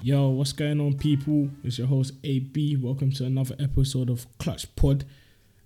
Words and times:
Yo, 0.00 0.28
what's 0.28 0.52
going 0.52 0.80
on, 0.80 0.96
people? 0.96 1.50
It's 1.64 1.76
your 1.76 1.88
host 1.88 2.12
AB. 2.22 2.76
Welcome 2.76 3.10
to 3.12 3.24
another 3.24 3.56
episode 3.58 4.08
of 4.08 4.26
Clutch 4.38 4.72
Pod. 4.76 5.04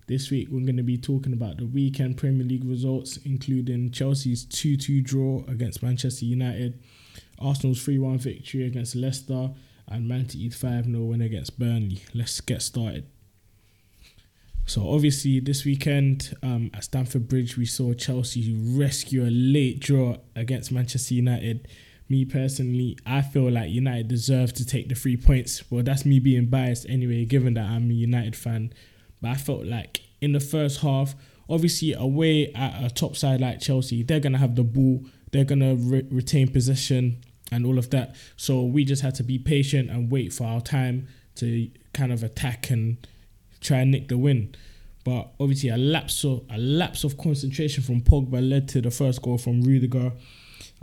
This 0.06 0.30
week, 0.30 0.48
we're 0.50 0.64
going 0.64 0.78
to 0.78 0.82
be 0.82 0.96
talking 0.96 1.34
about 1.34 1.58
the 1.58 1.66
weekend 1.66 2.16
Premier 2.16 2.46
League 2.46 2.64
results, 2.64 3.18
including 3.26 3.90
Chelsea's 3.90 4.46
2 4.46 4.78
2 4.78 5.02
draw 5.02 5.44
against 5.48 5.82
Manchester 5.82 6.24
United, 6.24 6.82
Arsenal's 7.38 7.84
3 7.84 7.98
1 7.98 8.18
victory 8.20 8.64
against 8.64 8.96
Leicester, 8.96 9.50
and 9.86 10.08
Man 10.08 10.26
City's 10.26 10.56
5 10.56 10.86
0 10.86 10.98
win 11.04 11.20
against 11.20 11.58
Burnley. 11.58 12.02
Let's 12.14 12.40
get 12.40 12.62
started. 12.62 13.06
So 14.64 14.88
obviously 14.88 15.40
this 15.40 15.66
weekend 15.66 16.34
um, 16.42 16.70
at 16.72 16.84
Stamford 16.84 17.28
Bridge 17.28 17.58
we 17.58 17.66
saw 17.66 17.92
Chelsea 17.92 18.56
rescue 18.58 19.24
a 19.24 19.30
late 19.30 19.80
draw 19.80 20.16
against 20.34 20.72
Manchester 20.72 21.14
United. 21.14 21.68
Me 22.12 22.26
personally, 22.26 22.98
I 23.06 23.22
feel 23.22 23.50
like 23.50 23.70
United 23.70 24.08
deserve 24.08 24.52
to 24.52 24.66
take 24.66 24.90
the 24.90 24.94
three 24.94 25.16
points. 25.16 25.64
Well, 25.70 25.82
that's 25.82 26.04
me 26.04 26.18
being 26.18 26.44
biased 26.44 26.84
anyway, 26.86 27.24
given 27.24 27.54
that 27.54 27.64
I'm 27.64 27.90
a 27.90 27.94
United 27.94 28.36
fan. 28.36 28.74
But 29.22 29.30
I 29.30 29.34
felt 29.36 29.64
like 29.64 30.02
in 30.20 30.32
the 30.32 30.38
first 30.38 30.82
half, 30.82 31.14
obviously 31.48 31.94
away 31.94 32.52
at 32.52 32.84
a 32.84 32.90
top 32.90 33.16
side 33.16 33.40
like 33.40 33.60
Chelsea, 33.60 34.02
they're 34.02 34.20
gonna 34.20 34.36
have 34.36 34.56
the 34.56 34.62
ball, 34.62 35.06
they're 35.30 35.46
gonna 35.46 35.74
re- 35.74 36.06
retain 36.10 36.48
possession 36.48 37.24
and 37.50 37.64
all 37.64 37.78
of 37.78 37.88
that. 37.88 38.14
So 38.36 38.62
we 38.62 38.84
just 38.84 39.00
had 39.00 39.14
to 39.14 39.22
be 39.22 39.38
patient 39.38 39.88
and 39.88 40.12
wait 40.12 40.34
for 40.34 40.46
our 40.46 40.60
time 40.60 41.08
to 41.36 41.70
kind 41.94 42.12
of 42.12 42.22
attack 42.22 42.68
and 42.68 42.98
try 43.62 43.78
and 43.78 43.90
nick 43.90 44.08
the 44.08 44.18
win. 44.18 44.54
But 45.02 45.30
obviously, 45.40 45.70
a 45.70 45.78
lapse 45.78 46.26
of 46.26 46.42
a 46.50 46.58
lapse 46.58 47.04
of 47.04 47.16
concentration 47.16 47.82
from 47.82 48.02
Pogba 48.02 48.46
led 48.46 48.68
to 48.68 48.82
the 48.82 48.90
first 48.90 49.22
goal 49.22 49.38
from 49.38 49.62
Rudiger. 49.62 50.12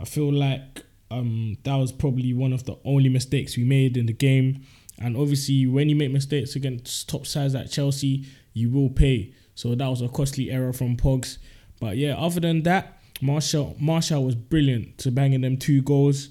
I 0.00 0.04
feel 0.04 0.32
like 0.32 0.82
um, 1.10 1.56
that 1.64 1.74
was 1.74 1.92
probably 1.92 2.32
one 2.32 2.52
of 2.52 2.64
the 2.64 2.76
only 2.84 3.08
mistakes 3.08 3.56
we 3.56 3.64
made 3.64 3.96
in 3.96 4.06
the 4.06 4.12
game. 4.12 4.62
And 4.98 5.16
obviously, 5.16 5.66
when 5.66 5.88
you 5.88 5.96
make 5.96 6.12
mistakes 6.12 6.56
against 6.56 7.08
top 7.08 7.26
sides 7.26 7.54
like 7.54 7.70
Chelsea, 7.70 8.26
you 8.52 8.70
will 8.70 8.90
pay. 8.90 9.34
So 9.54 9.74
that 9.74 9.88
was 9.88 10.02
a 10.02 10.08
costly 10.08 10.50
error 10.50 10.72
from 10.72 10.96
Pogs. 10.96 11.38
But 11.80 11.96
yeah, 11.96 12.16
other 12.16 12.40
than 12.40 12.62
that, 12.64 12.98
Martial 13.20 13.76
Martial 13.78 14.24
was 14.24 14.34
brilliant 14.34 14.98
to 14.98 15.10
banging 15.10 15.40
them 15.40 15.56
two 15.56 15.82
goals. 15.82 16.28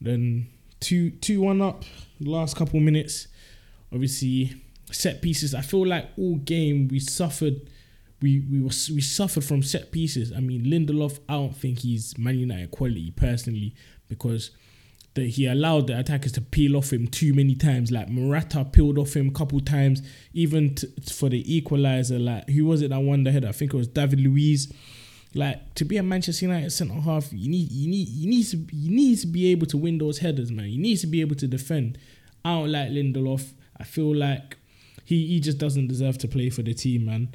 Then 0.00 0.46
two 0.80 1.10
two 1.10 1.40
one 1.40 1.60
up 1.60 1.84
last 2.20 2.56
couple 2.56 2.80
minutes. 2.80 3.28
Obviously, 3.92 4.62
set 4.90 5.22
pieces. 5.22 5.54
I 5.54 5.60
feel 5.60 5.86
like 5.86 6.08
all 6.16 6.36
game 6.36 6.88
we 6.88 7.00
suffered. 7.00 7.68
We 8.22 8.40
we 8.50 8.60
were 8.60 8.68
we 8.68 9.00
suffered 9.00 9.44
from 9.44 9.62
set 9.62 9.92
pieces. 9.92 10.32
I 10.32 10.40
mean, 10.40 10.64
Lindelof. 10.64 11.18
I 11.28 11.34
don't 11.34 11.56
think 11.56 11.80
he's 11.80 12.16
Man 12.16 12.38
United 12.38 12.70
quality 12.70 13.10
personally 13.10 13.74
because 14.08 14.50
the, 15.14 15.28
he 15.28 15.46
allowed 15.46 15.88
the 15.88 15.98
attackers 15.98 16.32
to 16.32 16.40
peel 16.40 16.76
off 16.76 16.92
him 16.92 17.08
too 17.08 17.34
many 17.34 17.54
times. 17.54 17.90
Like 17.90 18.08
Morata 18.08 18.64
peeled 18.64 18.98
off 18.98 19.14
him 19.14 19.28
a 19.28 19.32
couple 19.32 19.60
times. 19.60 20.02
Even 20.32 20.74
t- 20.74 20.86
for 21.10 21.28
the 21.28 21.42
equalizer, 21.52 22.18
like 22.18 22.48
who 22.48 22.64
was 22.66 22.82
it 22.82 22.90
that 22.90 23.00
won 23.00 23.24
the 23.24 23.32
header? 23.32 23.48
I 23.48 23.52
think 23.52 23.74
it 23.74 23.76
was 23.76 23.88
David 23.88 24.20
Luiz. 24.20 24.72
Like 25.34 25.74
to 25.74 25.84
be 25.84 25.96
a 25.96 26.02
Manchester 26.02 26.46
United 26.46 26.70
centre 26.70 26.94
half, 26.94 27.32
you 27.32 27.50
need 27.50 27.70
you 27.72 27.90
need 27.90 28.08
you 28.08 28.28
need 28.28 28.44
to 28.44 28.56
you 28.72 28.90
need 28.94 29.18
to 29.18 29.26
be 29.26 29.50
able 29.50 29.66
to 29.66 29.76
win 29.76 29.98
those 29.98 30.18
headers, 30.18 30.50
man. 30.52 30.68
You 30.68 30.80
need 30.80 30.98
to 30.98 31.06
be 31.06 31.20
able 31.20 31.36
to 31.36 31.46
defend. 31.46 31.98
I 32.44 32.54
don't 32.54 32.70
like 32.72 32.90
Lindelof. 32.90 33.52
I 33.78 33.84
feel 33.84 34.14
like 34.14 34.56
he 35.04 35.26
he 35.26 35.40
just 35.40 35.58
doesn't 35.58 35.88
deserve 35.88 36.18
to 36.18 36.28
play 36.28 36.50
for 36.50 36.62
the 36.62 36.74
team, 36.74 37.06
man. 37.06 37.34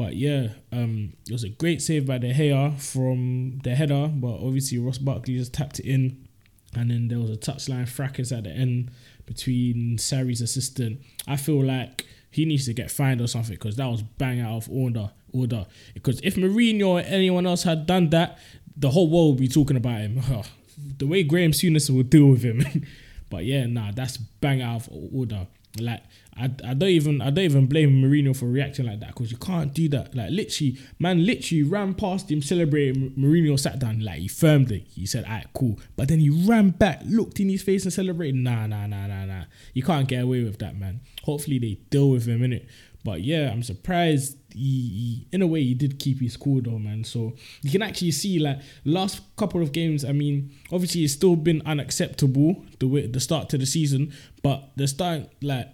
But 0.00 0.16
yeah, 0.16 0.52
um, 0.72 1.12
it 1.28 1.32
was 1.32 1.44
a 1.44 1.50
great 1.50 1.82
save 1.82 2.06
by 2.06 2.16
De 2.16 2.32
Gea 2.32 2.80
from 2.80 3.60
the 3.64 3.74
header, 3.74 4.08
but 4.08 4.32
obviously 4.32 4.78
Ross 4.78 4.96
Barkley 4.96 5.36
just 5.36 5.52
tapped 5.52 5.78
it 5.78 5.84
in, 5.84 6.26
and 6.74 6.90
then 6.90 7.08
there 7.08 7.18
was 7.18 7.28
a 7.28 7.36
touchline 7.36 7.86
fracas 7.86 8.32
at 8.32 8.44
the 8.44 8.50
end 8.50 8.92
between 9.26 9.98
Sarri's 9.98 10.40
assistant. 10.40 11.02
I 11.28 11.36
feel 11.36 11.62
like 11.62 12.06
he 12.30 12.46
needs 12.46 12.64
to 12.64 12.72
get 12.72 12.90
fined 12.90 13.20
or 13.20 13.26
something 13.26 13.56
because 13.56 13.76
that 13.76 13.88
was 13.88 14.00
bang 14.00 14.40
out 14.40 14.56
of 14.56 14.70
order. 14.70 15.10
Order 15.34 15.66
because 15.92 16.18
if 16.22 16.36
Mourinho 16.36 16.86
or 16.86 17.00
anyone 17.00 17.46
else 17.46 17.64
had 17.64 17.84
done 17.84 18.08
that, 18.08 18.38
the 18.74 18.88
whole 18.88 19.10
world 19.10 19.34
would 19.34 19.40
be 19.40 19.48
talking 19.48 19.76
about 19.76 20.00
him. 20.00 20.22
the 20.96 21.06
way 21.06 21.24
Graham 21.24 21.50
Souness 21.50 21.94
will 21.94 22.04
deal 22.04 22.28
with 22.28 22.42
him. 22.42 22.86
but 23.28 23.44
yeah, 23.44 23.66
nah, 23.66 23.92
that's 23.92 24.16
bang 24.16 24.62
out 24.62 24.86
of 24.86 24.88
order. 25.12 25.46
Like 25.78 26.02
I, 26.40 26.70
I 26.70 26.74
don't 26.74 26.88
even 26.88 27.20
I 27.20 27.30
don't 27.30 27.44
even 27.44 27.66
blame 27.66 28.02
Mourinho 28.02 28.34
for 28.34 28.46
reacting 28.46 28.86
like 28.86 29.00
that 29.00 29.08
because 29.08 29.30
you 29.30 29.36
can't 29.36 29.74
do 29.74 29.88
that. 29.90 30.14
Like 30.14 30.30
literally, 30.30 30.78
man, 30.98 31.24
literally 31.24 31.62
ran 31.62 31.94
past 31.94 32.30
him 32.30 32.40
celebrating. 32.40 33.10
Mourinho 33.10 33.58
sat 33.58 33.78
down, 33.78 34.00
like 34.00 34.20
he 34.20 34.28
firmed 34.28 34.72
it. 34.72 34.86
He 34.94 35.04
said, 35.06 35.24
"Alright, 35.24 35.48
cool." 35.52 35.78
But 35.96 36.08
then 36.08 36.18
he 36.18 36.30
ran 36.30 36.70
back, 36.70 37.02
looked 37.04 37.40
in 37.40 37.50
his 37.50 37.62
face, 37.62 37.84
and 37.84 37.92
celebrated. 37.92 38.36
Nah, 38.36 38.66
nah, 38.66 38.86
nah, 38.86 39.06
nah, 39.06 39.26
nah. 39.26 39.44
You 39.74 39.82
can't 39.82 40.08
get 40.08 40.22
away 40.22 40.42
with 40.42 40.58
that, 40.60 40.78
man. 40.78 41.00
Hopefully 41.24 41.58
they 41.58 41.78
deal 41.90 42.10
with 42.10 42.26
him 42.26 42.42
in 42.42 42.54
it. 42.54 42.68
But 43.04 43.22
yeah, 43.22 43.50
I'm 43.50 43.62
surprised. 43.62 44.36
He, 44.52 44.58
he, 44.58 45.26
in 45.32 45.42
a 45.42 45.46
way, 45.46 45.62
he 45.62 45.74
did 45.74 45.98
keep 45.98 46.20
his 46.20 46.36
cool 46.36 46.60
though, 46.62 46.78
man. 46.78 47.04
So 47.04 47.34
you 47.62 47.70
can 47.70 47.82
actually 47.82 48.10
see 48.10 48.38
like 48.38 48.60
last 48.84 49.20
couple 49.36 49.62
of 49.62 49.72
games. 49.72 50.04
I 50.04 50.12
mean, 50.12 50.52
obviously 50.72 51.04
it's 51.04 51.12
still 51.12 51.36
been 51.36 51.62
unacceptable 51.66 52.64
the 52.78 52.86
way 52.86 53.06
the 53.06 53.20
start 53.20 53.48
to 53.50 53.58
the 53.58 53.66
season, 53.66 54.12
but 54.42 54.70
the 54.76 54.88
start 54.88 55.28
like 55.40 55.68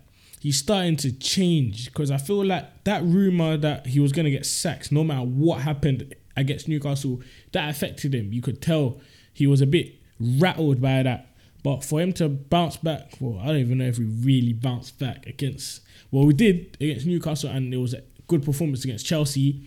he's 0.47 0.59
starting 0.59 0.95
to 0.95 1.11
change 1.11 1.87
because 1.87 2.09
I 2.09 2.19
feel 2.19 2.45
like 2.45 2.85
that 2.85 3.03
rumor 3.03 3.57
that 3.57 3.85
he 3.85 3.99
was 3.99 4.13
gonna 4.13 4.31
get 4.31 4.47
sacked, 4.47 4.93
no 4.93 5.03
matter 5.03 5.27
what 5.27 5.63
happened 5.63 6.15
against 6.37 6.69
Newcastle, 6.69 7.21
that 7.51 7.69
affected 7.69 8.15
him. 8.15 8.33
You 8.33 8.41
could 8.41 8.63
tell 8.63 9.01
he 9.33 9.49
was 9.49 9.61
a 9.61 9.67
bit 9.67 9.97
rattled 10.21 10.81
by 10.81 11.03
that. 11.03 11.35
But 11.65 11.83
for 11.83 12.01
him 12.01 12.13
to 12.13 12.29
bounce 12.29 12.77
back, 12.77 13.15
well, 13.19 13.41
I 13.41 13.47
don't 13.47 13.57
even 13.57 13.79
know 13.79 13.87
if 13.87 13.99
we 13.99 14.05
really 14.05 14.53
bounced 14.53 15.01
back 15.01 15.27
against. 15.27 15.81
Well, 16.13 16.25
we 16.25 16.33
did 16.33 16.77
against 16.81 17.07
Newcastle, 17.07 17.51
and 17.51 17.75
it 17.75 17.79
was 17.79 17.95
a 17.95 18.05
good 18.29 18.45
performance 18.45 18.85
against 18.85 19.05
Chelsea. 19.05 19.65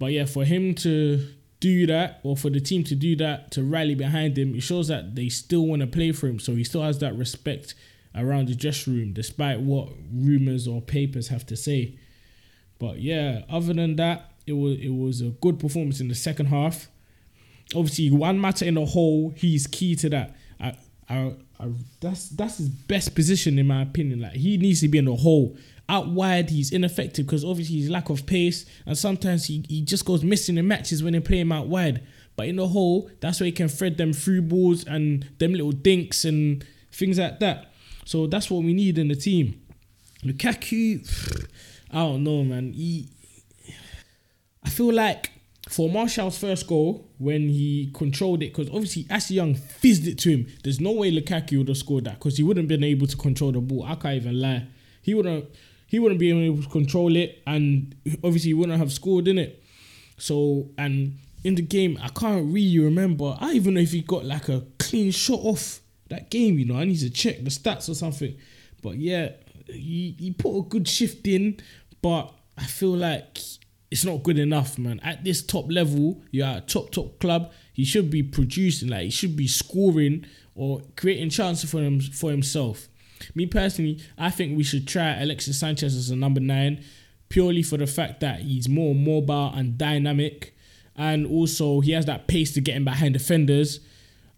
But 0.00 0.10
yeah, 0.10 0.24
for 0.24 0.44
him 0.44 0.74
to 0.74 1.28
do 1.60 1.86
that, 1.86 2.18
or 2.24 2.36
for 2.36 2.50
the 2.50 2.60
team 2.60 2.82
to 2.82 2.96
do 2.96 3.14
that, 3.18 3.52
to 3.52 3.62
rally 3.62 3.94
behind 3.94 4.36
him, 4.36 4.56
it 4.56 4.62
shows 4.62 4.88
that 4.88 5.14
they 5.14 5.28
still 5.28 5.64
want 5.64 5.82
to 5.82 5.86
play 5.86 6.10
for 6.10 6.26
him. 6.26 6.40
So 6.40 6.56
he 6.56 6.64
still 6.64 6.82
has 6.82 6.98
that 6.98 7.16
respect 7.16 7.76
around 8.16 8.48
the 8.48 8.54
dressing 8.54 8.94
room, 8.94 9.12
despite 9.12 9.60
what 9.60 9.88
rumors 10.12 10.66
or 10.66 10.80
papers 10.80 11.28
have 11.28 11.46
to 11.46 11.56
say. 11.56 11.98
But 12.78 12.98
yeah, 12.98 13.42
other 13.48 13.72
than 13.72 13.96
that, 13.96 14.32
it 14.46 14.52
was 14.52 14.78
it 14.78 14.90
was 14.90 15.20
a 15.20 15.30
good 15.30 15.58
performance 15.58 16.00
in 16.00 16.08
the 16.08 16.14
second 16.14 16.46
half. 16.46 16.88
Obviously, 17.74 18.10
Juan 18.10 18.38
Mata 18.38 18.66
in 18.66 18.74
the 18.74 18.84
hole, 18.84 19.32
he's 19.36 19.66
key 19.66 19.96
to 19.96 20.08
that. 20.10 20.36
I, 20.60 20.76
I, 21.08 21.34
I, 21.58 21.68
that's 22.00 22.28
that's 22.30 22.58
his 22.58 22.68
best 22.68 23.14
position 23.14 23.58
in 23.58 23.66
my 23.66 23.82
opinion. 23.82 24.20
Like 24.20 24.32
he 24.32 24.56
needs 24.56 24.80
to 24.80 24.88
be 24.88 24.98
in 24.98 25.06
the 25.06 25.16
hole. 25.16 25.56
Out 25.88 26.08
wide, 26.08 26.50
he's 26.50 26.72
ineffective 26.72 27.26
because 27.26 27.44
obviously 27.44 27.76
his 27.76 27.90
lack 27.90 28.10
of 28.10 28.26
pace, 28.26 28.66
and 28.86 28.98
sometimes 28.98 29.46
he, 29.46 29.64
he 29.68 29.82
just 29.82 30.04
goes 30.04 30.24
missing 30.24 30.58
in 30.58 30.66
matches 30.66 31.02
when 31.02 31.12
they 31.12 31.20
play 31.20 31.38
him 31.40 31.52
out 31.52 31.68
wide. 31.68 32.02
But 32.34 32.48
in 32.48 32.56
the 32.56 32.68
hole, 32.68 33.10
that's 33.20 33.40
where 33.40 33.46
he 33.46 33.52
can 33.52 33.68
thread 33.68 33.96
them 33.96 34.12
through 34.12 34.42
balls 34.42 34.84
and 34.84 35.28
them 35.38 35.52
little 35.52 35.72
dinks 35.72 36.24
and 36.24 36.64
things 36.92 37.18
like 37.18 37.38
that. 37.40 37.72
So 38.06 38.28
that's 38.28 38.50
what 38.50 38.62
we 38.62 38.72
need 38.72 38.98
in 38.98 39.08
the 39.08 39.16
team. 39.16 39.60
Lukaku, 40.22 41.46
I 41.90 41.96
don't 41.96 42.22
know, 42.22 42.44
man. 42.44 42.72
He, 42.72 43.08
I 44.64 44.70
feel 44.70 44.94
like 44.94 45.32
for 45.68 45.90
Martial's 45.90 46.38
first 46.38 46.68
goal, 46.68 47.10
when 47.18 47.48
he 47.48 47.90
controlled 47.92 48.44
it, 48.44 48.54
because 48.54 48.68
obviously 48.68 49.06
Ashley 49.10 49.36
Young 49.36 49.56
fizzed 49.56 50.06
it 50.06 50.18
to 50.20 50.30
him. 50.30 50.46
There's 50.62 50.80
no 50.80 50.92
way 50.92 51.10
Lukaku 51.10 51.58
would 51.58 51.68
have 51.68 51.76
scored 51.76 52.04
that 52.04 52.20
because 52.20 52.36
he 52.36 52.44
wouldn't 52.44 52.70
have 52.70 52.80
been 52.80 52.88
able 52.88 53.08
to 53.08 53.16
control 53.16 53.50
the 53.50 53.60
ball. 53.60 53.82
I 53.82 53.96
can't 53.96 54.14
even 54.14 54.40
lie. 54.40 54.68
He 55.02 55.12
wouldn't. 55.12 55.50
He 55.88 55.98
wouldn't 55.98 56.20
be 56.20 56.30
able 56.30 56.62
to 56.62 56.68
control 56.68 57.14
it, 57.16 57.42
and 57.46 57.94
obviously 58.24 58.50
he 58.50 58.54
wouldn't 58.54 58.78
have 58.78 58.92
scored 58.92 59.26
in 59.26 59.38
it. 59.38 59.62
So 60.16 60.70
and 60.78 61.18
in 61.42 61.56
the 61.56 61.62
game, 61.62 61.98
I 62.00 62.08
can't 62.08 62.52
really 62.52 62.78
remember. 62.78 63.36
I 63.40 63.52
even 63.52 63.74
know 63.74 63.80
if 63.80 63.90
he 63.90 64.02
got 64.02 64.24
like 64.24 64.48
a 64.48 64.64
clean 64.78 65.10
shot 65.10 65.40
off 65.42 65.80
that 66.08 66.30
game, 66.30 66.58
you 66.58 66.64
know, 66.64 66.76
I 66.76 66.84
need 66.84 67.00
to 67.00 67.10
check 67.10 67.42
the 67.42 67.50
stats 67.50 67.88
or 67.88 67.94
something. 67.94 68.36
But 68.82 68.96
yeah, 68.98 69.30
he, 69.66 70.14
he 70.18 70.32
put 70.32 70.58
a 70.58 70.62
good 70.62 70.88
shift 70.88 71.26
in, 71.26 71.58
but 72.02 72.32
I 72.56 72.64
feel 72.64 72.96
like 72.96 73.38
it's 73.90 74.04
not 74.04 74.22
good 74.22 74.38
enough, 74.38 74.78
man. 74.78 75.00
At 75.00 75.24
this 75.24 75.42
top 75.42 75.70
level, 75.70 76.22
you're 76.30 76.46
at 76.46 76.56
a 76.58 76.60
top, 76.60 76.90
top 76.90 77.18
club. 77.18 77.52
He 77.72 77.84
should 77.84 78.10
be 78.10 78.22
producing, 78.22 78.88
like 78.88 79.04
he 79.04 79.10
should 79.10 79.36
be 79.36 79.48
scoring 79.48 80.26
or 80.54 80.82
creating 80.96 81.30
chances 81.30 81.70
for 81.70 81.80
him 81.80 82.00
for 82.00 82.30
himself. 82.30 82.88
Me 83.34 83.46
personally, 83.46 84.02
I 84.18 84.30
think 84.30 84.56
we 84.56 84.64
should 84.64 84.86
try 84.86 85.20
Alexis 85.20 85.58
Sanchez 85.58 85.94
as 85.94 86.10
a 86.10 86.16
number 86.16 86.40
nine, 86.40 86.84
purely 87.28 87.62
for 87.62 87.76
the 87.76 87.86
fact 87.86 88.20
that 88.20 88.40
he's 88.40 88.68
more 88.68 88.94
mobile 88.94 89.52
and 89.54 89.78
dynamic, 89.78 90.56
and 90.96 91.26
also 91.26 91.80
he 91.80 91.92
has 91.92 92.06
that 92.06 92.26
pace 92.26 92.52
to 92.52 92.60
get 92.60 92.76
him 92.76 92.84
behind 92.84 93.14
defenders. 93.14 93.80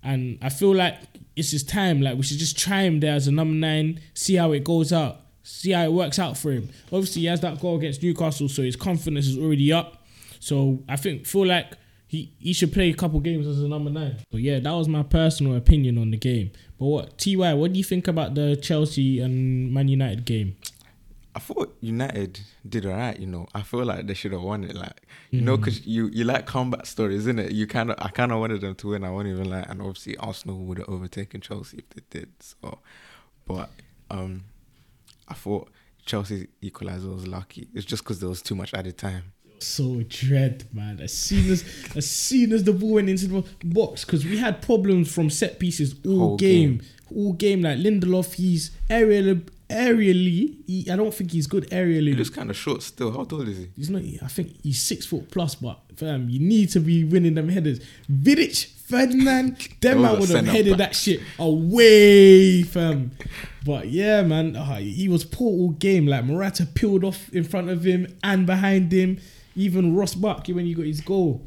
And 0.03 0.39
I 0.43 0.49
feel 0.49 0.75
like 0.75 0.97
it's 1.39 1.53
his 1.53 1.63
time. 1.63 2.01
Like 2.01 2.17
we 2.17 2.23
should 2.23 2.39
just 2.39 2.59
try 2.59 2.83
him 2.83 3.01
there 3.01 3.15
as 3.15 3.29
a 3.29 3.33
number 3.33 3.55
nine, 3.55 4.01
see 4.15 4.35
how 4.35 4.53
it 4.53 4.65
goes 4.65 4.93
out, 4.93 5.21
see 5.43 5.71
how 5.71 5.85
it 5.85 5.93
works 5.93 6.19
out 6.19 6.37
for 6.37 6.51
him. 6.51 6.69
Obviously, 6.93 7.23
he 7.23 7.29
has 7.29 7.41
that 7.41 7.61
goal 7.61 7.79
against 7.79 8.03
Newcastle, 8.03 8.49
so 8.49 8.63
his 8.63 8.77
confidence 8.77 9.27
is 9.27 9.39
already 9.39 9.73
up. 9.73 10.05
So 10.41 10.83
I 10.89 10.97
think 10.97 11.27
feel 11.27 11.47
like 11.47 11.73
he 12.07 12.33
he 12.39 12.53
should 12.53 12.73
play 12.73 12.91
a 12.91 12.95
couple 12.95 13.21
games 13.21 13.47
as 13.47 13.63
a 13.63 13.69
number 13.69 13.91
nine. 13.91 14.17
But 14.31 14.41
yeah, 14.41 14.59
that 14.59 14.73
was 14.73 14.89
my 14.89 15.03
personal 15.03 15.57
opinion 15.57 15.99
on 15.99 16.11
the 16.11 16.17
game. 16.17 16.51
But 16.79 16.87
what 16.87 17.19
Ty, 17.19 17.55
what 17.55 17.73
do 17.73 17.79
you 17.79 17.85
think 17.85 18.09
about 18.09 18.35
the 18.35 18.57
Chelsea 18.57 19.21
and 19.21 19.73
Man 19.73 19.89
United 19.89 20.25
game? 20.25 20.57
I 21.39 21.41
thought 21.41 21.77
United 21.81 22.41
did 22.69 22.85
alright. 22.85 23.17
You 23.17 23.29
know, 23.29 23.47
I 23.55 23.63
feel 23.63 23.85
like 23.85 24.09
they 24.09 24.15
should 24.15 24.33
have 24.33 24.43
won 24.43 24.65
it. 24.65 24.75
Like 24.75 25.07
you 25.31 25.41
know, 25.41 25.57
because 25.57 25.87
you 25.87 26.09
you 26.09 26.25
like 26.25 26.47
combat 26.47 26.85
stories, 26.85 27.21
isn't 27.21 27.39
it? 27.39 27.53
You 27.53 27.69
kind 27.69 27.93
of 27.93 27.97
I 28.01 28.09
kind 28.09 28.33
of 28.33 28.41
wanted 28.41 28.61
them 28.61 28.75
to 28.75 28.89
win. 28.89 29.05
I 29.05 29.11
won't 29.11 29.29
even 29.29 29.49
like, 29.49 29.69
and 29.69 29.81
obviously 29.81 30.17
Arsenal 30.17 30.59
would 30.65 30.79
have 30.79 30.89
overtaken 30.89 31.41
Chelsea 31.41 31.77
if 31.79 31.91
they 31.91 32.03
did. 32.11 32.31
So, 32.41 32.81
but 33.47 33.71
um, 34.11 34.47
I 35.29 35.35
thought 35.35 35.71
Chelsea 36.05 36.49
equalizer 36.61 37.09
was 37.09 37.29
lucky. 37.29 37.69
It's 37.73 37.87
just 37.87 38.03
because 38.03 38.19
there 38.19 38.29
was 38.29 38.43
too 38.43 38.57
much 38.57 38.75
added 38.75 38.99
time. 38.99 39.33
So 39.61 40.03
dread, 40.09 40.65
man. 40.73 40.99
As 41.01 41.17
soon 41.17 41.49
as 41.53 41.63
as 41.95 42.11
soon 42.11 42.53
as 42.53 42.65
the 42.65 42.73
ball 42.73 42.95
went 42.95 43.09
into 43.09 43.29
the 43.29 43.45
box, 43.63 44.05
because 44.05 44.25
we 44.25 44.39
had 44.39 44.61
problems 44.61 45.15
from 45.15 45.31
set 45.31 45.61
pieces 45.61 45.95
all 46.05 46.37
game, 46.37 46.79
game. 46.79 46.89
all 47.15 47.33
game. 47.35 47.63
Like 47.63 47.79
Lindelof, 47.79 48.35
he's 48.35 48.73
aerial, 48.91 49.39
aerially. 49.69 50.57
He, 50.67 50.87
I 50.91 50.97
don't 50.97 51.13
think 51.13 51.33
he's 51.33 51.47
good 51.47 51.69
aerially. 51.71 52.09
He 52.09 52.15
looks 52.15 52.31
kind 52.31 52.51
of 52.51 52.57
short 52.57 52.83
still. 52.83 53.13
How 53.13 53.25
tall 53.25 53.43
is 53.43 53.59
he? 53.59 53.69
He's 53.77 53.91
not. 53.91 54.03
I 54.23 54.29
think 54.29 54.57
he's 54.63 54.83
six 54.83 55.07
foot 55.07 55.31
plus, 55.31 55.55
but 55.55 55.81
fam, 55.97 56.29
you 56.29 56.41
need 56.41 56.71
to 56.71 56.81
be 56.81 57.05
winning 57.05 57.35
them 57.35 57.49
headers. 57.49 57.81
Vidic, 58.11 58.67
Ferdinand, 58.67 59.69
them 59.81 60.03
man 60.03 60.19
would 60.19 60.31
have 60.31 60.47
headed 60.47 60.79
that 60.79 60.95
shit 60.95 61.21
away, 61.39 62.63
fam. 62.63 63.13
But 63.65 63.89
yeah, 63.89 64.23
man, 64.23 64.57
uh, 64.57 64.77
he 64.77 65.09
was 65.09 65.25
poor 65.25 65.51
all 65.51 65.71
game. 65.71 66.07
Like 66.07 66.25
Morata 66.25 66.67
peeled 66.67 67.05
off 67.05 67.29
in 67.33 67.45
front 67.45 67.69
of 67.69 67.85
him 67.85 68.17
and 68.23 68.47
behind 68.47 68.93
him. 68.93 69.19
Even 69.55 69.97
Ross 69.97 70.15
Barkley 70.15 70.55
when 70.55 70.67
he 70.67 70.75
got 70.75 70.87
his 70.87 71.01
goal. 71.01 71.47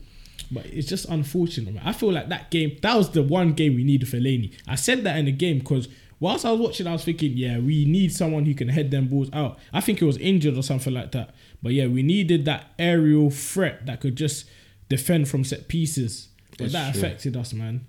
But 0.52 0.66
it's 0.66 0.88
just 0.88 1.06
unfortunate. 1.06 1.74
Man. 1.74 1.84
I 1.86 1.94
feel 1.94 2.12
like 2.12 2.28
that 2.28 2.52
game, 2.52 2.78
that 2.82 2.96
was 2.98 3.12
the 3.12 3.24
one 3.24 3.54
game 3.54 3.76
we 3.76 3.86
needed 3.86 4.10
Fellaini. 4.10 4.54
I 4.68 4.76
said 4.76 5.04
that 5.06 5.18
in 5.18 5.26
the 5.26 5.32
game 5.32 5.60
because 5.60 5.88
whilst 6.22 6.46
I 6.46 6.52
was 6.52 6.62
watching, 6.62 6.88
I 6.88 6.94
was 6.94 7.04
thinking, 7.04 7.34
yeah, 7.36 7.60
we 7.60 7.84
need 7.84 8.14
someone 8.14 8.46
who 8.46 8.54
can 8.54 8.70
head 8.70 8.90
them 8.92 9.10
balls 9.10 9.30
out. 9.34 9.60
I 9.74 9.82
think 9.82 10.02
it 10.02 10.06
was 10.06 10.16
injured 10.18 10.56
or 10.58 10.64
something 10.64 10.94
like 10.94 11.12
that. 11.12 11.36
But 11.62 11.74
yeah, 11.74 11.88
we 11.88 12.02
needed 12.04 12.46
that 12.46 12.68
aerial 12.80 13.30
threat 13.30 13.86
that 13.88 14.00
could 14.00 14.16
just 14.16 14.50
defend 14.88 15.28
from 15.28 15.44
set 15.44 15.68
pieces. 15.68 16.30
But 16.52 16.62
It's 16.66 16.74
that 16.74 16.94
true. 16.94 17.02
affected 17.02 17.36
us, 17.36 17.54
man. 17.54 17.86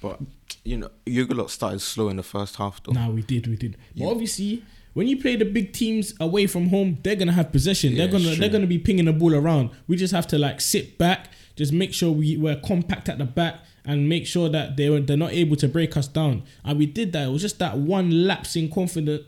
But 0.00 0.20
you 0.64 0.76
know, 0.76 0.90
Klopp 1.26 1.50
started 1.50 1.80
slow 1.80 2.08
in 2.10 2.16
the 2.16 2.22
first 2.22 2.56
half 2.56 2.82
though. 2.84 2.92
Nah, 2.92 3.08
we 3.10 3.22
did, 3.22 3.46
we 3.46 3.56
did. 3.56 3.76
But 3.96 4.08
obviously, 4.10 4.62
when 4.94 5.06
you 5.06 5.20
play 5.20 5.36
the 5.36 5.44
big 5.44 5.72
teams 5.72 6.14
away 6.20 6.46
from 6.46 6.68
home, 6.68 6.98
they're 7.02 7.16
gonna 7.16 7.32
have 7.32 7.52
possession. 7.52 7.92
Yeah, 7.92 7.98
they're 8.06 8.12
gonna 8.12 8.34
they're 8.36 8.48
gonna 8.48 8.66
be 8.66 8.78
pinging 8.78 9.06
the 9.06 9.12
ball 9.12 9.34
around. 9.34 9.70
We 9.86 9.96
just 9.96 10.12
have 10.12 10.26
to 10.28 10.38
like 10.38 10.60
sit 10.60 10.98
back, 10.98 11.28
just 11.54 11.72
make 11.72 11.94
sure 11.94 12.10
we 12.12 12.36
we're 12.36 12.56
compact 12.60 13.08
at 13.08 13.18
the 13.18 13.24
back, 13.24 13.60
and 13.86 14.08
make 14.08 14.26
sure 14.26 14.48
that 14.48 14.76
they 14.76 14.90
were 14.90 15.00
they're 15.00 15.16
not 15.16 15.32
able 15.32 15.56
to 15.56 15.68
break 15.68 15.96
us 15.96 16.08
down. 16.08 16.42
And 16.64 16.78
we 16.78 16.86
did 16.86 17.12
that. 17.12 17.28
It 17.28 17.30
was 17.30 17.42
just 17.42 17.58
that 17.60 17.78
one 17.78 18.26
lapse 18.26 18.56
in 18.56 18.70
confident, 18.70 19.22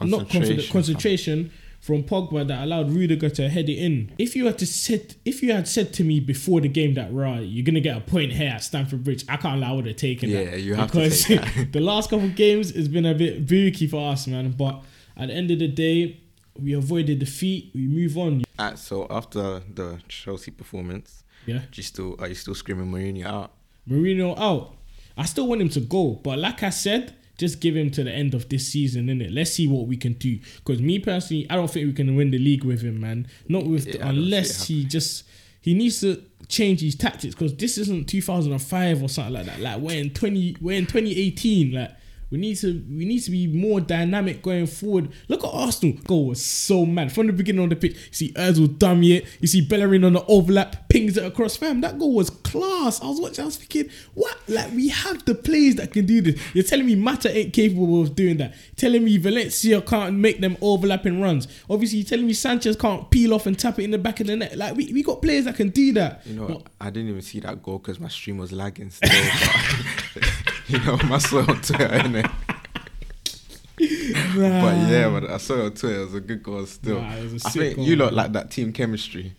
not 0.00 0.30
confident 0.30 0.70
Concentration. 0.70 1.50
from 1.80 2.04
Pogba 2.04 2.46
that 2.48 2.62
allowed 2.64 2.90
Rudiger 2.90 3.28
to 3.30 3.48
head 3.48 3.68
it 3.68 3.78
in. 3.78 4.12
If 4.18 4.34
you 4.36 4.46
had 4.46 4.58
to 4.58 4.66
said, 4.66 5.16
if 5.24 5.42
you 5.42 5.52
had 5.52 5.66
said 5.68 5.92
to 5.94 6.04
me 6.04 6.20
before 6.20 6.60
the 6.60 6.68
game 6.68 6.94
that 6.94 7.12
right, 7.12 7.40
you're 7.40 7.64
gonna 7.64 7.80
get 7.80 7.96
a 7.96 8.00
point 8.00 8.32
here 8.32 8.50
at 8.50 8.62
Stamford 8.62 9.02
Bridge, 9.04 9.24
I 9.28 9.36
can't 9.36 9.60
lie, 9.60 9.68
I 9.68 9.72
would 9.72 9.86
have 9.86 9.96
taken 9.96 10.30
that. 10.30 10.44
Yeah, 10.44 10.54
you 10.56 10.74
have 10.74 10.90
to 10.92 10.98
because 10.98 11.24
take 11.24 11.40
that. 11.40 11.72
the 11.72 11.80
last 11.80 12.10
couple 12.10 12.26
of 12.26 12.36
games 12.36 12.74
has 12.74 12.88
been 12.88 13.06
a 13.06 13.14
bit 13.14 13.46
booky 13.46 13.88
for 13.88 14.12
us, 14.12 14.26
man. 14.28 14.52
But 14.52 14.82
at 15.16 15.28
the 15.28 15.34
end 15.34 15.50
of 15.50 15.58
the 15.58 15.68
day, 15.68 16.20
we 16.58 16.72
avoided 16.74 17.18
defeat. 17.18 17.70
We 17.74 17.86
move 17.88 18.16
on. 18.16 18.44
Uh, 18.58 18.74
so 18.76 19.06
after 19.10 19.60
the 19.60 19.98
Chelsea 20.08 20.50
performance, 20.50 21.24
Yeah, 21.44 21.58
do 21.58 21.66
you 21.74 21.82
still 21.82 22.16
are 22.20 22.28
you 22.28 22.34
still 22.34 22.54
screaming 22.54 22.90
Mourinho 22.90 23.26
out? 23.26 23.52
Mourinho 23.88 24.38
out. 24.38 24.74
I 25.16 25.24
still 25.24 25.46
want 25.46 25.60
him 25.62 25.68
to 25.70 25.80
go, 25.80 26.20
but 26.22 26.38
like 26.38 26.62
I 26.62 26.70
said, 26.70 27.14
just 27.38 27.60
give 27.60 27.76
him 27.76 27.90
to 27.90 28.04
the 28.04 28.12
end 28.12 28.34
of 28.34 28.48
this 28.48 28.68
season, 28.68 29.06
innit? 29.06 29.32
Let's 29.32 29.52
see 29.52 29.66
what 29.66 29.86
we 29.86 29.96
can 29.96 30.14
do. 30.14 30.38
Because 30.56 30.80
me 30.80 30.98
personally, 30.98 31.46
I 31.50 31.56
don't 31.56 31.70
think 31.70 31.86
we 31.86 31.92
can 31.92 32.16
win 32.16 32.30
the 32.30 32.38
league 32.38 32.64
with 32.64 32.82
him, 32.82 33.00
man. 33.00 33.26
Not 33.48 33.66
with 33.66 33.86
Yeah, 33.86 34.06
I 34.06 34.10
unless 34.10 34.66
he 34.66 34.84
just 34.84 35.24
he 35.60 35.74
needs 35.74 36.00
to 36.00 36.22
change 36.48 36.80
his 36.80 36.94
tactics. 36.94 37.34
Because 37.34 37.54
this 37.56 37.76
isn't 37.78 38.08
2005 38.08 39.02
or 39.02 39.08
something 39.08 39.34
like 39.34 39.46
that. 39.46 39.60
Like 39.60 39.80
we're 39.80 39.98
in 39.98 40.10
20, 40.10 40.56
we're 40.60 40.78
in 40.78 40.86
2018. 40.86 41.72
Like 41.72 41.90
we 42.30 42.38
need 42.38 42.56
to 42.56 42.84
we 42.88 43.04
need 43.04 43.20
to 43.20 43.30
be 43.30 43.46
more 43.46 43.80
dynamic 43.80 44.42
going 44.42 44.66
forward. 44.66 45.10
Look 45.28 45.44
at 45.44 45.50
Arsenal. 45.52 45.96
Goal 46.06 46.26
was 46.26 46.44
so 46.44 46.84
mad 46.84 47.12
from 47.12 47.26
the 47.28 47.32
beginning 47.32 47.64
of 47.64 47.70
the 47.70 47.76
pitch. 47.76 47.94
You 47.94 48.12
see 48.12 48.32
Özil 48.32 48.78
dumb 48.78 49.02
it. 49.04 49.26
You 49.40 49.46
see 49.48 49.60
Bellerin 49.60 50.04
on 50.04 50.14
the 50.14 50.24
overlap, 50.26 50.88
pings 50.88 51.16
it 51.16 51.24
across. 51.24 51.56
Fam, 51.56 51.80
that 51.82 51.98
goal 51.98 52.14
was 52.14 52.30
class. 52.30 53.00
I 53.02 53.06
was 53.08 53.20
watching. 53.20 53.42
I 53.42 53.46
was 53.46 53.56
thinking, 53.56 53.90
what? 54.14 54.36
Like 54.48 54.72
we 54.72 54.88
have 54.88 55.24
the 55.24 55.34
players 55.34 55.76
that 55.76 55.92
can 55.92 56.04
do 56.06 56.20
this. 56.20 56.40
You're 56.54 56.64
telling 56.64 56.86
me 56.86 56.96
Mata 56.96 57.34
ain't 57.36 57.52
capable 57.52 58.02
of 58.02 58.14
doing 58.16 58.38
that. 58.38 58.54
telling 58.76 59.04
me 59.04 59.16
Valencia 59.18 59.80
can't 59.82 60.16
make 60.16 60.40
them 60.40 60.56
overlapping 60.60 61.20
runs. 61.20 61.46
Obviously, 61.70 61.98
you're 61.98 62.06
telling 62.08 62.26
me 62.26 62.32
Sanchez 62.32 62.76
can't 62.76 63.08
peel 63.10 63.34
off 63.34 63.46
and 63.46 63.58
tap 63.58 63.78
it 63.78 63.84
in 63.84 63.90
the 63.92 63.98
back 63.98 64.20
of 64.20 64.26
the 64.26 64.36
net. 64.36 64.56
Like 64.56 64.74
we, 64.76 64.92
we 64.92 65.02
got 65.02 65.22
players 65.22 65.44
that 65.44 65.56
can 65.56 65.70
do 65.70 65.92
that. 65.94 66.22
You 66.26 66.34
know, 66.34 66.46
But- 66.48 66.62
I 66.80 66.90
didn't 66.90 67.08
even 67.10 67.22
see 67.22 67.40
that 67.40 67.62
goal 67.62 67.78
because 67.78 68.00
my 68.00 68.08
stream 68.08 68.38
was 68.38 68.52
lagging 68.52 68.90
still. 68.90 69.10
you 70.68 70.78
know, 70.84 70.96
my 71.08 71.18
saw 71.18 71.40
it 71.40 71.48
on 71.48 71.60
Twitter, 71.62 71.88
innit? 71.88 72.30
But 73.78 74.90
yeah, 74.90 75.08
but 75.10 75.30
I 75.30 75.36
saw 75.38 75.54
it 75.54 75.64
on 75.64 75.74
Twitter. 75.74 76.00
It 76.00 76.04
was 76.04 76.14
a 76.14 76.20
good 76.20 76.42
goal 76.42 76.66
still. 76.66 77.00
Nah, 77.00 77.14
it 77.14 77.32
was 77.32 77.44
a 77.44 77.48
I 77.48 77.50
think 77.50 77.76
goal, 77.76 77.84
you 77.84 77.96
lot 77.96 78.06
man. 78.06 78.14
like 78.14 78.32
that 78.32 78.50
team 78.50 78.72
chemistry. 78.72 79.34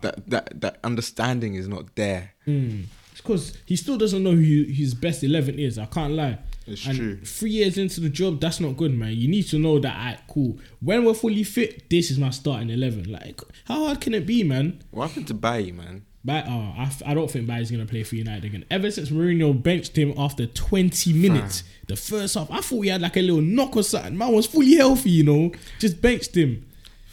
That 0.00 0.28
that 0.30 0.60
that 0.60 0.78
understanding 0.84 1.54
is 1.54 1.68
not 1.68 1.94
there. 1.96 2.32
Mm. 2.46 2.84
It's 3.12 3.20
because 3.20 3.58
he 3.66 3.76
still 3.76 3.98
doesn't 3.98 4.22
know 4.22 4.32
who 4.32 4.64
his 4.64 4.94
best 4.94 5.22
11 5.22 5.58
is. 5.58 5.78
I 5.78 5.84
can't 5.84 6.14
lie. 6.14 6.38
It's 6.66 6.86
and 6.86 6.96
true. 6.96 7.16
Three 7.18 7.50
years 7.50 7.76
into 7.76 8.00
the 8.00 8.08
job, 8.08 8.40
that's 8.40 8.58
not 8.58 8.76
good, 8.78 8.94
man. 8.94 9.12
You 9.12 9.28
need 9.28 9.42
to 9.48 9.58
know 9.58 9.78
that, 9.80 9.94
alright, 9.94 10.20
cool. 10.28 10.58
When 10.80 11.04
we're 11.04 11.12
fully 11.12 11.42
fit, 11.44 11.90
this 11.90 12.10
is 12.10 12.18
my 12.18 12.30
starting 12.30 12.70
11. 12.70 13.12
Like, 13.12 13.40
how 13.66 13.86
hard 13.86 14.00
can 14.00 14.14
it 14.14 14.24
be, 14.26 14.42
man? 14.44 14.82
What 14.92 15.08
happened 15.08 15.28
to 15.28 15.34
Bailly, 15.34 15.72
man? 15.72 16.06
But 16.24 16.46
oh, 16.46 16.72
I, 16.76 16.90
I 17.06 17.14
don't 17.14 17.28
think 17.28 17.46
Bailly's 17.46 17.70
gonna 17.70 17.86
play 17.86 18.04
for 18.04 18.14
United 18.14 18.44
again. 18.44 18.64
Ever 18.70 18.90
since 18.90 19.10
Mourinho 19.10 19.60
benched 19.60 19.96
him 19.98 20.14
after 20.16 20.46
20 20.46 21.12
minutes, 21.14 21.64
the 21.88 21.96
first 21.96 22.34
half, 22.34 22.50
I 22.50 22.60
thought 22.60 22.82
he 22.82 22.90
had 22.90 23.00
like 23.00 23.16
a 23.16 23.22
little 23.22 23.40
knock 23.40 23.76
or 23.76 23.82
something. 23.82 24.16
Man 24.16 24.32
was 24.32 24.46
fully 24.46 24.76
healthy, 24.76 25.10
you 25.10 25.24
know. 25.24 25.52
Just 25.80 26.00
benched 26.00 26.36
him. 26.36 26.68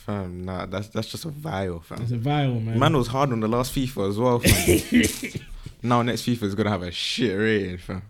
Fam, 0.05 0.45
nah, 0.45 0.67
that's 0.67 0.89
that's 0.89 1.07
just 1.07 1.25
a 1.25 1.29
vile, 1.29 1.79
fam. 1.79 2.01
It's 2.01 2.11
a 2.11 2.17
viral 2.17 2.63
man. 2.63 2.77
Man 2.77 2.95
was 2.95 3.07
hard 3.07 3.31
on 3.31 3.39
the 3.39 3.47
last 3.47 3.73
FIFA 3.73 4.09
as 4.09 4.19
well, 4.19 4.39
fam. 4.39 5.41
now 5.83 6.01
next 6.03 6.23
FIFA 6.23 6.43
is 6.43 6.55
gonna 6.55 6.69
have 6.69 6.83
a 6.83 6.91
shit 6.91 7.37
rating, 7.37 7.77
fam. 7.77 8.03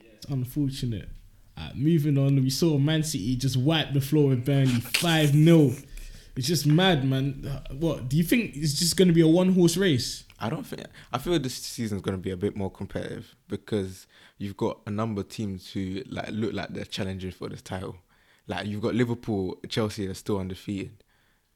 It's 0.00 0.26
unfortunate. 0.26 1.08
Uh, 1.56 1.70
moving 1.74 2.18
on, 2.18 2.36
we 2.36 2.50
saw 2.50 2.78
Man 2.78 3.02
City 3.02 3.36
just 3.36 3.56
wipe 3.56 3.92
the 3.92 4.00
floor 4.00 4.30
with 4.30 4.44
Burnley 4.44 4.80
5 4.80 5.30
0. 5.30 5.72
It's 6.36 6.46
just 6.48 6.66
mad, 6.66 7.04
man. 7.04 7.62
What 7.78 8.08
do 8.08 8.16
you 8.16 8.24
think? 8.24 8.56
It's 8.56 8.74
just 8.74 8.96
going 8.96 9.08
to 9.08 9.14
be 9.14 9.20
a 9.20 9.28
one 9.28 9.52
horse 9.54 9.76
race? 9.76 10.24
I 10.40 10.48
don't 10.48 10.66
think. 10.66 10.82
I 11.12 11.18
feel 11.18 11.38
this 11.38 11.54
season's 11.54 12.02
going 12.02 12.16
to 12.16 12.22
be 12.22 12.30
a 12.30 12.36
bit 12.36 12.56
more 12.56 12.70
competitive 12.70 13.34
because 13.48 14.06
you've 14.38 14.56
got 14.56 14.80
a 14.86 14.90
number 14.90 15.20
of 15.20 15.28
teams 15.28 15.70
who 15.72 16.02
like 16.08 16.28
look 16.30 16.52
like 16.52 16.70
they're 16.70 16.84
challenging 16.84 17.30
for 17.30 17.48
this 17.48 17.62
title. 17.62 17.96
Like 18.46 18.66
you've 18.66 18.82
got 18.82 18.94
Liverpool, 18.94 19.58
Chelsea 19.68 20.06
are 20.08 20.14
still 20.14 20.38
undefeated, 20.38 21.02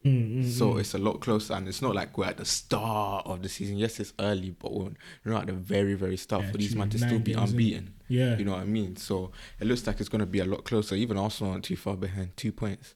Mm, 0.04 0.48
so 0.48 0.76
it's 0.78 0.94
a 0.94 0.98
lot 0.98 1.20
closer. 1.20 1.54
And 1.54 1.66
it's 1.66 1.82
not 1.82 1.92
like 1.92 2.16
we're 2.16 2.26
at 2.26 2.36
the 2.36 2.44
start 2.44 3.26
of 3.26 3.42
the 3.42 3.48
season. 3.48 3.78
Yes, 3.78 3.98
it's 3.98 4.12
early, 4.20 4.50
but 4.50 4.72
we're 4.72 4.92
not 5.24 5.40
at 5.42 5.46
the 5.48 5.52
very, 5.54 5.94
very 5.94 6.16
start 6.16 6.44
Yeah, 6.44 6.50
for 6.52 6.58
these 6.58 6.76
men 6.76 6.88
to 6.90 6.98
still 6.98 7.18
be 7.18 7.32
in. 7.32 7.38
unbeaten. 7.40 7.94
Yeah. 8.06 8.36
You 8.38 8.44
know 8.44 8.52
what 8.52 8.60
I 8.60 8.64
mean? 8.64 8.94
So 8.94 9.32
it 9.58 9.66
looks 9.66 9.84
like 9.88 9.98
it's 9.98 10.08
going 10.08 10.20
to 10.20 10.26
be 10.26 10.38
a 10.38 10.44
lot 10.44 10.64
closer. 10.64 10.94
Even 10.94 11.18
Arsenal 11.18 11.52
aren't 11.52 11.64
too 11.64 11.76
far 11.76 11.96
behind, 11.96 12.36
two 12.36 12.52
points. 12.52 12.94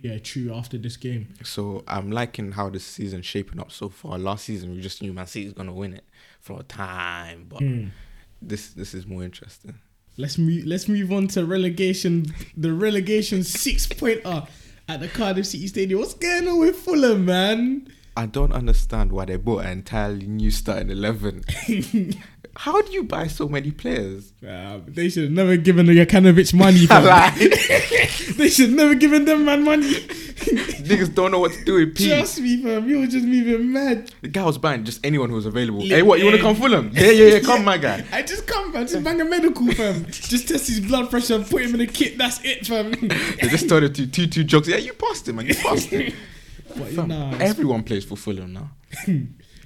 Yeah, 0.00 0.18
true. 0.18 0.52
After 0.54 0.76
this 0.78 0.96
game. 0.96 1.28
So 1.42 1.82
I'm 1.88 2.10
liking 2.10 2.52
how 2.52 2.68
this 2.68 2.84
season's 2.84 3.24
shaping 3.26 3.58
up 3.60 3.72
so 3.72 3.88
far. 3.88 4.18
Last 4.18 4.44
season 4.44 4.72
we 4.74 4.80
just 4.80 5.00
knew 5.02 5.12
Man 5.12 5.26
City 5.26 5.46
City's 5.46 5.56
gonna 5.56 5.72
win 5.72 5.94
it 5.94 6.04
for 6.40 6.60
a 6.60 6.62
time, 6.64 7.46
but 7.48 7.60
Mm. 7.60 7.90
this 8.42 8.68
this 8.70 8.92
is 8.94 9.06
more 9.06 9.24
interesting. 9.24 9.74
Let's 10.18 10.38
move. 10.38 10.64
Let's 10.66 10.88
move 10.88 11.12
on 11.12 11.28
to 11.28 11.44
relegation. 11.44 12.26
The 12.56 12.72
relegation 12.72 13.42
six 13.42 13.86
pointer 13.86 14.44
at 14.88 15.00
the 15.00 15.08
Cardiff 15.08 15.46
City 15.46 15.66
Stadium. 15.66 16.00
What's 16.00 16.14
going 16.14 16.46
on 16.48 16.58
with 16.60 16.76
Fulham, 16.76 17.24
man? 17.24 17.88
I 18.18 18.24
don't 18.24 18.52
understand 18.52 19.12
why 19.12 19.26
they 19.26 19.36
bought 19.36 19.66
an 19.66 19.72
entirely 19.72 20.26
new 20.26 20.50
starting 20.50 20.90
eleven. 20.90 21.42
how 22.58 22.80
do 22.80 22.92
you 22.92 23.04
buy 23.04 23.26
so 23.26 23.48
many 23.48 23.70
players? 23.70 24.32
Uh, 24.46 24.80
they 24.86 25.08
should 25.08 25.24
have 25.24 25.32
never 25.32 25.56
given 25.56 25.86
the 25.86 25.92
Jokanovic 25.92 26.54
money. 26.54 26.86
they 28.36 28.48
should 28.48 28.70
have 28.70 28.76
never 28.76 28.94
given 28.94 29.26
them 29.26 29.44
man 29.44 29.62
money. 29.62 29.92
niggas 30.46 31.14
don't 31.14 31.30
know 31.32 31.38
what 31.38 31.52
to 31.52 31.64
do 31.64 31.74
with 31.74 31.96
P. 31.96 32.08
Trust 32.08 32.40
me, 32.40 32.62
fam. 32.62 32.88
You 32.88 33.00
were 33.00 33.06
just 33.06 33.26
moving 33.26 33.72
mad. 33.72 34.10
the 34.22 34.28
guy 34.28 34.44
was 34.44 34.56
buying 34.58 34.84
just 34.84 35.04
anyone 35.04 35.28
who 35.28 35.36
was 35.36 35.44
available. 35.46 35.82
Yeah. 35.82 35.96
Hey, 35.96 36.02
what 36.02 36.18
you 36.18 36.24
want 36.24 36.36
to 36.36 36.42
come 36.42 36.56
Fulham? 36.56 36.90
Yeah, 36.94 37.10
yeah, 37.10 37.34
yeah. 37.34 37.40
Come, 37.40 37.64
my 37.64 37.76
guy. 37.76 38.04
I 38.10 38.22
just 38.22 38.46
come, 38.46 38.72
fam. 38.72 38.86
Just 38.86 39.04
bang 39.04 39.20
a 39.20 39.24
medical, 39.24 39.66
fam. 39.72 40.06
just 40.06 40.48
test 40.48 40.68
his 40.68 40.80
blood 40.80 41.10
pressure, 41.10 41.34
and 41.34 41.46
put 41.46 41.62
him 41.62 41.74
in 41.74 41.82
a 41.82 41.86
kit. 41.86 42.16
That's 42.16 42.40
it, 42.42 42.66
fam. 42.66 42.90
They 42.90 43.48
just 43.48 43.66
started 43.66 43.94
to 43.96 44.06
two 44.06 44.26
two 44.26 44.44
jokes. 44.44 44.68
Yeah, 44.68 44.76
you 44.76 44.94
passed 44.94 45.28
him, 45.28 45.36
man. 45.36 45.46
You 45.46 45.54
passed 45.54 45.88
him. 45.88 46.12
but 46.68 46.88
Fam, 46.88 47.08
nah, 47.08 47.36
everyone 47.38 47.82
plays 47.82 48.04
for 48.04 48.16
Fulham 48.16 48.52
now. 48.52 48.70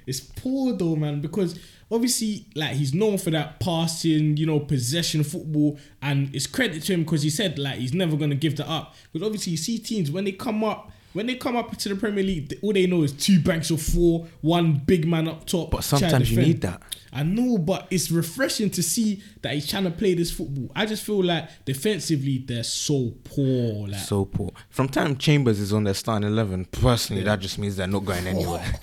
It's 0.06 0.20
poor 0.20 0.72
though, 0.72 0.96
man, 0.96 1.20
because 1.20 1.58
obviously, 1.90 2.46
like 2.54 2.72
he's 2.72 2.94
known 2.94 3.18
for 3.18 3.30
that 3.30 3.60
passing, 3.60 4.36
you 4.36 4.46
know, 4.46 4.60
possession 4.60 5.24
football, 5.24 5.78
and 6.02 6.34
it's 6.34 6.46
credit 6.46 6.82
to 6.84 6.94
him 6.94 7.04
because 7.04 7.22
he 7.22 7.30
said 7.30 7.58
like 7.58 7.78
he's 7.78 7.94
never 7.94 8.16
gonna 8.16 8.34
give 8.34 8.56
that 8.56 8.68
up. 8.68 8.94
Because 9.12 9.26
obviously, 9.26 9.52
you 9.52 9.56
see 9.58 9.78
teams 9.78 10.10
when 10.10 10.24
they 10.24 10.32
come 10.32 10.64
up. 10.64 10.92
When 11.12 11.26
they 11.26 11.34
come 11.34 11.56
up 11.56 11.76
to 11.76 11.88
the 11.88 11.96
Premier 11.96 12.22
League, 12.22 12.56
all 12.62 12.72
they 12.72 12.86
know 12.86 13.02
is 13.02 13.10
two 13.10 13.40
banks 13.40 13.70
of 13.70 13.82
four, 13.82 14.28
one 14.42 14.74
big 14.74 15.08
man 15.08 15.26
up 15.26 15.44
top. 15.44 15.72
But 15.72 15.82
sometimes 15.82 16.30
you 16.30 16.40
need 16.40 16.60
that. 16.60 16.80
I 17.12 17.24
know, 17.24 17.58
but 17.58 17.88
it's 17.90 18.12
refreshing 18.12 18.70
to 18.70 18.82
see 18.84 19.20
that 19.42 19.54
he's 19.54 19.68
trying 19.68 19.82
to 19.82 19.90
play 19.90 20.14
this 20.14 20.30
football. 20.30 20.70
I 20.76 20.86
just 20.86 21.02
feel 21.02 21.24
like 21.24 21.48
defensively 21.64 22.38
they're 22.38 22.62
so 22.62 23.12
poor. 23.24 23.88
Like 23.88 23.98
So 23.98 24.24
poor. 24.24 24.52
From 24.68 24.88
time 24.88 25.16
Chambers 25.16 25.58
is 25.58 25.72
on 25.72 25.82
their 25.82 25.94
starting 25.94 26.28
eleven, 26.28 26.66
personally, 26.66 27.24
that 27.24 27.40
just 27.40 27.58
means 27.58 27.74
they're 27.74 27.88
not 27.88 28.04
going 28.04 28.26
anywhere. 28.28 28.64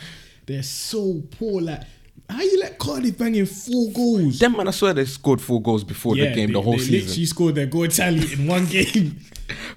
they're 0.48 0.64
so 0.64 1.22
poor. 1.32 1.62
Like 1.62 1.82
how 2.30 2.42
you 2.42 2.60
let 2.60 2.78
Cardiff 2.78 3.18
bang 3.18 3.36
in 3.36 3.46
four 3.46 3.90
goals? 3.92 4.40
Them 4.40 4.54
man, 4.58 4.68
I 4.68 4.72
swear 4.72 4.94
they 4.94 5.06
scored 5.06 5.40
four 5.40 5.62
goals 5.62 5.84
before 5.84 6.16
the 6.16 6.34
game, 6.34 6.48
they, 6.48 6.54
the 6.54 6.62
whole 6.62 6.74
they 6.74 6.80
season. 6.80 7.08
literally 7.08 7.26
scored 7.26 7.56
their 7.56 7.66
goal 7.68 7.88
tally 7.88 8.34
in 8.34 8.48
one 8.48 8.66
game. 8.76 9.20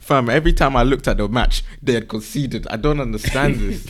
Fam, 0.00 0.28
every 0.30 0.52
time 0.52 0.74
I 0.74 0.82
looked 0.82 1.06
at 1.06 1.18
the 1.18 1.28
match, 1.28 1.62
they 1.82 1.92
had 1.92 2.08
conceded. 2.08 2.66
I 2.68 2.76
don't 2.76 2.98
understand 3.00 3.56
this. 3.60 3.86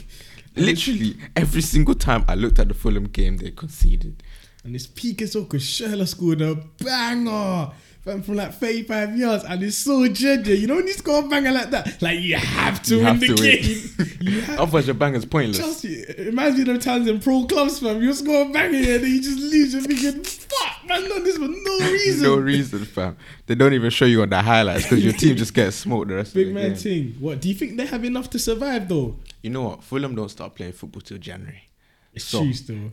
Literally, 0.56 1.16
every 1.36 1.62
single 1.62 1.94
time 1.94 2.24
I 2.28 2.34
looked 2.34 2.58
at 2.58 2.68
the 2.68 2.74
Fulham 2.74 3.04
game, 3.04 3.36
they 3.38 3.50
conceded. 3.52 4.22
and 4.64 4.74
this 4.74 4.86
peak 4.86 5.22
is 5.22 5.34
well 5.34 5.44
because 5.44 5.62
Schürrle 5.62 6.06
scored 6.06 6.42
a 6.42 6.56
banger 6.84 7.70
from, 8.02 8.22
from 8.22 8.36
like 8.36 8.54
35 8.54 9.16
yards 9.16 9.44
and 9.44 9.62
it's 9.62 9.76
so 9.76 10.06
ginger. 10.08 10.54
You 10.54 10.66
know 10.66 10.76
when 10.76 10.86
you 10.86 10.92
score 10.94 11.24
a 11.24 11.28
banger 11.28 11.52
like 11.52 11.70
that, 11.70 12.00
like 12.00 12.20
you 12.20 12.36
have 12.36 12.82
to 12.84 12.94
You 12.96 12.96
win 12.98 13.06
have 13.06 13.20
the 13.20 13.26
to 13.26 13.34
win. 13.34 13.62
game. 13.62 14.16
you 14.34 14.40
have 14.42 14.60
Otherwise, 14.60 14.86
your 14.86 14.94
banger's 14.94 15.24
pointless. 15.26 15.58
Chelsea, 15.58 16.04
imagine 16.18 16.64
them 16.64 16.78
times 16.78 17.06
in 17.08 17.20
pro 17.20 17.44
clubs, 17.46 17.78
fam. 17.80 18.00
You 18.02 18.12
score 18.14 18.42
a 18.42 18.52
banger 18.52 18.78
here, 18.78 18.98
then 18.98 19.10
you 19.10 19.20
just 19.22 19.38
lose. 19.38 19.72
You're 19.74 19.82
thinking, 19.82 20.24
fuck, 20.24 20.86
man, 20.88 21.08
done 21.08 21.24
this 21.24 21.36
for 21.36 21.48
no 21.48 21.78
reason. 21.92 22.22
no 22.22 22.36
reason, 22.36 22.84
fam. 22.84 23.16
They 23.46 23.54
don't 23.54 23.74
even 23.74 23.90
show 23.90 24.06
you 24.06 24.22
on 24.22 24.30
the 24.30 24.40
highlights 24.40 24.84
because 24.84 25.04
your 25.04 25.12
team 25.12 25.36
just 25.36 25.52
gets 25.54 25.76
smoked 25.76 26.08
the 26.08 26.14
rest 26.16 26.34
Big 26.34 26.48
of 26.48 26.54
the. 26.54 26.60
Big 26.60 26.62
man 26.68 26.72
game. 26.74 27.12
thing. 27.12 27.16
What 27.20 27.40
do 27.40 27.48
you 27.48 27.54
think 27.54 27.76
they 27.76 27.86
have 27.86 28.04
enough 28.04 28.30
to 28.30 28.38
survive 28.38 28.88
though? 28.88 29.16
You 29.42 29.50
know 29.50 29.62
what? 29.62 29.82
Fulham 29.82 30.14
don't 30.14 30.28
start 30.30 30.54
playing 30.54 30.72
football 30.72 31.00
till 31.02 31.18
January. 31.18 31.62
So. 32.18 32.44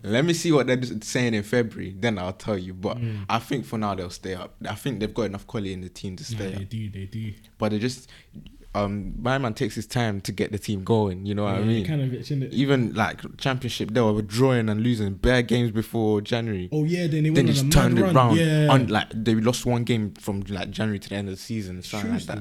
Let 0.04 0.26
me 0.26 0.34
see 0.34 0.52
what 0.52 0.68
they're 0.68 0.82
saying 1.02 1.34
in 1.34 1.44
February. 1.44 1.96
Then 2.00 2.20
I'll 2.20 2.34
tell 2.34 2.58
you. 2.58 2.74
But 2.74 2.98
Mm. 2.98 3.26
I 3.30 3.40
think 3.40 3.66
for 3.66 3.78
now 3.80 3.96
they'll 3.96 4.10
stay 4.12 4.36
up. 4.36 4.56
I 4.70 4.76
think 4.76 5.00
they've 5.00 5.14
got 5.14 5.24
enough 5.24 5.48
quality 5.48 5.74
in 5.74 5.82
the 5.82 5.90
team 5.90 6.16
to 6.18 6.24
stay 6.24 6.52
they 6.52 6.56
up. 6.64 6.70
do, 6.70 6.90
they 6.90 7.06
do. 7.06 7.34
But 7.58 7.70
they 7.72 7.80
just, 7.80 8.10
um, 8.76 9.16
my 9.20 9.38
man 9.40 9.56
takes 9.56 9.74
his 9.74 9.88
time 9.88 10.22
to 10.22 10.32
get 10.32 10.52
the 10.52 10.60
team 10.60 10.84
going. 10.84 11.26
You 11.26 11.34
know 11.34 11.46
what 11.46 11.56
I 11.56 11.62
mean? 11.64 11.86
kind 11.86 12.02
of 12.02 12.14
itch? 12.14 12.32
Even 12.32 12.94
like 12.94 13.22
championship, 13.38 13.92
they 13.92 14.02
were 14.02 14.22
drawing 14.22 14.70
and 14.70 14.82
losing 14.82 15.16
bare 15.16 15.42
games 15.42 15.72
before 15.72 16.22
January. 16.22 16.70
Oh 16.72 16.84
yeah, 16.84 17.08
then 17.08 17.24
they 17.24 17.30
then 17.32 17.48
they 17.48 17.54
just 17.54 17.72
turned 17.72 17.98
it 17.98 18.04
run. 18.04 18.14
round. 18.16 18.38
Yeah, 18.38 18.68
On, 18.70 18.86
like 18.88 19.08
they 19.14 19.34
lost 19.36 19.66
one 19.66 19.84
game 19.84 20.14
from 20.14 20.42
like 20.48 20.70
January 20.70 21.00
to 21.00 21.10
the 21.10 21.16
end 21.16 21.28
of 21.30 21.36
the 21.36 21.42
season, 21.42 21.82
something 21.82 22.12
like 22.14 22.24
that. 22.28 22.40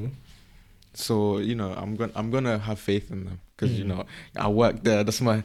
So 0.94 1.38
you 1.38 1.54
know, 1.54 1.72
I'm 1.72 1.94
gonna 1.96 2.12
I'm 2.14 2.30
gonna 2.30 2.58
have 2.58 2.78
faith 2.78 3.10
in 3.10 3.24
them 3.24 3.40
because 3.56 3.78
you 3.78 3.84
Mm. 3.84 3.88
know 3.88 4.04
I 4.36 4.48
work 4.48 4.82
there. 4.84 5.02
That's 5.04 5.20
my 5.20 5.42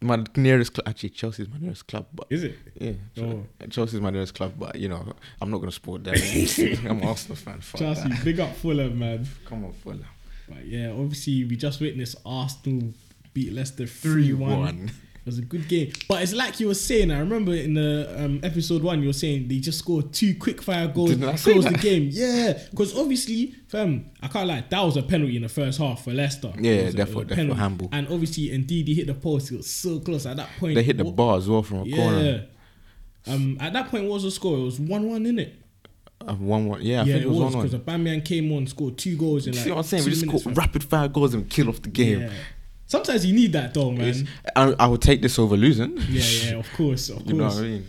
my 0.00 0.24
nearest 0.36 0.74
club. 0.74 0.86
Actually, 0.88 1.10
Chelsea's 1.10 1.48
my 1.48 1.58
nearest 1.58 1.86
club, 1.88 2.06
but 2.14 2.26
Is 2.30 2.44
it? 2.44 2.54
yeah, 2.80 2.92
Oh. 3.22 3.44
Chelsea's 3.68 4.00
my 4.00 4.10
nearest 4.10 4.34
club. 4.34 4.52
But 4.58 4.76
you 4.76 4.88
know, 4.88 5.12
I'm 5.40 5.50
not 5.50 5.58
gonna 5.58 5.72
support 5.72 6.04
them. 6.04 6.14
I'm 6.88 6.98
an 7.00 7.04
Arsenal 7.04 7.36
fan. 7.36 7.60
Fuck 7.60 7.80
Chelsea, 7.80 8.08
that. 8.08 8.24
big 8.24 8.38
up 8.40 8.54
Fulham, 8.56 8.98
man. 8.98 9.26
Come 9.44 9.64
on, 9.64 9.72
Fulham. 9.72 10.04
But 10.48 10.66
yeah, 10.66 10.90
obviously 10.90 11.44
we 11.44 11.56
just 11.56 11.80
witnessed 11.80 12.16
Arsenal 12.24 12.94
beat 13.34 13.52
Leicester 13.52 13.86
three 13.86 14.32
one. 14.32 14.90
It 15.28 15.32
was 15.32 15.38
a 15.38 15.42
good 15.42 15.68
game. 15.68 15.92
But 16.08 16.22
it's 16.22 16.32
like 16.32 16.58
you 16.58 16.68
were 16.68 16.74
saying, 16.74 17.10
I 17.10 17.18
remember 17.18 17.54
in 17.54 17.74
the 17.74 18.14
um, 18.16 18.40
episode 18.42 18.82
one, 18.82 19.00
you 19.02 19.08
were 19.08 19.12
saying 19.12 19.46
they 19.48 19.58
just 19.58 19.78
scored 19.78 20.12
two 20.12 20.34
quick 20.36 20.62
fire 20.62 20.88
goals 20.88 21.10
Didn't 21.10 21.30
to 21.32 21.36
say 21.38 21.52
close 21.52 21.64
the 21.66 21.74
game. 21.78 22.08
Yeah, 22.10 22.58
because 22.70 22.96
obviously, 22.98 23.54
fam, 23.68 24.10
I 24.22 24.28
can't 24.28 24.48
lie, 24.48 24.64
that 24.68 24.80
was 24.82 24.96
a 24.96 25.02
penalty 25.02 25.36
in 25.36 25.42
the 25.42 25.48
first 25.50 25.78
half 25.78 26.02
for 26.04 26.12
Leicester. 26.12 26.52
Yeah, 26.58 26.72
It 26.72 26.84
was 26.86 26.94
therefore- 26.94 27.22
it 27.22 27.28
was 27.28 27.32
a 27.32 27.36
therefore 27.36 27.36
penalty. 27.36 27.60
handball. 27.60 27.88
And 27.92 28.08
obviously, 28.08 28.52
indeed, 28.52 28.88
he 28.88 28.94
hit 28.94 29.06
the 29.06 29.14
post. 29.14 29.52
It 29.52 29.58
was 29.58 29.70
so 29.70 30.00
close 30.00 30.24
at 30.24 30.38
that 30.38 30.48
point. 30.58 30.74
They 30.74 30.82
hit 30.82 30.96
the 30.96 31.04
what- 31.04 31.16
bar 31.16 31.36
as 31.36 31.48
well 31.48 31.62
from 31.62 31.78
a 31.78 31.94
corner. 31.94 31.94
Yeah. 31.94 32.32
corner. 32.32 32.46
Um, 33.26 33.58
at 33.60 33.72
that 33.74 33.88
point, 33.90 34.04
what 34.04 34.14
was 34.14 34.22
the 34.22 34.30
score? 34.30 34.56
It 34.56 34.62
was 34.62 34.80
one-one, 34.80 35.24
innit? 35.24 35.52
Uh, 36.26 36.34
one 36.34 36.66
one. 36.66 36.80
Yeah, 36.82 37.02
I 37.02 37.04
yeah, 37.04 37.12
think 37.14 37.26
it 37.26 37.28
it 37.28 37.30
was 37.30 37.54
because 37.54 37.72
one. 37.72 37.82
Aubameyang 37.82 38.24
came 38.24 38.50
on, 38.52 38.66
scored 38.66 38.96
two 38.98 39.16
goals 39.16 39.46
in 39.46 39.52
like. 39.54 39.62
See 39.64 39.70
what 39.70 39.78
I'm 39.78 39.82
saying? 39.84 40.04
We 40.04 40.10
just 40.10 40.24
minutes, 40.26 40.42
score 40.42 40.52
rapid 40.54 40.82
fire 40.84 41.06
goals 41.08 41.34
and 41.34 41.48
kill 41.48 41.68
off 41.68 41.80
the 41.82 41.90
game. 41.90 42.22
Yeah. 42.22 42.32
Sometimes 42.88 43.24
you 43.24 43.34
need 43.34 43.52
that 43.52 43.72
though, 43.74 43.92
It's- 43.92 44.22
man. 44.22 44.28
I, 44.56 44.84
I 44.84 44.86
would 44.88 45.02
take 45.02 45.22
this 45.22 45.38
over 45.38 45.56
losing. 45.56 45.96
Yeah, 46.08 46.22
yeah, 46.50 46.50
of 46.58 46.72
course, 46.76 47.08
of 47.10 47.16
course. 47.18 47.28
You 47.28 47.34
know 47.34 47.44
what 47.44 47.56
I 47.58 47.60
mean? 47.60 47.86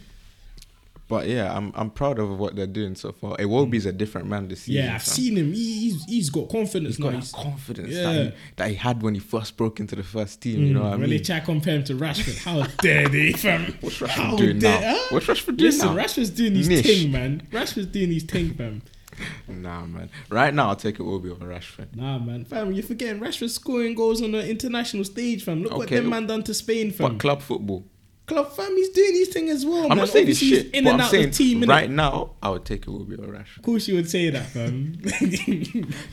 But 1.07 1.27
yeah, 1.27 1.51
I'm 1.57 1.71
I'm 1.73 1.89
proud 1.89 2.19
of 2.19 2.37
what 2.37 2.55
they're 2.55 2.67
doing 2.67 2.93
so 2.93 3.11
far. 3.11 3.35
Iwobi's 3.37 3.85
mm. 3.87 3.89
a 3.89 3.91
different 3.91 4.27
man 4.27 4.47
this 4.47 4.61
season. 4.61 4.83
Yeah, 4.85 4.93
I've 4.93 5.01
fam. 5.01 5.15
seen 5.15 5.37
him. 5.37 5.53
He, 5.53 5.79
he's 5.89 6.03
he's 6.05 6.29
got 6.29 6.49
confidence 6.49 6.97
He's 6.97 6.99
now. 6.99 7.05
got 7.05 7.13
He's- 7.15 7.31
that 7.31 7.41
confidence 7.41 7.89
Yeah. 7.89 8.03
that, 8.03 8.25
he, 8.25 8.31
that 8.57 8.69
he 8.69 8.75
had 8.75 9.01
when 9.01 9.15
he 9.15 9.19
first 9.19 9.57
broke 9.57 9.79
into 9.79 9.95
the 9.95 10.03
first 10.03 10.39
team. 10.39 10.63
You 10.63 10.73
know 10.75 10.81
what 10.83 10.87
I 10.87 10.89
mm, 10.89 10.91
mean? 10.91 11.01
when 11.01 11.09
mean? 11.09 11.17
they 11.17 11.23
try 11.23 11.39
to 11.39 11.45
compare 11.45 11.75
him 11.77 11.83
to 11.85 11.95
Rashford, 11.95 12.37
how 12.43 12.63
dare 12.83 13.07
they, 13.09 13.31
fam? 13.45 13.75
What's 13.81 13.97
How 14.01 14.05
Rashford 14.05 14.37
doing 14.37 14.59
dare- 14.59 14.81
now? 14.81 14.87
huh? 14.99 15.07
What's 15.09 15.25
Rashford 15.25 15.45
doing 15.57 15.71
Listen, 15.71 15.95
now? 15.95 16.03
Rashford's 16.03 16.29
doing 16.29 16.53
his 16.53 16.69
Nish. 16.69 16.85
thing, 16.85 17.11
man. 17.11 17.47
Rashford's 17.51 17.87
doing 17.87 18.11
his 18.11 18.23
thing, 18.23 18.53
fam. 18.53 18.83
Nah, 19.47 19.85
man. 19.85 20.09
Right 20.29 20.53
now, 20.53 20.69
I'll 20.69 20.75
take 20.75 20.97
Iwobi 20.99 21.31
over 21.31 21.45
Rashford. 21.45 21.95
Nah, 21.95 22.19
man, 22.19 22.45
fam, 22.45 22.71
you're 22.71 22.83
forgetting 22.83 23.21
Rashford 23.21 23.49
scoring 23.49 23.95
goals 23.95 24.21
on 24.21 24.31
the 24.31 24.47
international 24.49 25.03
stage, 25.03 25.43
fam. 25.43 25.63
Look 25.63 25.71
what 25.73 25.83
Okay, 25.85 25.95
that 25.95 26.03
look- 26.03 26.09
man 26.11 26.27
done 26.27 26.43
to 26.43 26.53
Spain, 26.53 26.91
fam. 26.91 27.11
But 27.13 27.19
club 27.19 27.41
football, 27.41 27.83
Club 28.27 28.51
fam, 28.51 28.75
he's 28.75 28.89
doing 28.89 29.13
his 29.15 29.29
thing 29.29 29.49
as 29.49 29.65
well, 29.65 29.83
I'm 29.83 29.89
man. 29.89 29.97
not 29.97 30.09
saying 30.09 30.23
Obviously, 30.25 30.47
he's 30.49 30.57
shit. 30.59 30.73
in 30.75 30.83
but 30.83 30.89
and 30.91 31.01
I'm 31.01 31.05
out 31.05 31.11
saying 31.11 31.29
of 31.29 31.33
team, 31.35 31.61
innit? 31.61 31.67
right 31.67 31.89
now, 31.89 32.31
I 32.43 32.49
would 32.51 32.63
take 32.63 32.85
Iwobi 32.85 33.19
over 33.19 33.33
Rashford. 33.33 33.57
Of 33.57 33.63
course, 33.63 33.87
you 33.87 33.95
would 33.95 34.07
say 34.09 34.29
that, 34.29 34.45
fam. 34.45 35.01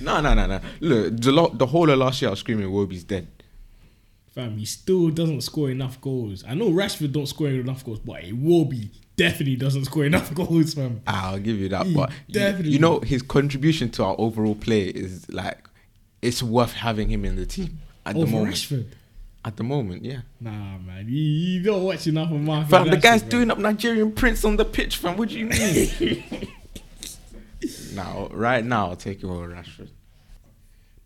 No, 0.01 0.21
no, 0.23 0.33
no, 0.35 0.47
no. 0.47 0.61
Look, 0.81 1.17
the, 1.21 1.33
lo- 1.33 1.51
the 1.53 1.67
whole 1.67 1.91
of 1.91 1.99
last 1.99 2.23
year, 2.23 2.29
I 2.29 2.33
was 2.33 2.41
screaming 2.41 2.69
Iwobi's 2.71 3.05
dead. 3.05 3.29
fam, 4.35 4.57
he 4.57 4.65
still 4.65 5.11
doesn't 5.11 5.43
score 5.43 5.71
enough 5.71 6.01
goals. 6.01 6.43
I 6.49 6.55
know 6.55 6.71
Rashford 6.71 7.13
don't 7.13 7.27
score 7.27 7.49
enough 7.49 7.85
goals, 7.85 7.99
but 8.01 8.23
Iwobi 8.23 8.89
definitely 9.17 9.57
doesn't 9.57 9.85
score 9.87 10.05
enough 10.05 10.33
goals, 10.41 10.75
fam. 10.75 11.01
I'll 11.07 11.39
give 11.39 11.59
you 11.59 11.69
that. 11.71 11.87
He 11.87 11.95
But 11.95 12.11
you, 12.29 12.35
definitely- 12.35 12.73
you 12.73 12.79
know, 12.79 13.01
his 13.01 13.23
contribution 13.23 13.91
to 13.93 14.05
our 14.05 14.17
overall 14.19 14.55
play 14.55 14.85
is 14.89 15.31
like, 15.33 15.59
it's 16.23 16.43
worth 16.43 16.73
having 16.73 17.09
him 17.09 17.25
in 17.25 17.37
the 17.37 17.47
team 17.47 17.79
at 18.05 18.15
the 18.15 18.27
moment. 18.27 18.55
Rashford. 18.55 18.87
At 19.45 19.57
the 19.57 19.63
moment, 19.63 20.05
yeah. 20.05 20.23
Nah, 20.41 20.77
man, 20.79 21.07
you, 21.09 21.23
you 21.23 21.63
don't 21.63 21.85
watch 21.85 22.09
enough 22.09 22.33
of 22.33 22.41
Marcus 22.41 22.69
Fam, 22.71 22.89
the 22.91 22.97
guy's 22.97 23.23
man. 23.23 23.31
doing 23.31 23.51
up 23.53 23.59
Nigerian 23.59 24.11
Prince 24.11 24.45
on 24.45 24.57
the 24.57 24.65
pitch, 24.65 24.97
fam. 24.97 25.17
What 25.17 25.29
do 25.29 25.39
you 25.39 25.47
mean? 25.47 26.25
now, 27.95 28.29
right 28.33 28.65
now, 28.65 28.89
I'll 28.89 28.97
take 28.97 29.23
him 29.23 29.31
over 29.31 29.49
Rashford. 29.49 29.89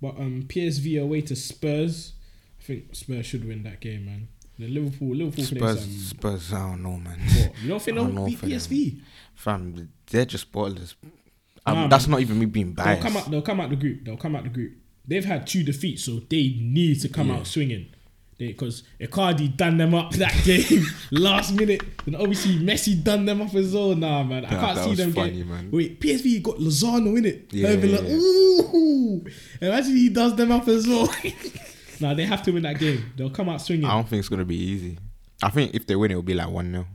But 0.01 0.17
um, 0.19 0.45
PSV 0.49 1.03
away 1.03 1.21
to 1.23 1.37
Spurs. 1.37 2.13
I 2.59 2.63
think 2.63 2.95
Spurs 2.95 3.27
should 3.27 3.47
win 3.47 3.63
that 3.65 3.81
game, 3.81 4.07
man. 4.07 4.29
The 4.61 4.69
Liverpool, 4.69 5.15
Liverpool 5.17 5.45
Spurs, 5.45 5.59
plays 5.59 5.85
um, 5.85 5.91
Spurs, 5.91 6.53
I 6.53 6.59
don't 6.59 6.83
know, 6.83 6.97
man. 6.99 7.19
what? 7.19 7.53
You 7.63 7.69
don't 7.71 7.83
think 7.83 7.97
they'll 7.97 8.27
beat 8.27 8.41
PSV? 8.41 9.01
Fam, 9.35 9.89
they're 10.11 10.25
just 10.27 10.43
spoilers. 10.43 10.97
Um, 11.65 11.75
Nah, 11.75 11.89
that's 11.89 12.07
man. 12.07 12.13
not 12.13 12.21
even 12.21 12.39
me 12.39 12.47
being 12.47 12.73
bad 12.73 12.97
They'll 12.99 13.03
come 13.11 13.17
out. 13.17 13.31
They'll 13.31 13.43
come 13.43 13.61
out 13.61 13.71
the 13.71 13.77
group. 13.77 14.05
They'll 14.05 14.17
come 14.19 14.37
out 14.37 14.43
the 14.45 14.51
group. 14.51 14.73
They've 15.07 15.25
had 15.25 15.47
two 15.47 15.63
defeats, 15.63 16.05
so 16.05 16.21
they 16.29 16.57
need 16.61 17.01
to 17.01 17.09
come 17.09 17.29
Yeah. 17.29 17.37
out 17.37 17.47
swinging. 17.47 17.87
Because 18.39 18.85
Icardi 18.99 19.55
done 19.55 19.77
them 19.77 19.95
up 19.95 20.13
that 20.13 20.35
game 20.45 20.87
last 21.11 21.53
minute, 21.55 21.83
and 22.07 22.17
obviously 22.17 22.59
Messi 22.59 23.03
done 23.03 23.27
them 23.27 23.43
up 23.43 23.55
as 23.55 23.75
well. 23.75 23.95
Nah, 23.95 24.23
man, 24.25 24.47
I 24.47 24.51
Nah, 24.55 24.61
can't 24.75 24.79
see 24.89 24.95
them 24.95 25.13
funny, 25.13 25.39
get. 25.39 25.47
man. 25.47 25.71
Wait, 25.71 26.01
PSV 26.01 26.43
got 26.43 26.57
Lozano 26.57 27.17
in 27.19 27.27
it. 27.27 27.49
Yeah, 27.53 27.69
I'd 27.69 27.83
be 27.83 27.89
yeah, 27.89 27.99
like, 27.99 28.09
yeah. 28.09 28.15
ooh, 28.17 29.25
imagine 29.61 29.97
he 29.97 30.09
does 30.09 30.35
them 30.37 30.51
up 30.53 30.67
as 30.69 30.87
well. 30.87 31.09
nah, 32.01 32.15
they 32.15 32.25
have 32.25 32.43
to 32.45 32.53
win 32.53 32.63
that 32.63 32.79
game. 32.79 33.13
They'll 33.17 33.31
come 33.31 33.49
out 33.49 33.63
swinging. 33.63 33.87
I 33.87 33.93
don't 33.93 34.09
think 34.09 34.21
it's 34.21 34.29
gonna 34.29 34.45
be 34.45 34.57
easy. 34.57 34.99
I 35.43 35.51
think 35.51 35.75
if 35.75 35.87
they 35.87 35.97
win, 35.97 36.11
it'll 36.11 36.23
be 36.23 36.35
like 36.35 36.51
one 36.51 36.71
0 36.71 36.87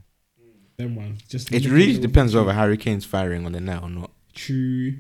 them 0.78 0.96
ones. 0.96 1.22
Just 1.30 1.52
It 1.52 1.66
really 1.66 2.00
depends 2.00 2.36
whether 2.36 2.54
Harry 2.54 2.78
Kane's 2.78 3.06
firing 3.06 3.46
on 3.46 3.54
the 3.54 3.62
net 3.62 3.82
or 3.82 3.90
not. 3.90 4.12
True. 4.34 4.94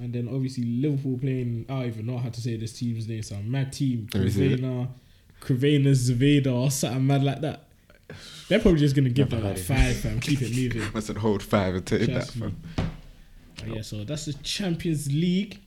And 0.00 0.12
then 0.12 0.28
obviously 0.28 0.64
Liverpool 0.64 1.18
playing. 1.18 1.66
I 1.68 1.72
don't 1.74 1.86
even 1.86 2.06
know 2.06 2.18
how 2.18 2.28
to 2.28 2.40
say 2.40 2.56
this 2.56 2.78
team's 2.78 3.06
name. 3.06 3.22
Some 3.22 3.50
mad 3.50 3.72
team. 3.72 4.08
Let 4.12 4.24
me 4.24 4.30
see. 4.30 4.56
Crevena, 4.56 4.88
Crevena 5.40 5.90
Zaveda 5.90 6.52
or 6.52 6.70
something 6.70 7.06
mad 7.06 7.22
like 7.22 7.40
that. 7.42 7.68
They're 8.48 8.60
probably 8.60 8.80
just 8.80 8.96
gonna 8.96 9.10
give 9.10 9.30
them 9.30 9.44
like 9.44 9.58
five 9.58 9.96
fam. 9.96 10.20
Keep 10.20 10.42
it 10.42 10.56
moving. 10.56 10.90
I 10.94 11.00
said 11.00 11.16
hold 11.18 11.42
five 11.42 11.74
and 11.74 11.86
take 11.86 12.00
that. 12.06 12.12
Trust 12.12 12.36
me. 12.36 12.52
Fam. 12.76 12.90
But 13.56 13.68
yeah, 13.68 13.82
so 13.82 14.04
that's 14.04 14.26
the 14.26 14.32
Champions 14.34 15.10
League. 15.12 15.60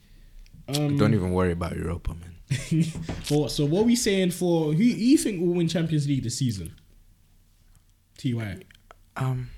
Um, 0.68 0.98
Don't 0.98 1.14
even 1.14 1.32
worry 1.32 1.52
about 1.52 1.74
Europa, 1.74 2.14
man. 2.14 2.34
well, 3.30 3.48
so 3.48 3.64
what 3.64 3.84
we 3.84 3.94
saying 3.96 4.30
for 4.30 4.72
who 4.72 4.82
you 4.82 5.18
think 5.18 5.40
will 5.40 5.54
win 5.54 5.68
Champions 5.68 6.06
League 6.06 6.22
this 6.22 6.38
season? 6.38 6.72
Ty 8.16 8.56
Um, 9.16 9.50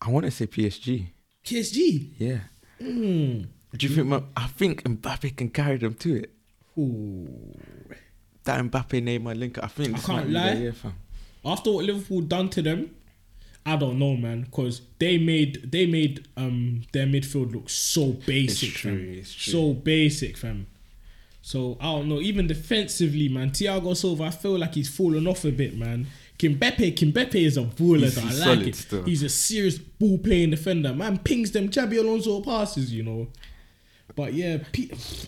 I 0.00 0.10
want 0.10 0.24
to 0.26 0.30
say 0.30 0.46
PSG. 0.46 1.06
PSG. 1.44 2.10
Yeah. 2.18 2.38
Mm. 2.80 3.48
Do 3.76 3.86
you 3.86 3.94
think? 3.94 4.06
My, 4.08 4.22
I 4.36 4.46
think 4.46 4.82
Mbappe 4.84 5.36
can 5.36 5.50
carry 5.50 5.76
them 5.76 5.94
to 5.94 6.16
it. 6.16 6.30
Ooh. 6.78 7.54
that 8.44 8.64
Mbappe 8.64 9.02
Neymar 9.02 9.38
link. 9.38 9.58
I 9.62 9.66
think 9.66 9.96
I 9.96 10.00
can't 10.00 10.30
lie. 10.30 10.52
year, 10.52 10.74
after 11.44 11.72
what 11.72 11.84
Liverpool 11.84 12.22
done 12.22 12.48
to 12.50 12.62
them, 12.62 12.94
I 13.66 13.76
don't 13.76 13.98
know, 13.98 14.16
man, 14.16 14.42
because 14.42 14.82
they 14.98 15.18
made 15.18 15.70
they 15.70 15.86
made 15.86 16.28
um 16.36 16.82
their 16.92 17.06
midfield 17.06 17.52
look 17.52 17.68
so 17.68 18.12
basic, 18.12 18.70
true, 18.70 18.96
fam. 18.96 19.14
it's 19.18 19.34
true. 19.34 19.52
So 19.52 19.74
basic, 19.74 20.36
fam. 20.36 20.66
So 21.42 21.76
I 21.80 21.84
don't 21.86 22.08
know. 22.08 22.20
Even 22.20 22.46
defensively, 22.46 23.28
man, 23.28 23.50
Thiago 23.50 23.96
Silva, 23.96 24.24
I 24.24 24.30
feel 24.30 24.58
like 24.58 24.74
he's 24.74 24.94
fallen 24.94 25.26
off 25.26 25.44
a 25.44 25.50
bit, 25.50 25.76
man. 25.76 26.06
Kimpembe, 26.38 26.94
Kimpembe 26.94 27.34
is 27.34 27.56
a 27.56 27.62
baller. 27.62 28.00
He's- 28.00 28.14
though. 28.14 28.44
I 28.44 28.54
like 28.56 28.66
it. 28.66 28.74
still. 28.74 29.02
He's 29.04 29.22
a 29.22 29.28
serious 29.28 29.78
ball 29.78 30.18
playing 30.18 30.50
defender. 30.50 30.92
Man, 30.94 31.18
pings 31.18 31.50
them 31.50 31.68
Xabi 31.68 31.98
Alonso 31.98 32.40
passes, 32.40 32.92
you 32.92 33.02
know. 33.02 33.28
But 34.16 34.34
yeah, 34.34 34.58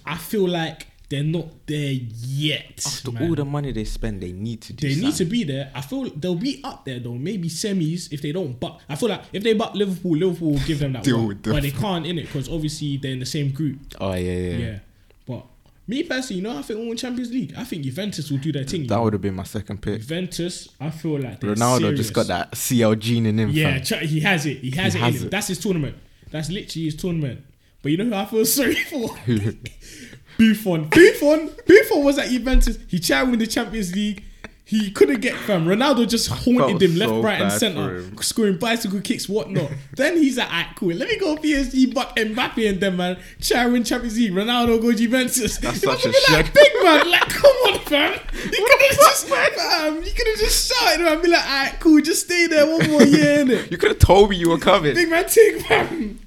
I 0.05 0.17
feel 0.17 0.49
like 0.49 0.87
they're 1.09 1.23
not 1.23 1.67
there 1.67 1.93
yet. 1.93 2.83
After 2.87 3.13
man. 3.13 3.29
all 3.29 3.35
the 3.35 3.45
money 3.45 3.71
they 3.73 3.85
spend, 3.85 4.23
they 4.23 4.33
need 4.33 4.63
to 4.63 4.73
do 4.73 4.89
They 4.89 5.01
need 5.01 5.15
to 5.17 5.27
be 5.27 5.45
there. 5.45 5.71
I 5.75 5.83
feel 5.83 6.09
they'll 6.11 6.35
be 6.35 6.61
up 6.65 6.87
there 6.87 6.99
though. 6.99 7.15
Maybe 7.15 7.49
semis 7.49 8.11
if 8.11 8.23
they 8.23 8.33
don't. 8.33 8.59
But 8.59 8.81
I 8.89 8.97
feel 8.97 9.11
like 9.11 9.23
if 9.33 9.43
they 9.43 9.53
butt 9.53 9.75
Liverpool, 9.77 10.17
Liverpool 10.17 10.53
will 10.53 10.67
give 10.67 10.79
them 10.79 10.95
that 10.95 11.05
Deal 11.05 11.27
one. 11.27 11.39
But 11.43 11.63
they 11.63 11.71
can't 11.71 12.07
in 12.07 12.19
it 12.19 12.23
because 12.23 12.49
obviously 12.49 12.97
they're 12.97 13.13
in 13.13 13.19
the 13.21 13.27
same 13.27 13.51
group. 13.51 13.79
Oh 14.01 14.15
yeah, 14.15 14.33
yeah. 14.33 14.57
Yeah. 14.57 14.79
But 15.27 15.45
me 15.87 16.03
personally, 16.05 16.37
you 16.41 16.43
know, 16.43 16.57
I 16.57 16.63
think 16.63 16.79
we'll 16.79 16.89
win 16.89 16.97
Champions 16.97 17.31
League. 17.33 17.55
I 17.57 17.65
think 17.65 17.83
Juventus 17.83 18.31
will 18.31 18.39
do 18.39 18.53
their 18.53 18.65
thing. 18.65 18.87
That 18.87 19.01
would 19.03 19.13
have 19.15 19.23
been 19.23 19.35
my 19.35 19.43
second 19.43 19.83
pick. 19.83 20.01
Juventus, 20.01 20.69
I 20.81 20.91
feel 20.91 21.19
like 21.19 21.41
they're 21.41 21.55
Ronaldo 21.55 21.79
serious. 21.81 22.01
just 22.01 22.13
got 22.15 22.27
that 22.29 22.57
CL 22.57 22.95
gene 22.97 23.27
in 23.27 23.39
him. 23.39 23.51
Yeah, 23.51 23.83
fam. 23.83 24.07
he 24.07 24.21
has 24.21 24.47
it. 24.47 24.59
He 24.59 24.71
has 24.73 24.95
He 24.95 24.99
it. 25.01 25.03
has 25.03 25.15
in 25.15 25.21
him. 25.21 25.27
it. 25.27 25.31
That's 25.31 25.49
his 25.49 25.59
tournament. 25.59 25.97
That's 26.31 26.49
literally 26.51 26.85
his 26.85 26.97
tournament. 26.97 27.45
But 27.83 27.91
you 27.93 27.99
know 27.99 28.05
who 28.05 28.15
I 28.15 28.25
feel 28.27 28.45
sorry 28.47 28.75
for? 28.77 29.09
Buffon. 30.39 30.89
Buffon. 30.89 31.51
Buffon 31.67 32.05
was 32.05 32.19
at 32.19 32.29
Juventus. 32.31 32.79
He 32.89 32.99
tried 32.99 33.25
with 33.25 33.41
the 33.41 33.47
Champions 33.47 33.95
League. 33.95 34.25
He 34.73 34.91
couldn't 34.91 35.21
get 35.21 35.35
fam. 35.35 35.67
Ronaldo 35.67 36.09
just 36.09 36.29
haunted 36.29 36.81
him 36.81 36.97
left, 36.97 37.11
so 37.11 37.21
right, 37.21 37.43
and 37.43 37.53
center, 37.53 38.03
scoring 38.23 38.57
bicycle 38.57 39.03
kicks, 39.03 39.29
whatnot. 39.29 39.71
then 39.97 40.17
he's 40.17 40.39
like, 40.39 40.49
alright, 40.49 40.75
cool. 40.77 40.95
Let 40.95 41.11
me 41.11 41.19
go 41.19 41.37
PSG, 41.37 41.93
but 41.93 42.17
Mbappe 42.17 42.67
and 42.67 42.81
them 42.81 42.97
man. 42.97 43.19
Try 43.39 43.67
win 43.67 43.85
Champions 43.85 44.17
League. 44.17 44.33
Ronaldo 44.33 44.81
go 44.81 44.91
Juventus. 44.95 45.59
That's 45.59 45.81
such 45.83 46.07
a 46.07 46.09
be 46.09 46.33
like, 46.33 46.55
big 46.55 46.73
man. 46.83 47.11
Like, 47.11 47.29
come 47.29 47.51
on, 47.51 47.81
fam. 47.81 48.19
You 48.33 48.67
could 48.67 48.81
have 48.81 48.97
just, 48.97 49.29
fam. 49.29 49.97
You 49.97 50.11
could 50.11 50.27
have 50.27 50.39
just 50.39 50.73
shouted 50.73 51.07
and 51.07 51.21
be 51.23 51.29
like, 51.29 51.45
alright, 51.45 51.79
cool. 51.79 52.01
Just 52.01 52.25
stay 52.25 52.47
there 52.47 52.67
one 52.67 52.91
more 52.91 53.03
year, 53.03 53.45
innit? 53.45 53.71
You 53.71 53.77
could 53.77 53.91
have 53.91 53.99
told 53.99 54.31
me 54.31 54.37
you 54.37 54.49
were 54.49 54.59
coming. 54.59 54.95
Big 54.95 55.11
man 55.11 55.29
ting, 55.29 55.61
fam. 55.61 56.19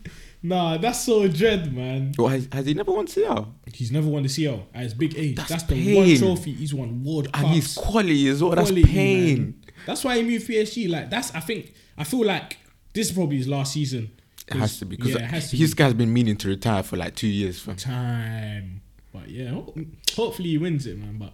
Nah, 0.48 0.78
that's 0.78 1.04
so 1.06 1.28
dread, 1.28 1.74
man. 1.74 2.14
Well, 2.18 2.28
has, 2.28 2.48
has 2.52 2.66
he 2.66 2.74
never 2.74 2.92
won 2.92 3.08
CL? 3.08 3.54
He's 3.74 3.92
never 3.92 4.08
won 4.08 4.24
the 4.24 4.30
CL 4.30 4.68
at 4.74 4.84
his 4.84 4.94
big 4.94 5.18
age. 5.18 5.36
That's, 5.38 5.50
That's 5.50 5.64
the 5.64 5.96
one 5.96 6.06
pain. 6.06 6.18
trophy 6.20 6.52
he's 6.54 6.74
won. 6.74 7.04
World 7.04 7.26
And 7.34 7.44
Cups. 7.44 7.54
he's 7.56 7.76
quality 7.78 8.28
as 8.28 8.42
well. 8.44 8.52
That's 8.56 8.70
Quality, 8.70 8.88
pain. 8.92 9.38
man. 9.38 9.64
That's 9.86 10.04
why 10.04 10.18
he 10.18 10.24
moved 10.24 10.48
PSG. 10.48 10.90
Like 10.90 11.10
that's. 11.10 11.34
I 11.34 11.40
think. 11.40 11.74
I 11.98 12.04
feel 12.04 12.26
like 12.26 12.58
this 12.94 13.08
is 13.10 13.14
probably 13.14 13.38
his 13.38 13.48
last 13.48 13.74
season. 13.74 14.12
It 14.48 14.54
has 14.58 14.78
to 14.80 14.86
be 14.86 14.96
because 14.96 15.14
Yeah, 15.16 15.24
it 15.24 15.26
has 15.32 15.50
to 15.52 15.58
his 15.58 15.74
be. 15.74 15.78
guy's 15.78 15.94
been 15.96 16.14
meaning 16.14 16.36
to 16.38 16.48
retire 16.50 16.84
for 16.84 16.98
like 16.98 17.16
two 17.16 17.28
years. 17.28 17.60
Fam. 17.60 17.76
time. 17.78 18.82
But 19.12 19.30
yeah, 19.30 19.50
ho- 19.52 19.74
hopefully 20.16 20.50
he 20.50 20.58
wins 20.60 20.86
it, 20.86 20.98
man. 21.00 21.18
But 21.18 21.34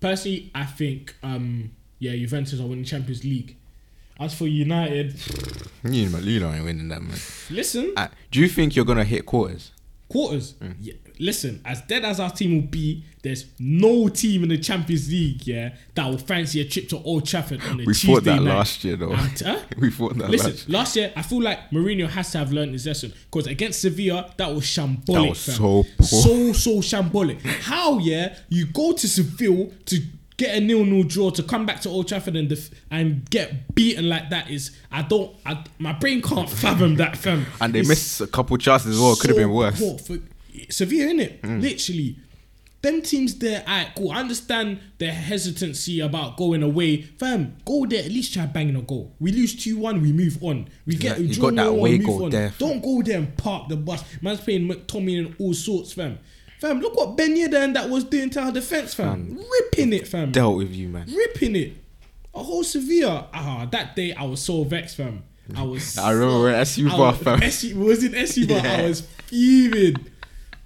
personally, 0.00 0.50
I 0.54 0.66
think 0.66 1.14
um 1.22 1.70
yeah, 1.98 2.12
Juventus 2.16 2.60
are 2.60 2.66
winning 2.66 2.84
Champions 2.84 3.24
League. 3.24 3.56
As 4.18 4.34
for 4.34 4.46
United, 4.46 5.14
You 5.84 6.08
know, 6.10 6.18
you 6.18 6.40
know, 6.40 6.52
ain't 6.52 6.64
winning 6.64 6.88
that 6.88 7.02
man. 7.02 7.16
listen, 7.50 7.92
Uh, 7.96 8.08
do 8.30 8.40
you 8.40 8.48
think 8.48 8.76
you're 8.76 8.84
gonna 8.84 9.04
hit 9.04 9.26
quarters? 9.26 9.70
quarters. 10.08 10.54
Mm. 10.60 10.74
Yeah, 10.80 10.94
listen, 11.20 11.60
as 11.64 11.82
dead 11.82 12.04
as 12.04 12.18
our 12.18 12.30
team 12.30 12.54
will 12.56 12.66
be, 12.68 13.04
there's 13.22 13.44
no 13.60 14.08
team 14.08 14.42
in 14.42 14.48
the 14.48 14.58
Champions 14.58 15.08
League, 15.08 15.46
yeah, 15.46 15.76
that 15.94 16.04
will 16.08 16.18
fancy 16.18 16.60
a 16.60 16.64
trip 16.64 16.88
to 16.88 16.98
Old 16.98 17.24
Trafford 17.26 17.62
on 17.62 17.74
a 17.80 17.84
We 17.84 17.94
Tuesday 17.94 18.14
thought 18.14 18.24
that 18.24 18.42
night. 18.42 18.54
last 18.56 18.82
year, 18.82 18.96
though. 18.96 19.12
And, 19.12 19.38
huh? 19.40 19.60
we 19.78 19.90
thought 19.92 20.18
that 20.18 20.28
Listen, 20.28 20.50
last. 20.50 20.68
last 20.68 20.96
year 20.96 21.12
I 21.14 21.22
feel 21.22 21.40
like 21.42 21.70
Mourinho 21.70 22.08
has 22.08 22.32
to 22.32 22.38
have 22.38 22.50
learned 22.50 22.72
his 22.72 22.86
lesson 22.86 23.12
because 23.30 23.46
against 23.46 23.82
Sevilla 23.82 24.32
that 24.36 24.52
was 24.52 24.64
shambolic. 24.64 25.06
That 25.06 25.28
was 25.28 25.38
so 25.38 25.84
poor. 25.96 26.06
so 26.06 26.52
so 26.54 26.70
shambolic. 26.80 27.40
How 27.42 27.98
yeah 28.00 28.36
you 28.48 28.66
go 28.66 28.92
to 28.92 29.06
Seville 29.08 29.70
to 29.86 30.00
get 30.40 30.56
a 30.56 30.60
nil 30.60 30.84
nil 30.84 31.02
draw 31.04 31.28
to 31.30 31.42
come 31.42 31.66
back 31.66 31.80
to 31.82 31.88
Old 31.90 32.08
Trafford 32.08 32.34
and 32.34 32.48
def- 32.48 32.70
and 32.90 33.28
get 33.30 33.74
beaten 33.74 34.08
like 34.08 34.30
that 34.30 34.50
is 34.50 34.70
I 34.90 35.02
don't 35.02 35.36
I, 35.44 35.62
my 35.78 35.92
brain 35.92 36.22
can't 36.22 36.48
fathom 36.48 36.96
that 36.96 37.16
fam. 37.16 37.44
And 37.60 37.74
they 37.74 37.80
It's 37.80 37.88
missed 37.88 38.20
a 38.22 38.26
couple 38.26 38.56
chances 38.56 38.94
as 38.96 39.00
well. 39.00 39.14
Could 39.16 39.30
have 39.30 39.36
so 39.36 39.42
been 39.42 39.50
worse. 39.52 39.78
for 40.06 40.18
Sevilla 40.70 41.12
innit? 41.12 41.40
Mm. 41.42 41.60
Literally. 41.62 42.16
Them 42.82 43.02
teams 43.02 43.34
there, 43.34 43.60
alright, 43.68 43.92
cool. 43.94 44.10
I 44.10 44.20
understand 44.20 44.80
their 44.96 45.12
hesitancy 45.12 46.00
about 46.00 46.38
going 46.38 46.62
away. 46.62 47.02
Fam, 47.02 47.56
go 47.66 47.84
there, 47.84 48.02
at 48.02 48.10
least 48.10 48.32
try 48.32 48.46
banging 48.46 48.74
a 48.76 48.80
goal. 48.80 49.14
We 49.20 49.32
lose 49.32 49.54
2 49.62 49.76
1, 49.76 50.00
we 50.00 50.12
move 50.14 50.42
on. 50.42 50.66
We 50.86 50.94
get 50.94 51.18
we 51.18 51.26
You 51.26 51.34
draw 51.34 51.50
got 51.50 51.56
that 51.56 51.66
1-1, 51.66 51.78
away 51.78 51.98
move 51.98 52.06
goal 52.06 52.24
on. 52.24 52.30
there. 52.30 52.54
Don't 52.56 52.80
go 52.82 53.02
there 53.02 53.18
and 53.18 53.36
park 53.36 53.68
the 53.68 53.76
bus. 53.76 54.02
Man's 54.22 54.40
playing 54.40 54.66
McTominay 54.66 55.26
and 55.26 55.36
all 55.38 55.52
sorts, 55.52 55.92
fam. 55.92 56.18
Fam, 56.60 56.80
look 56.80 56.94
what 56.94 57.16
Ben 57.16 57.34
Yedder 57.34 57.64
and 57.64 57.74
that 57.74 57.88
was 57.88 58.04
doing 58.04 58.28
to 58.30 58.40
our 58.40 58.52
defense, 58.52 58.92
fam. 58.92 59.38
Ripping 59.50 59.94
it, 59.94 60.06
fam. 60.06 60.30
Dealt 60.30 60.58
with 60.58 60.72
you, 60.74 60.88
man. 60.88 61.06
Ripping 61.10 61.56
it. 61.56 61.72
A 62.34 62.42
whole 62.42 62.62
Sevilla. 62.62 63.28
Ah, 63.32 63.66
that 63.72 63.96
day 63.96 64.12
I 64.12 64.24
was 64.24 64.42
so 64.42 64.62
vexed, 64.64 64.96
fam. 64.98 65.24
I 65.56 65.62
was. 65.62 65.96
I 65.98 66.10
remember 66.10 66.44
when 66.44 66.54
SU 66.56 66.86
I 66.90 66.96
bar, 66.96 67.14
fam. 67.14 67.42
SU, 67.42 67.78
was 67.78 68.04
it 68.04 68.14
SU 68.14 68.46
bar? 68.46 68.58
I 68.58 68.82
was 68.88 69.00
fuming. 69.00 69.96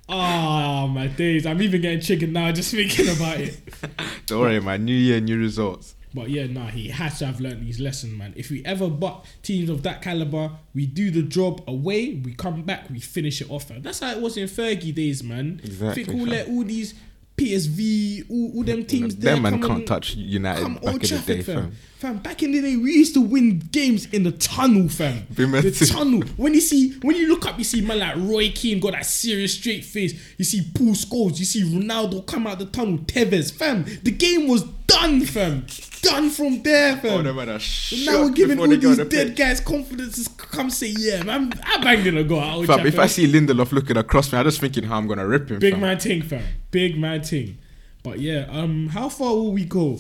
Ah, 0.09 0.87
my 0.89 1.07
days. 1.07 1.47
I'm 1.47 1.63
even 1.63 1.81
getting 1.81 2.01
chicken 2.01 2.33
now 2.33 2.51
just 2.51 2.73
thinking 2.73 3.09
about 3.09 3.39
it. 3.41 3.57
Don't 4.27 4.41
worry, 4.41 4.61
man. 4.61 4.85
New 4.85 4.93
year, 4.97 5.21
new 5.21 5.39
results. 5.39 5.94
But 6.15 6.31
yeah, 6.31 6.47
nah, 6.47 6.69
he 6.69 6.89
has 6.89 7.19
to 7.19 7.27
have 7.27 7.41
learned 7.41 7.67
his 7.67 7.81
lesson, 7.81 8.17
man. 8.17 8.33
If 8.37 8.51
we 8.51 8.65
ever 8.65 8.89
butt 8.89 9.25
teams 9.43 9.69
of 9.69 9.83
that 9.83 10.01
caliber, 10.01 10.53
we 10.73 10.87
do 10.87 11.11
the 11.11 11.23
job 11.23 11.63
away, 11.67 12.15
we 12.25 12.35
come 12.35 12.63
back, 12.63 12.89
we 12.89 13.01
finish 13.01 13.41
it 13.41 13.51
off. 13.51 13.69
That's 13.69 13.99
how 13.99 14.13
it 14.13 14.21
was 14.21 14.37
in 14.37 14.47
Fergie 14.47 14.95
days, 14.95 15.25
man. 15.25 15.61
Exactly, 15.65 16.05
Think 16.05 16.17
all, 16.17 16.27
let 16.27 16.49
all 16.49 16.63
these 16.63 16.95
PSV, 17.37 18.31
all, 18.31 18.57
all 18.57 18.63
them 18.63 18.85
teams 18.85 19.17
there. 19.17 19.35
Them 19.35 19.43
man 19.43 19.61
can't 19.61 19.79
and- 19.79 19.87
touch 19.87 20.15
United 20.15 20.63
Come 20.63 20.75
back 20.77 20.95
in 20.95 21.01
the 21.01 21.23
day, 21.27 21.43
fam. 21.43 21.57
fam. 21.57 21.73
fam. 21.99 22.19
Back 22.19 22.43
in 22.45 22.53
the 22.53 22.61
day, 22.61 22.77
we 22.77 22.93
used 22.93 23.15
to 23.15 23.21
win 23.21 23.59
games 23.73 24.07
in 24.13 24.23
the 24.23 24.31
tunnel, 24.33 24.89
fam. 24.89 25.27
The 25.35 25.91
tunnel. 25.93 26.23
When 26.37 26.55
you 26.55 26.61
see, 26.61 26.93
when 27.01 27.17
you 27.17 27.29
look 27.29 27.45
up, 27.47 27.59
you 27.59 27.65
see 27.65 27.81
man 27.81 27.99
like 27.99 28.15
Roy 28.17 28.51
Keane 28.51 28.79
got 28.79 28.93
that 28.93 29.05
serious 29.07 29.55
straight 29.55 29.85
face. 29.85 30.15
You 30.39 30.45
see 30.45 30.63
Paul 30.77 30.93
Scholes. 30.95 31.41
You 31.41 31.45
see 31.45 31.63
Ronaldo 31.65 32.25
come 32.25 32.47
out 32.47 32.61
the 32.61 32.67
tunnel. 32.67 32.99
Tevez, 32.99 33.53
fam. 33.53 33.85
The 34.05 34.13
game 34.13 34.47
was 34.47 34.63
done, 34.87 35.23
fam. 35.23 35.67
Done 36.05 36.31
from 36.31 36.63
there, 36.63 36.97
fam. 36.97 37.13
Oh, 37.13 37.23
them 37.23 37.37
man 37.37 37.49
are 37.49 37.61
now 38.05 38.23
we're 38.23 38.31
giving 38.31 38.59
all 38.59 38.69
these 38.69 38.97
dead 38.97 39.11
pitch. 39.11 39.37
guys 39.37 39.61
confidence 39.61 40.25
to 40.25 40.31
come 40.31 40.71
say, 40.71 40.89
yeah, 40.89 41.23
man, 41.23 41.53
I 41.65 41.83
banged 41.83 42.07
in 42.07 42.17
a 42.17 42.25
goal. 42.25 42.65
Fam, 42.67 42.87
if 42.87 42.99
I 42.99 43.07
see 43.07 43.31
Lindelof 43.31 43.73
looking 43.73 43.97
across 43.97 44.33
me, 44.33 44.39
I'm 44.39 44.45
just 44.45 44.61
thinking 44.61 44.85
how 44.85 44.99
I'm 44.99 45.07
gonna 45.07 45.27
rip 45.27 45.51
him. 45.51 45.59
Big 45.59 45.75
fam. 45.75 45.81
man 45.81 45.99
ting, 45.99 46.23
fam. 46.23 46.45
Big 46.71 46.99
man 46.99 47.23
ting. 47.23 47.59
But 48.03 48.21
yeah, 48.21 48.47
um, 48.51 48.89
how 48.89 49.09
far 49.09 49.31
will 49.31 49.53
we 49.53 49.65
go? 49.65 49.99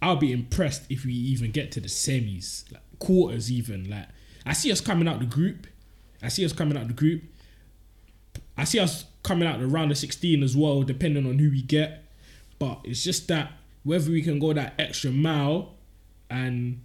I'll 0.00 0.16
be 0.16 0.32
impressed 0.32 0.82
if 0.88 1.04
we 1.04 1.12
even 1.12 1.50
get 1.50 1.72
to 1.72 1.80
the 1.80 1.88
semis, 1.88 2.70
like 2.72 2.82
quarters, 2.98 3.50
even. 3.50 3.90
Like 3.90 4.08
I 4.46 4.52
see 4.52 4.72
us 4.72 4.80
coming 4.80 5.08
out 5.08 5.20
the 5.20 5.26
group. 5.26 5.66
I 6.22 6.28
see 6.28 6.44
us 6.44 6.52
coming 6.52 6.76
out 6.76 6.86
the 6.86 6.94
group. 6.94 7.22
I 8.56 8.64
see 8.64 8.78
us 8.78 9.04
coming 9.22 9.46
out 9.46 9.60
the 9.60 9.66
round 9.66 9.90
of 9.90 9.98
sixteen 9.98 10.42
as 10.42 10.56
well, 10.56 10.82
depending 10.82 11.26
on 11.26 11.38
who 11.38 11.50
we 11.50 11.62
get. 11.62 12.04
But 12.58 12.80
it's 12.84 13.02
just 13.02 13.28
that 13.28 13.52
whether 13.84 14.10
we 14.10 14.22
can 14.22 14.38
go 14.38 14.52
that 14.52 14.74
extra 14.78 15.10
mile 15.10 15.74
and 16.30 16.80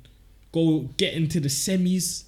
go 0.51 0.89
get 0.97 1.13
into 1.13 1.39
the 1.39 1.49
semis, 1.49 2.25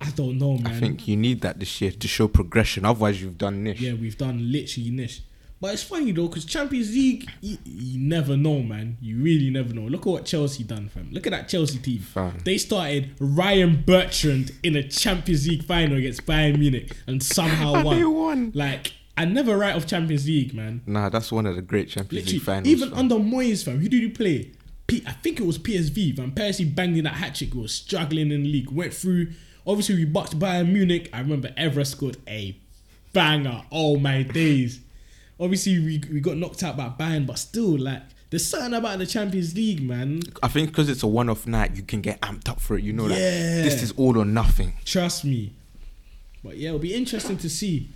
I 0.00 0.10
don't 0.10 0.38
know, 0.38 0.56
man. 0.58 0.72
I 0.72 0.78
think 0.78 1.08
you 1.08 1.16
need 1.16 1.40
that 1.42 1.58
this 1.58 1.80
year 1.80 1.90
to 1.90 2.08
show 2.08 2.28
progression. 2.28 2.84
Otherwise, 2.84 3.20
you've 3.22 3.38
done 3.38 3.62
niche. 3.64 3.80
Yeah, 3.80 3.94
we've 3.94 4.16
done 4.16 4.50
literally 4.50 4.90
niche. 4.90 5.22
But 5.60 5.74
it's 5.74 5.82
funny 5.82 6.12
though, 6.12 6.26
because 6.26 6.46
Champions 6.46 6.90
League, 6.90 7.28
you, 7.42 7.58
you 7.64 8.00
never 8.00 8.34
know, 8.34 8.62
man. 8.62 8.96
You 9.02 9.22
really 9.22 9.50
never 9.50 9.74
know. 9.74 9.82
Look 9.82 10.02
at 10.02 10.06
what 10.06 10.24
Chelsea 10.24 10.64
done, 10.64 10.88
fam. 10.88 11.10
Look 11.12 11.26
at 11.26 11.32
that 11.32 11.48
Chelsea 11.50 11.78
team. 11.78 11.98
Fam. 11.98 12.38
They 12.44 12.56
started 12.56 13.10
Ryan 13.20 13.82
Bertrand 13.86 14.52
in 14.62 14.74
a 14.74 14.82
Champions 14.82 15.46
League 15.46 15.64
final 15.64 15.98
against 15.98 16.24
Bayern 16.24 16.58
Munich 16.58 16.96
and 17.06 17.22
somehow 17.22 17.84
won. 17.84 17.96
they 17.98 18.04
won. 18.04 18.52
Like, 18.54 18.94
I 19.16 19.24
never 19.26 19.56
write 19.58 19.76
off 19.76 19.86
Champions 19.86 20.26
League, 20.26 20.54
man. 20.54 20.82
Nah, 20.86 21.08
that's 21.08 21.30
one 21.30 21.46
of 21.46 21.56
the 21.56 21.62
great 21.62 21.88
Champions 21.88 22.24
Literally, 22.26 22.38
League 22.38 22.42
finals. 22.46 22.68
even 22.68 22.90
fam. 22.90 22.98
under 22.98 23.14
Moyes, 23.16 23.64
fam, 23.64 23.78
who 23.80 23.88
did 23.88 24.00
you 24.00 24.10
play? 24.10 24.52
P- 24.86 25.02
I 25.06 25.12
think 25.12 25.38
it 25.40 25.46
was 25.46 25.58
PSV. 25.58 26.16
Van 26.16 26.32
Persie 26.32 26.74
banged 26.74 26.96
in 26.96 27.04
that 27.04 27.14
hat 27.14 27.34
trick. 27.34 27.54
Was 27.54 27.72
struggling 27.72 28.30
in 28.32 28.42
the 28.42 28.48
league. 28.52 28.70
Went 28.70 28.94
through. 28.94 29.28
Obviously, 29.66 29.94
we 29.96 30.04
boxed 30.06 30.38
Bayern 30.38 30.72
Munich. 30.72 31.10
I 31.12 31.20
remember 31.20 31.48
Evra 31.50 31.86
scored 31.86 32.16
a 32.26 32.56
banger. 33.12 33.62
Oh 33.70 33.98
my 33.98 34.22
days. 34.22 34.80
Obviously, 35.38 35.78
we, 35.78 36.02
we 36.12 36.20
got 36.20 36.36
knocked 36.36 36.62
out 36.62 36.76
by 36.76 36.88
Bayern, 36.88 37.26
but 37.26 37.38
still, 37.38 37.78
like, 37.78 38.02
there's 38.30 38.46
something 38.46 38.74
about 38.74 38.98
the 38.98 39.06
Champions 39.06 39.54
League, 39.54 39.82
man. 39.82 40.22
I 40.42 40.48
think 40.48 40.70
because 40.70 40.88
it's 40.88 41.02
a 41.02 41.06
one-off 41.06 41.46
night, 41.46 41.74
you 41.76 41.82
can 41.82 42.00
get 42.00 42.20
amped 42.20 42.48
up 42.48 42.60
for 42.60 42.76
it. 42.76 42.82
You 42.84 42.92
know, 42.92 43.04
like 43.04 43.16
this 43.18 43.82
is 43.82 43.92
all 43.92 44.16
or 44.18 44.24
nothing. 44.24 44.74
Trust 44.84 45.24
me. 45.24 45.52
But 46.42 46.56
yeah, 46.56 46.68
it'll 46.68 46.78
be 46.80 46.94
interesting 46.94 47.36
to 47.38 47.50
see. 47.50 47.90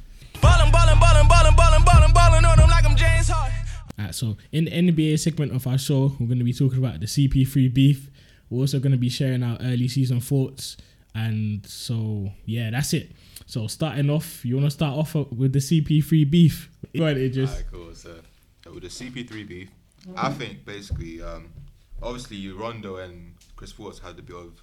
Ballin', 0.44 0.70
ballin', 0.70 1.00
ballin', 1.00 1.26
ballin', 1.26 1.57
ballin', 1.57 1.85
ballin', 1.85 2.12
ballin' 2.12 2.44
on 2.44 2.59
them 2.59 2.68
like 2.68 2.85
I'm 2.85 2.94
James 2.96 3.28
Harden. 3.30 3.57
Alright, 3.98 4.14
so 4.14 4.37
in 4.52 4.66
the 4.66 4.70
NBA 4.72 5.18
segment 5.18 5.57
of 5.57 5.66
our 5.66 5.78
show, 5.78 6.14
we're 6.20 6.26
going 6.26 6.38
to 6.38 6.44
be 6.44 6.52
talking 6.52 6.78
about 6.78 7.00
the 7.00 7.07
CP3 7.07 7.72
beef. 7.72 8.11
We're 8.50 8.61
also 8.61 8.78
going 8.78 8.92
to 8.92 8.98
be 8.98 9.09
sharing 9.09 9.42
our 9.42 9.57
early 9.62 9.88
season 9.88 10.20
thoughts, 10.20 10.76
and 11.14 11.64
so 11.66 12.30
yeah, 12.44 12.68
that's 12.70 12.92
it. 12.92 13.12
So 13.46 13.66
starting 13.68 14.11
off, 14.11 14.44
you 14.44 14.57
want 14.57 14.66
to 14.66 14.70
start 14.70 14.98
off 14.98 15.14
with 15.14 15.54
the 15.54 15.61
CP3 15.61 16.30
beef? 16.30 16.68
Go 16.94 17.04
ahead, 17.04 17.16
Idris. 17.16 17.48
Alright, 17.48 17.64
cool. 17.72 17.94
So 17.94 18.14
with 18.70 18.83
the 18.83 18.88
CP3 18.90 19.48
beef, 19.48 19.70
I 20.14 20.28
think 20.30 20.66
basically, 20.66 21.22
um, 21.22 21.48
obviously 22.02 22.46
Rondo 22.50 22.96
and 22.96 23.35
Chris 23.57 23.72
Paul 23.72 23.94
had 24.02 24.18
a 24.18 24.22
bit 24.22 24.37
of 24.37 24.61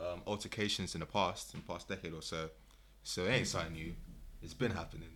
um, 0.00 0.22
altercations 0.26 0.94
in 0.94 1.00
the 1.00 1.06
past, 1.06 1.52
in 1.52 1.60
the 1.60 1.70
past 1.70 1.86
decade 1.86 2.14
or 2.14 2.22
so. 2.22 2.48
So 3.02 3.26
it 3.26 3.30
ain't 3.32 3.46
something 3.46 3.74
new. 3.74 3.94
It's 4.42 4.54
been 4.54 4.72
happening. 4.72 5.08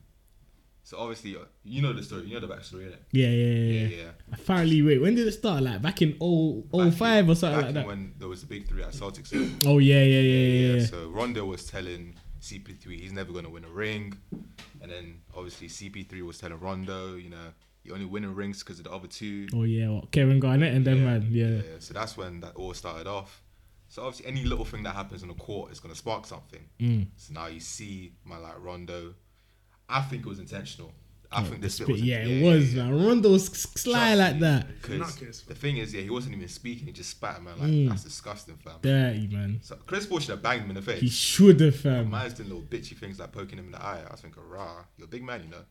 So 0.83 0.99
obviously, 0.99 1.35
uh, 1.35 1.41
you 1.65 1.83
know 1.83 1.93
the 1.93 2.03
story. 2.03 2.27
You 2.27 2.35
know 2.35 2.47
the 2.47 2.55
backstory, 2.55 2.87
innit? 2.89 2.99
Yeah, 3.11 3.27
yeah, 3.27 3.45
yeah. 3.47 3.55
Yeah, 3.55 3.89
yeah. 3.89 3.97
yeah. 4.05 4.11
Apparently, 4.35 4.83
wait, 4.83 5.01
when 5.03 5.17
did 5.17 5.27
it 5.27 5.33
start? 5.33 5.65
Like 5.65 5.83
back 5.83 6.01
in 6.01 6.17
0, 6.21 6.63
05 6.93 7.25
in- 7.25 7.31
or 7.31 7.35
something 7.35 7.61
like 7.61 7.75
that? 7.75 7.87
When 7.87 8.15
there 8.19 8.29
was 8.29 8.43
the 8.43 8.47
big 8.47 8.69
three 8.69 8.85
at 8.85 8.93
Celtics. 8.93 9.33
Oh 9.67 9.79
yeah, 9.79 10.03
yeah, 10.03 10.21
yeah, 10.21 10.49
yeah. 10.49 10.75
yeah. 10.77 10.87
So 10.87 11.09
Rondo 11.09 11.45
was 11.45 11.67
telling 11.67 12.15
CP3 12.41 13.01
he's 13.01 13.13
never 13.13 13.33
gonna 13.33 13.51
win 13.51 13.65
a 13.65 13.69
ring, 13.69 14.17
and 14.81 14.91
then 14.91 15.23
obviously 15.37 15.67
CP3 15.67 16.23
was 16.23 16.39
telling 16.39 16.61
Rondo, 16.61 17.17
you 17.17 17.31
know, 17.31 17.49
you 17.83 17.93
only 17.93 18.07
winning 18.07 18.35
rings 18.35 18.63
because 18.63 18.79
of 18.79 18.85
the 18.85 18.93
other 18.93 19.09
two. 19.09 19.49
Oh 19.55 19.65
yeah, 19.65 19.89
what, 19.89 20.13
Kevin 20.13 20.39
Garnett 20.39 20.73
and 20.73 20.85
then 20.85 21.05
man. 21.05 21.27
Yeah. 21.31 21.63
So 21.81 21.95
that's 21.95 22.17
when 22.17 22.41
that 22.41 22.55
all 22.55 22.75
started 22.75 23.09
off. 23.09 23.43
So 23.89 24.03
obviously, 24.03 24.27
any 24.27 24.45
little 24.45 24.65
thing 24.65 24.83
that 24.83 24.95
happens 24.95 25.23
on 25.23 25.29
the 25.29 25.35
court 25.35 25.73
is 25.73 25.81
gonna 25.81 25.95
spark 25.95 26.27
something. 26.27 26.65
Mm. 26.81 27.07
So 27.17 27.33
now 27.35 27.47
you 27.47 27.61
see 27.61 28.13
man 28.25 28.43
like 28.43 28.59
Rondo. 28.61 29.15
I 29.89 30.03
think 30.03 30.27
it 30.27 30.29
was 30.29 30.39
intentional. 30.41 30.93
I 31.33 31.43
think 31.43 31.61
this 31.61 31.79
bit 31.81 31.89
was 31.89 32.01
yeah, 32.03 32.19
it 32.19 32.43
was 32.43 32.75
man. 32.75 33.05
Rondo 33.05 33.31
was 33.33 33.47
sly 33.47 34.15
Trust 34.15 34.19
like 34.19 34.35
me. 34.37 34.41
that. 34.43 34.67
Because 34.83 35.43
the 35.43 35.55
thing 35.57 35.77
is, 35.79 35.93
yeah, 35.93 36.03
he 36.03 36.11
wasn't 36.11 36.37
even 36.37 36.49
speaking. 36.49 36.87
He 36.87 36.93
just 36.93 37.11
spat, 37.11 37.43
man. 37.43 37.59
Like 37.59 37.69
Mm. 37.69 37.89
that's 37.89 38.05
disgusting, 38.05 38.57
fam. 38.57 38.75
Dirty 38.81 39.27
man. 39.27 39.59
So 39.63 39.75
Chris 39.87 40.07
Paul 40.07 40.21
should 40.21 40.31
have 40.31 40.43
banged 40.43 40.63
him 40.63 40.71
in 40.71 40.77
the 40.77 40.83
face. 40.83 41.01
He 41.01 41.09
should 41.09 41.59
have 41.61 41.77
fam. 41.77 42.11
Man's 42.11 42.35
doing 42.35 42.49
little 42.49 42.65
bitchy 42.65 42.97
things 42.97 43.19
like 43.19 43.33
poking 43.33 43.59
him 43.59 43.67
in 43.67 43.73
the 43.73 43.83
eye. 43.83 44.03
I 44.07 44.11
was 44.13 44.21
thinking, 44.21 44.43
rah, 44.49 44.85
you're 44.97 45.07
a 45.07 45.11
big 45.11 45.25
man, 45.25 45.43
you 45.43 45.49
know. 45.51 45.65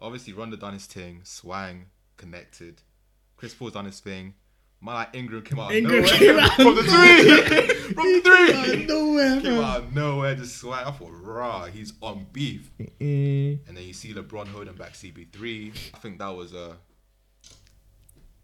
Obviously, 0.00 0.32
Rondo 0.32 0.56
done 0.56 0.72
his 0.72 0.86
thing, 0.86 1.20
swang, 1.22 1.86
connected. 2.16 2.82
Chris 3.36 3.54
Paul's 3.54 3.72
done 3.74 3.84
his 3.84 4.00
thing. 4.00 4.34
Man 4.84 4.94
like 4.96 5.14
Ingram 5.14 5.42
came 5.42 5.60
out 5.60 5.70
of 5.70 5.76
Ingram 5.76 6.02
nowhere. 6.02 6.18
came 6.18 6.38
out 6.38 6.52
from 6.56 6.74
the 6.74 6.82
three. 6.82 7.94
from 7.94 8.04
the 8.12 8.20
three. 8.24 8.86
Nowhere, 8.86 9.40
came 9.40 9.60
out 9.60 9.78
of 9.78 9.94
nowhere, 9.94 10.34
just 10.34 10.56
swang. 10.58 10.84
I 10.84 10.90
thought, 10.90 11.10
rah, 11.12 11.66
he's 11.66 11.92
on 12.02 12.26
beef. 12.32 12.70
Mm. 13.00 13.60
And 13.68 13.76
then 13.76 13.84
you 13.84 13.92
see 13.92 14.12
LeBron 14.12 14.48
holding 14.48 14.74
back 14.74 14.94
CP3. 14.94 15.70
I 15.94 15.98
think 15.98 16.18
that 16.18 16.28
was 16.34 16.52
a 16.52 16.76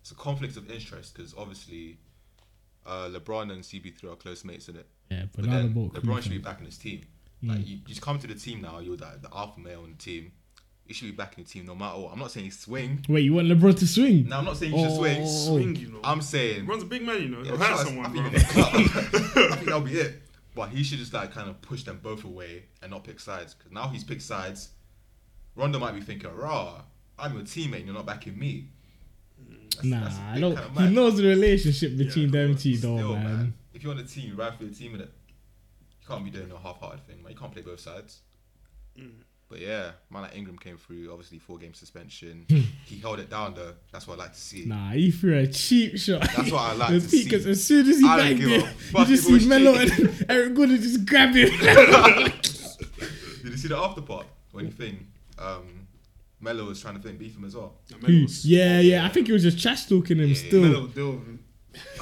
it's 0.00 0.12
a 0.12 0.14
conflict 0.14 0.56
of 0.56 0.70
interest 0.70 1.14
because 1.14 1.34
obviously 1.36 1.98
uh, 2.86 3.08
LeBron 3.12 3.52
and 3.52 3.62
CP3 3.62 4.04
are 4.12 4.16
close 4.16 4.44
mates 4.44 4.68
in 4.68 4.76
it. 4.76 4.86
Yeah, 5.10 5.24
But 5.34 5.44
banana 5.44 5.68
then. 5.68 5.90
LeBron 5.90 6.22
should 6.22 6.32
be 6.32 6.38
back 6.38 6.60
in 6.60 6.66
his 6.66 6.78
team. 6.78 7.02
Like 7.42 7.58
Mm. 7.58 7.66
you, 7.66 7.76
you 7.76 7.82
just 7.86 8.00
come 8.02 8.18
to 8.18 8.26
the 8.26 8.34
team 8.34 8.62
now. 8.62 8.78
You're 8.80 8.96
the, 8.96 9.18
the 9.22 9.28
alpha 9.34 9.60
male 9.60 9.82
on 9.82 9.90
the 9.90 9.96
team. 9.96 10.32
You 10.88 10.94
should 10.94 11.04
be 11.04 11.12
back 11.12 11.36
in 11.36 11.44
the 11.44 11.48
team 11.50 11.66
no 11.66 11.74
matter 11.74 11.98
what. 12.00 12.12
I'm 12.12 12.18
not 12.18 12.30
saying 12.30 12.46
he 12.46 12.50
swing. 12.50 13.04
Wait, 13.10 13.20
you 13.20 13.34
want 13.34 13.46
LeBron 13.46 13.78
to 13.78 13.86
swing? 13.86 14.26
No, 14.26 14.38
I'm 14.38 14.44
not 14.46 14.56
saying 14.56 14.72
he 14.72 14.82
should 14.82 14.96
swing. 14.96 15.22
Oh. 15.22 15.26
Swing, 15.26 15.76
you 15.76 15.88
know. 15.92 16.00
I'm 16.02 16.22
saying 16.22 16.66
Ron's 16.66 16.82
a 16.82 16.86
big 16.86 17.02
man, 17.02 17.20
you 17.22 17.28
know. 17.28 17.38
yeah, 17.40 17.44
He'll 17.50 17.56
hurt 17.58 17.86
someone, 17.86 18.06
I 18.06 18.08
think, 18.08 18.22
he'll 18.24 18.32
get 18.32 18.48
cut. 18.48 18.74
I 18.74 18.82
think 19.56 19.64
that'll 19.66 19.80
be 19.82 19.92
it. 19.92 20.22
But 20.54 20.70
he 20.70 20.82
should 20.82 20.98
just 20.98 21.12
like 21.12 21.30
kind 21.32 21.48
of 21.50 21.60
push 21.60 21.82
them 21.84 22.00
both 22.02 22.24
away 22.24 22.64
and 22.82 22.90
not 22.90 23.04
pick 23.04 23.20
sides. 23.20 23.52
Because 23.54 23.70
now 23.70 23.88
he's 23.88 24.02
picked 24.02 24.22
sides. 24.22 24.70
Rondo 25.56 25.78
might 25.78 25.92
be 25.94 26.00
thinking, 26.00 26.30
"Raw, 26.34 26.80
I'm 27.18 27.34
your 27.34 27.42
teammate. 27.42 27.84
You're 27.84 27.94
not 27.94 28.06
backing 28.06 28.38
me." 28.38 28.68
That's- 29.38 29.84
Nah, 29.84 30.00
that's 30.00 30.16
a 30.16 30.20
I 30.20 30.34
bit 30.34 30.40
don't. 30.40 30.54
kinda 30.56 30.68
He 30.80 30.84
mad. 30.86 30.92
knows 30.94 31.16
the 31.18 31.24
relationship 31.24 31.96
between 31.98 32.24
Yeah, 32.26 32.30
them 32.40 32.52
but 32.54 32.60
two, 32.62 32.76
Still, 32.76 32.96
though, 32.96 33.14
man. 33.14 33.54
If 33.74 33.82
you're 33.82 33.92
on 33.92 33.98
the 33.98 34.04
team, 34.04 34.28
you 34.30 34.34
ride 34.34 34.56
for 34.56 34.64
your 34.64 34.72
team 34.72 34.94
and 34.94 35.02
it. 35.02 35.12
You 36.00 36.08
can't 36.08 36.24
be 36.24 36.30
doing 36.30 36.50
a 36.50 36.58
half-hearted 36.58 37.06
thing, 37.06 37.22
man. 37.22 37.32
You 37.32 37.38
can't 37.38 37.52
play 37.52 37.62
both 37.62 37.78
sides. 37.80 38.20
Mm. 38.98 39.10
But 39.50 39.60
yeah, 39.60 39.92
man, 40.10 40.22
like 40.22 40.36
Ingram 40.36 40.58
came 40.58 40.76
through. 40.76 41.10
Obviously, 41.10 41.38
four-game 41.38 41.72
suspension. 41.72 42.44
Hmm. 42.50 42.60
he 42.84 42.98
held 42.98 43.18
it 43.18 43.30
down 43.30 43.54
though. 43.54 43.72
That's 43.90 44.06
what 44.06 44.18
I 44.18 44.24
like 44.24 44.34
to 44.34 44.38
see. 44.40 44.66
Nah, 44.66 44.90
he 44.90 45.10
threw 45.10 45.38
a 45.38 45.46
cheap 45.46 45.96
shot. 45.98 46.20
That's 46.36 46.52
what 46.52 46.60
I 46.60 46.72
like 46.74 46.90
The 46.90 47.00
to 47.00 47.08
peak, 47.08 47.22
see. 47.24 47.30
'cause 47.30 47.46
as 47.46 47.64
soon 47.64 47.88
as 47.88 47.98
he 47.98 48.06
I 48.06 48.16
don't 48.18 48.26
banged 48.38 48.42
it, 48.42 48.46
you 48.50 49.04
just 49.06 49.24
if 49.24 49.28
it 49.30 49.32
was 49.32 49.42
see 49.42 49.48
Melo 49.48 49.74
and 49.74 50.24
Eric 50.28 50.54
Gordon 50.54 50.82
just 50.82 51.06
grab 51.06 51.34
him. 51.34 51.48
Did 53.42 53.52
you 53.52 53.56
see 53.56 53.68
the 53.68 53.76
after 53.78 54.02
part 54.02 54.26
when 54.52 54.66
you 54.66 54.70
think 54.70 54.98
um, 55.38 55.86
Melo 56.40 56.64
was 56.66 56.80
trying 56.82 56.96
to 56.96 57.00
think 57.00 57.18
beef 57.18 57.34
him 57.36 57.44
as 57.44 57.56
well? 57.56 57.74
Nah, 57.90 58.06
Who? 58.06 58.26
Yeah, 58.42 58.80
yeah. 58.80 59.06
I 59.06 59.08
think 59.08 59.28
he 59.28 59.32
was 59.32 59.42
just 59.42 59.60
trash 59.62 59.86
talking 59.86 60.18
him 60.18 60.28
Yeah, 60.28 60.34
still. 60.34 60.60
Melo 60.62 60.86
deal 60.88 61.12
with 61.12 61.20
him. 61.26 61.44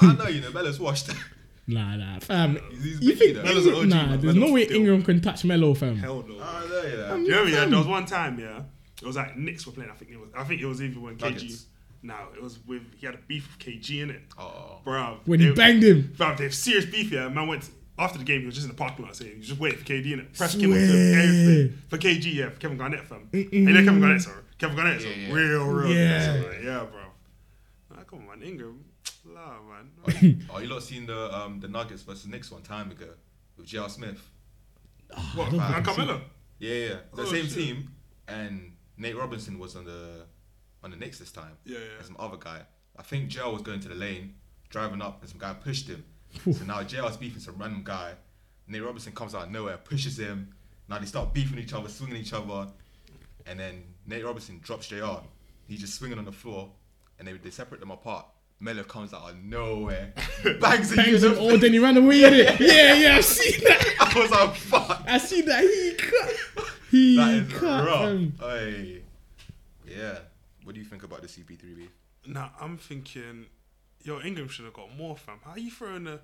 I 0.01 0.15
know, 0.15 0.27
you 0.29 0.41
know, 0.41 0.51
Melo's 0.51 0.81
washed. 0.81 1.11
Nah, 1.69 1.97
nah, 1.97 2.19
fam. 2.21 2.57
He's- 2.71 2.83
he's 2.83 3.01
you 3.03 3.15
think 3.17 3.37
though. 3.37 3.43
Melo's 3.43 3.67
an 3.67 3.75
Ingram, 3.75 3.83
OG, 3.83 3.89
nah? 3.89 4.07
man. 4.11 4.21
There's 4.21 4.35
no 4.35 4.41
Melo's 4.41 4.53
way 4.55 4.65
still- 4.67 4.77
Ingram 4.77 5.03
can 5.03 5.21
touch 5.21 5.45
Melo, 5.45 5.75
fam. 5.75 5.97
Hell 5.97 6.25
no. 6.29 6.41
I 6.41 6.61
know, 6.69 6.83
you 6.83 6.97
know. 6.97 7.17
Do 7.17 7.23
you 7.23 7.29
remember? 7.31 7.51
Yeah, 7.51 7.65
there 7.67 7.79
was 7.79 7.87
one 7.87 8.07
time, 8.07 8.39
yeah. 8.39 8.63
It 9.03 9.07
was 9.07 9.17
like 9.17 9.37
Knicks 9.37 9.67
were 9.67 9.73
playing. 9.73 9.91
I 9.91 9.95
think 9.95 10.11
it 10.13 10.19
was. 10.21 10.31
I 10.37 10.45
think 10.45 10.61
it 10.63 10.67
was 10.67 10.81
even 10.81 11.03
when 11.03 11.17
KG. 11.17 11.23
Nuggets. 11.33 11.67
No, 12.03 12.15
it 12.37 12.43
was 12.43 12.59
with. 12.67 12.83
He 12.99 13.07
had 13.07 13.17
a 13.17 13.19
beef 13.27 13.49
with 13.59 13.67
KG 13.67 14.01
in 14.03 14.11
it, 14.11 14.23
Oh, 14.39 14.81
bro. 14.85 15.19
When 15.25 15.41
he 15.41 15.51
banged 15.53 15.83
him. 15.83 16.13
Bro, 16.17 16.37
they 16.37 16.45
have 16.45 16.55
serious 16.55 16.85
beef. 16.87 17.11
Yeah, 17.11 17.29
man 17.29 17.49
went 17.49 17.69
after 17.99 18.19
the 18.19 18.25
game. 18.25 18.41
He 18.41 18.47
was 18.47 18.55
just 18.55 18.67
in 18.67 18.71
the 18.71 18.77
parking 18.79 19.05
lot 19.05 19.17
saying, 19.17 19.33
he 19.33 19.39
was 19.39 19.49
just 19.49 19.61
waiting 19.61 19.79
for 19.81 19.85
KD 19.85 20.13
in 20.13 20.21
it. 20.21 20.33
Press 20.35 20.55
came 20.55 20.71
up 20.71 20.77
to 20.79 20.87
Swear. 20.87 21.21
everything 21.21 21.79
for 21.89 21.99
KG. 21.99 22.35
Yeah, 22.35 22.51
for 22.51 22.61
Kevin 22.61 22.79
Garnett, 22.79 23.05
fam. 23.07 23.29
And 23.33 23.53
you 23.53 23.61
know 23.63 23.85
Kevin 23.85 24.01
Garnett, 24.01 24.23
sorry. 24.23 24.43
Kevin 24.59 24.77
Garnett 24.77 24.99
is 24.99 25.05
a 25.05 25.09
yeah. 25.09 25.33
real, 25.35 25.67
real. 25.67 25.91
Yeah. 25.93 26.35
Yeah, 26.37 26.43
like, 26.43 26.63
yeah, 26.63 26.85
bro. 26.85 27.97
Nah, 27.97 28.03
come 28.05 28.21
on, 28.31 28.39
man. 28.39 28.49
Ingram, 28.49 28.85
nah, 29.35 29.61
man. 29.69 29.76
oh, 30.51 30.59
you 30.59 30.69
lot 30.69 30.83
seen 30.83 31.07
the 31.07 31.35
um 31.37 31.61
the 31.61 31.69
Nuggets 31.69 32.03
versus 32.03 32.27
Knicks 32.27 32.51
one 32.51 32.63
time 32.63 32.91
ago 32.91 33.09
with 33.57 33.67
J.R. 33.67 33.89
Smith? 33.89 34.21
what? 35.35 35.49
fam. 35.51 35.57
Man, 35.59 35.85
Carmelo. 35.85 36.21
Yeah, 36.59 36.75
yeah, 36.75 36.95
the 37.15 37.23
Oh, 37.23 37.25
same 37.27 37.47
shit. 37.47 37.55
team, 37.55 37.91
and 38.29 38.73
Nate 38.97 39.17
Robinson 39.17 39.59
was 39.59 39.77
on 39.77 39.85
the 39.85 40.27
on 40.83 40.91
the 40.91 40.97
Knicks 40.97 41.19
this 41.19 41.33
time. 41.33 41.57
Yeah, 41.65 41.77
and 41.77 41.85
yeah. 42.01 42.07
some 42.07 42.17
other 42.19 42.37
guy. 42.37 42.63
I 42.99 43.03
think 43.03 43.29
JR 43.29 43.49
was 43.49 43.63
going 43.63 43.81
to 43.81 43.89
the 43.89 43.95
lane, 43.95 44.35
driving 44.71 45.03
up, 45.03 45.21
and 45.21 45.29
some 45.29 45.39
guy 45.39 45.53
pushed 45.55 45.87
him. 45.89 46.05
so 46.45 46.65
now 46.65 46.83
JR's 46.83 47.17
beefing 47.17 47.41
some 47.41 47.57
random 47.59 47.83
guy. 47.85 48.13
Nate 48.69 48.83
Robinson 48.83 49.13
comes 49.13 49.35
out 49.35 49.45
of 49.45 49.51
nowhere, 49.51 49.77
pushes 49.77 50.19
him. 50.19 50.55
Now 50.89 50.99
they 50.99 51.07
start 51.07 51.33
beefing 51.35 51.59
each 51.59 51.73
other, 51.75 51.89
swinging 51.89 52.17
each 52.17 52.33
other, 52.33 52.69
and 53.47 53.59
then 53.61 53.83
Nate 54.07 54.25
Robinson 54.25 54.61
drops 54.63 54.89
JR. 54.89 55.21
He's 55.69 55.81
just 55.81 55.95
swinging 55.95 56.19
on 56.19 56.25
the 56.25 56.33
floor, 56.33 56.71
and 57.19 57.29
they 57.29 57.33
they 57.35 57.51
separate 57.51 57.81
them 57.81 57.91
apart. 57.91 58.27
Melo 58.59 58.85
comes 58.85 59.13
out 59.13 59.31
of 59.31 59.37
nowhere, 59.45 60.13
bangs 60.61 60.91
him. 60.91 60.97
Bangs 60.97 61.23
in 61.25 61.33
him. 61.33 61.39
Oh, 61.39 61.57
then 61.57 61.73
he 61.73 61.79
ran 61.79 61.97
away 61.97 62.23
with 62.23 62.33
it. 62.33 62.61
Yeah, 62.61 62.95
yeah. 62.95 63.17
I 63.17 63.21
see 63.21 63.61
that. 63.65 63.97
I 64.17 64.19
was 64.19 64.31
like, 64.31 64.55
fuck. 64.55 65.03
I 65.07 65.19
see 65.19 65.43
that. 65.43 65.63
He 65.63 65.95
cut. 65.95 66.67
He 66.91 67.17
That 67.17 67.35
is 67.35 67.53
cut. 67.53 67.87
rough. 67.87 68.01
fam. 68.01 68.35
Hey. 68.41 69.03
Yeah. 69.87 70.19
What 70.65 70.75
do 70.75 70.81
you 70.81 70.87
think 70.87 71.03
about 71.03 71.23
the 71.23 71.29
CP3 71.29 71.77
beef? 71.77 71.91
Now 72.27 72.51
I'm 72.61 72.79
thinking, 72.79 73.47
yo, 74.03 74.21
Ingram 74.21 74.49
should 74.49 74.65
have 74.65 74.75
got 74.75 74.97
more, 74.97 75.17
fam. 75.17 75.39
How 75.45 75.57
you 75.57 75.71
throwing 75.71 76.07
a, 76.07 76.21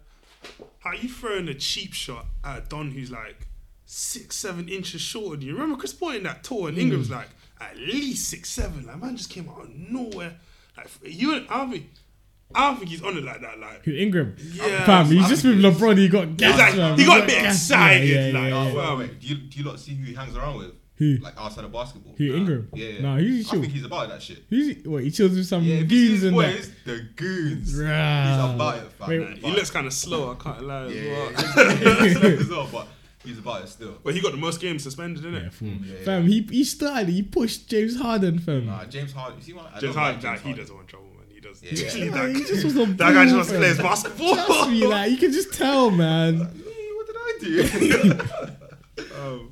how 0.81 0.93
you 0.93 1.09
throwing 1.09 1.49
a 1.49 1.55
cheap 1.55 1.93
shot 1.93 2.27
at 2.43 2.69
Don 2.71 2.91
who's 2.93 3.11
like 3.11 3.47
six, 3.85 4.37
seven 4.37 4.69
inches 4.69 5.03
shorter 5.03 5.37
than 5.37 5.47
you? 5.47 5.53
Remember 5.53 5.77
Chris 5.77 5.93
Paul 5.93 6.11
in 6.13 6.23
that 6.23 6.43
tour, 6.45 6.69
and 6.71 6.79
Ingram's 6.79 7.09
mm. 7.09 7.17
like 7.17 7.29
at 7.61 7.77
least 7.77 8.29
six, 8.31 8.49
seven. 8.49 8.87
Like 8.87 9.01
man 9.01 9.17
just 9.17 9.31
came 9.31 9.49
out 9.49 9.63
of 9.63 9.71
nowhere. 9.75 10.35
Like 10.77 10.89
you, 11.05 11.35
and 11.35 11.47
I 11.49 11.59
don't 11.59 11.71
think, 11.73 11.91
I 12.55 12.69
don't 12.69 12.79
think 12.79 12.91
he's 12.91 13.03
on 13.03 13.17
it 13.17 13.25
like 13.25 13.41
that. 13.41 13.59
Like 13.59 13.85
Who 13.85 13.93
Ingram? 13.93 14.37
Yeah. 14.39 14.85
fam. 14.85 15.07
He's 15.07 15.25
I 15.25 15.29
just 15.29 15.45
with 15.45 15.59
he 15.59 15.67
is. 15.67 15.75
LeBron. 15.77 15.99
He 15.99 16.09
got 16.09 16.37
gas. 16.37 16.59
like- 16.59 16.75
fam. 16.75 16.99
he 16.99 17.05
got 17.05 17.23
a 17.23 17.27
bit 17.27 17.43
gas. 17.43 17.55
excited, 17.71 18.09
Yeah, 18.09 18.27
yeah, 18.29 18.39
like, 18.41 18.51
yeah, 18.51 18.57
Oh, 18.57 18.67
yeah. 18.67 18.75
wait, 18.75 18.99
wait, 18.99 18.99
wait. 19.11 19.21
Do 19.21 19.27
you, 19.27 19.35
do 19.37 19.59
you 19.59 19.65
lot 19.65 19.81
see 19.81 19.95
who 19.95 20.05
he 20.05 20.15
hangs 20.15 20.37
around 20.37 20.59
with? 20.59 20.71
Who? 20.97 21.17
Like 21.17 21.35
outside 21.39 21.65
of 21.65 21.73
basketball? 21.73 22.15
Who, 22.17 22.35
Ingram? 22.37 22.69
Yeah, 22.75 22.87
yeah. 22.89 23.01
Nah, 23.03 23.17
he's 23.17 23.49
I 23.49 23.51
chill. 23.53 23.61
think 23.63 23.73
he's 23.73 23.85
about 23.85 24.09
that 24.11 24.23
shit. 24.23 24.45
He's, 24.49 24.87
what, 24.87 25.03
he 25.03 25.11
chills 25.11 25.33
with 25.37 25.47
some 25.47 25.65
Yeah, 25.65 25.77
if 25.77 25.91
you 25.91 25.99
see 25.99 26.07
goons 26.09 26.13
his 26.13 26.25
and 26.25 26.35
boys, 26.37 26.69
that. 26.69 26.85
the 26.85 27.09
goons. 27.17 27.75
Rah. 27.81 28.47
He's 28.47 28.55
about 28.55 28.77
it, 28.77 28.93
fam. 28.93 29.09
Wait, 29.09 29.21
He's 29.21 29.29
he 29.39 29.41
about 29.47 29.57
looks 29.57 29.71
kind 29.71 29.87
of 29.87 29.93
slow. 29.93 30.33
I 30.33 30.35
can't 30.43 30.63
lie. 30.65 30.85
as 30.85 30.95
Yeah, 30.95 31.11
well. 31.11 31.33
yeah, 31.33 31.73
yeah. 31.73 32.03
He's 32.05 32.17
slow 32.19 32.29
as 32.29 32.49
well, 32.51 32.69
but 32.71 32.89
he's 33.25 33.39
about 33.39 33.63
it 33.65 33.69
still. 33.69 33.99
But 34.05 34.15
he 34.15 34.21
got 34.21 34.31
the 34.33 34.39
most 34.39 34.61
games 34.61 34.83
suspended, 34.85 35.23
didn't 35.25 35.41
Yeah, 35.41 35.47
it? 35.47 35.55
fool. 35.55 35.69
Mm, 35.69 35.87
yeah, 35.89 36.05
Fam, 36.05 36.27
he, 36.27 36.43
he 36.43 36.63
started. 36.63 37.09
He 37.09 37.23
pushed 37.23 37.69
James 37.69 37.97
Harden, 37.99 38.39
fam. 38.39 38.67
Nah, 38.67 38.85
James 38.85 39.13
Harden. 39.13 39.39
You 39.39 39.45
see 39.45 39.53
what? 39.55 39.67
I 39.75 39.81
James 39.81 39.83
don't 39.83 39.95
Harden, 39.95 40.15
like 40.17 40.23
nah, 40.23 40.31
James 40.31 40.41
he 40.43 40.49
Harden. 40.51 40.63
doesn't 40.65 40.77
want 40.77 40.89
trouble, 40.89 41.07
man. 41.61 41.71
He 41.71 41.77
does. 41.77 41.97
Yeah. 41.97 42.03
Literally, 42.03 42.11
Nah, 42.11 42.17
that, 42.27 42.37
he 42.37 42.45
just 42.45 42.65
was 42.65 42.79
on 42.79 42.97
that 42.97 43.13
guy 43.13 43.25
just 43.25 43.35
wants 43.37 43.51
to 43.51 43.59
play 43.59 43.69
his 43.69 43.79
basketball. 43.79 44.35
Trust 44.35 44.71
me, 44.71 44.87
like 44.87 45.11
you 45.11 45.17
can 45.19 45.33
just 45.33 45.53
tell, 45.53 45.91
man. 45.91 46.35
Hey, 46.39 46.91
what 46.95 47.07
did 47.07 47.17
I 47.17 47.39
do? 47.41 48.21
um, 49.21 49.51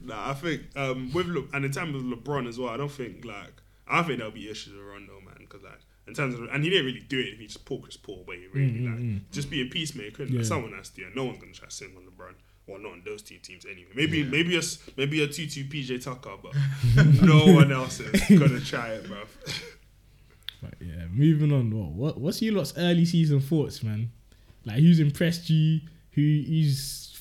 nah, 0.00 0.30
I 0.30 0.34
think 0.34 0.62
um, 0.76 1.12
with 1.12 1.26
Le- 1.26 1.44
and 1.52 1.64
in 1.64 1.72
terms 1.72 1.94
of 1.96 2.02
LeBron 2.02 2.48
as 2.48 2.58
well, 2.58 2.70
I 2.70 2.76
don't 2.76 2.90
think 2.92 3.24
like 3.24 3.52
I 3.88 4.02
think 4.02 4.18
there'll 4.18 4.32
be 4.32 4.48
issues 4.50 4.72
with 4.74 4.82
Rondo, 4.84 5.20
man, 5.20 5.36
because 5.40 5.62
like 5.62 5.80
in 6.06 6.14
terms 6.14 6.34
of 6.34 6.42
and 6.52 6.62
he 6.64 6.70
didn't 6.70 6.86
really 6.86 7.00
do 7.00 7.18
it 7.18 7.28
if 7.28 7.38
he 7.38 7.46
just 7.46 7.64
pulled 7.64 7.82
Chris 7.82 7.96
Paul 7.96 8.20
away, 8.26 8.40
really 8.52 8.70
Mm, 8.70 8.80
mm, 8.80 8.86
like 8.90 8.98
mm. 9.00 9.20
just 9.32 9.50
be 9.50 9.62
a 9.62 9.66
peacemaker. 9.66 10.22
and 10.22 10.32
Yeah. 10.32 10.42
Someone 10.42 10.72
has 10.72 10.90
to, 10.90 11.02
yeah, 11.02 11.08
no 11.14 11.24
one's 11.24 11.38
gonna 11.38 11.52
try 11.52 11.68
to 11.68 11.74
sing 11.74 11.90
on 11.96 12.02
LeBron. 12.04 12.34
Well, 12.66 12.78
not 12.80 12.92
on 12.92 13.02
those 13.04 13.20
two 13.20 13.36
teams 13.38 13.66
anyway. 13.66 13.90
Maybe 13.94 14.24
maybe 14.24 14.56
a 14.56 14.62
maybe 14.96 15.22
a 15.22 15.28
two 15.28 15.46
two 15.46 15.64
PJ 15.64 16.02
Tucker, 16.02 16.32
but 16.42 16.54
no 17.22 17.52
one 17.52 17.70
else 17.70 18.00
is 18.00 18.38
gonna 18.38 18.60
try 18.60 18.88
it, 18.88 19.04
bruv. 19.04 19.26
But 20.64 20.86
yeah, 20.86 21.04
moving 21.10 21.52
on. 21.52 21.70
What, 21.70 21.90
what 21.92 22.20
what's 22.20 22.40
your 22.40 22.54
lot's 22.54 22.74
early 22.76 23.04
season 23.04 23.40
thoughts, 23.40 23.82
man? 23.82 24.10
Like 24.64 24.78
who's 24.78 25.00
impressed 25.00 25.50
you? 25.50 25.80
Who 26.12 26.22
who's 26.22 27.20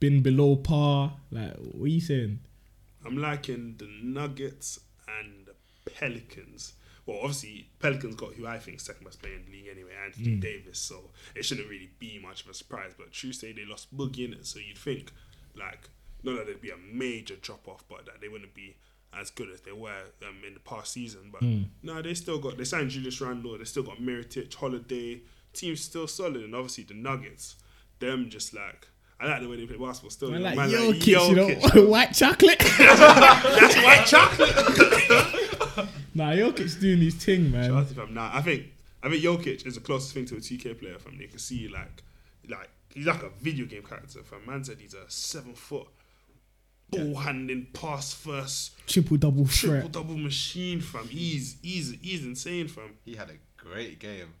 been 0.00 0.22
below 0.22 0.56
par? 0.56 1.14
Like 1.30 1.54
what 1.56 1.84
are 1.84 1.88
you 1.88 2.00
saying? 2.00 2.40
I'm 3.04 3.18
liking 3.18 3.76
the 3.78 3.88
Nuggets 4.02 4.80
and 5.20 5.46
the 5.46 5.54
Pelicans. 5.90 6.72
Well, 7.04 7.18
obviously, 7.18 7.68
Pelicans 7.78 8.16
got 8.16 8.34
who 8.34 8.48
I 8.48 8.58
think 8.58 8.80
second 8.80 9.04
best 9.04 9.22
player 9.22 9.34
in 9.36 9.44
the 9.44 9.52
league 9.52 9.68
anyway, 9.70 9.92
Anthony 10.04 10.34
hmm. 10.34 10.40
Davis. 10.40 10.80
So 10.80 11.10
it 11.36 11.44
shouldn't 11.44 11.68
really 11.68 11.90
be 12.00 12.18
much 12.20 12.42
of 12.42 12.50
a 12.50 12.54
surprise. 12.54 12.92
But 12.98 13.12
Tuesday 13.12 13.52
they 13.52 13.64
lost 13.64 13.96
Boogie 13.96 14.24
in 14.24 14.32
it, 14.32 14.46
so 14.46 14.58
you'd 14.58 14.78
think 14.78 15.12
like 15.54 15.88
not 16.24 16.36
that 16.36 16.46
there'd 16.46 16.60
be 16.60 16.70
a 16.70 16.76
major 16.92 17.36
drop 17.36 17.68
off, 17.68 17.84
but 17.88 18.06
that 18.06 18.20
they 18.20 18.28
wouldn't 18.28 18.54
be 18.54 18.76
as 19.18 19.30
good 19.30 19.50
as 19.50 19.60
they 19.62 19.72
were 19.72 20.02
um, 20.22 20.36
in 20.46 20.54
the 20.54 20.60
past 20.60 20.92
season. 20.92 21.30
But 21.32 21.42
no, 21.82 22.02
they 22.02 22.14
still 22.14 22.38
got 22.38 22.56
they 22.56 22.64
signed 22.64 22.90
Julius 22.90 23.20
Randle. 23.20 23.58
They 23.58 23.64
still 23.64 23.82
got 23.82 23.98
Mirotic, 23.98 24.54
Holiday. 24.54 25.22
Team's 25.52 25.80
still 25.80 26.06
solid, 26.06 26.42
and 26.42 26.54
obviously 26.54 26.84
the 26.84 26.94
Nuggets, 26.94 27.56
them 27.98 28.28
just 28.28 28.54
like. 28.54 28.88
I 29.18 29.26
like 29.28 29.40
the 29.40 29.48
way 29.48 29.56
they 29.56 29.64
play 29.64 29.78
basketball 29.78 30.10
still. 30.10 30.30
Man, 30.30 30.40
you 30.40 30.44
know, 30.44 30.56
like 30.56 30.70
man, 30.70 30.92
Jokic, 30.92 31.28
you 31.30 31.80
know, 31.80 31.86
white 31.88 32.12
chocolate. 32.12 32.58
That's 32.78 33.76
white 33.76 34.04
chocolate. 34.06 35.88
nah, 36.14 36.32
Jokic 36.32 36.78
doing 36.78 37.00
his 37.00 37.14
thing, 37.14 37.50
man. 37.50 37.70
Shout 37.70 37.78
out 37.78 37.88
to 37.88 37.94
fam. 37.94 38.12
Nah, 38.12 38.30
I 38.34 38.42
think 38.42 38.66
I 39.02 39.08
think 39.08 39.22
Jokic 39.24 39.66
is 39.66 39.76
the 39.76 39.80
closest 39.80 40.12
thing 40.12 40.26
to 40.26 40.34
a 40.36 40.38
2K 40.38 40.78
player 40.78 40.98
fam. 40.98 41.18
You 41.18 41.28
can 41.28 41.38
see 41.38 41.66
like 41.66 42.02
like 42.46 42.68
he's 42.92 43.06
like 43.06 43.22
a 43.22 43.30
video 43.40 43.64
game 43.64 43.84
character 43.84 44.22
fam. 44.22 44.40
Man 44.46 44.62
said 44.64 44.76
he's 44.80 44.92
a 44.92 45.08
seven 45.08 45.54
foot 45.54 45.86
ball 46.90 47.14
handing 47.16 47.66
pass 47.72 48.14
first 48.14 48.72
Triple 48.88 49.16
double 49.16 49.46
triple 49.46 49.80
threat. 49.80 49.92
double 49.92 50.16
machine 50.16 50.80
fam. 50.80 51.08
He's 51.08 51.56
he's 51.62 51.96
he's 52.00 52.24
insane 52.24 52.68
fam. 52.68 52.90
He 53.04 53.14
had 53.16 53.30
a 53.30 53.34
great 53.56 53.98
game. 53.98 54.34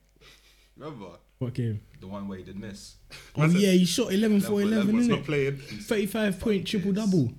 Remember 0.76 1.06
What 1.38 1.54
game? 1.54 1.80
the 2.00 2.06
one 2.06 2.28
where 2.28 2.38
he 2.38 2.44
did 2.44 2.56
miss? 2.58 2.96
Oh 3.34 3.40
Man 3.40 3.50
said 3.52 3.60
yeah, 3.60 3.70
he 3.72 3.84
shot 3.84 4.12
11 4.12 4.40
for 4.42 4.60
11 4.60 4.72
11, 4.72 4.96
was 4.96 5.06
He's 5.06 5.14
innit? 5.14 5.16
not 5.18 5.24
playing. 5.26 5.56
35 5.56 6.40
point 6.40 6.66
triple 6.66 6.92
double. 6.92 7.32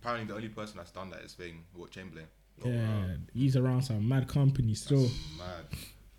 Apparently, 0.00 0.26
the 0.26 0.34
only 0.34 0.48
person 0.48 0.78
that's 0.78 0.90
done 0.90 1.10
that 1.10 1.20
is 1.20 1.34
Thing, 1.34 1.62
Wilt 1.74 1.90
Chamberlain. 1.92 2.26
Yeah, 2.64 3.14
he's 3.32 3.56
around 3.56 3.82
some 3.82 4.08
mad 4.08 4.28
company 4.28 4.74
still. 4.74 5.10
Mad. 5.38 5.66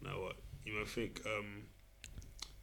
Now 0.02 0.22
what? 0.22 0.36
You 0.66 0.74
might 0.78 0.88
think 0.88 1.22
um 1.26 1.64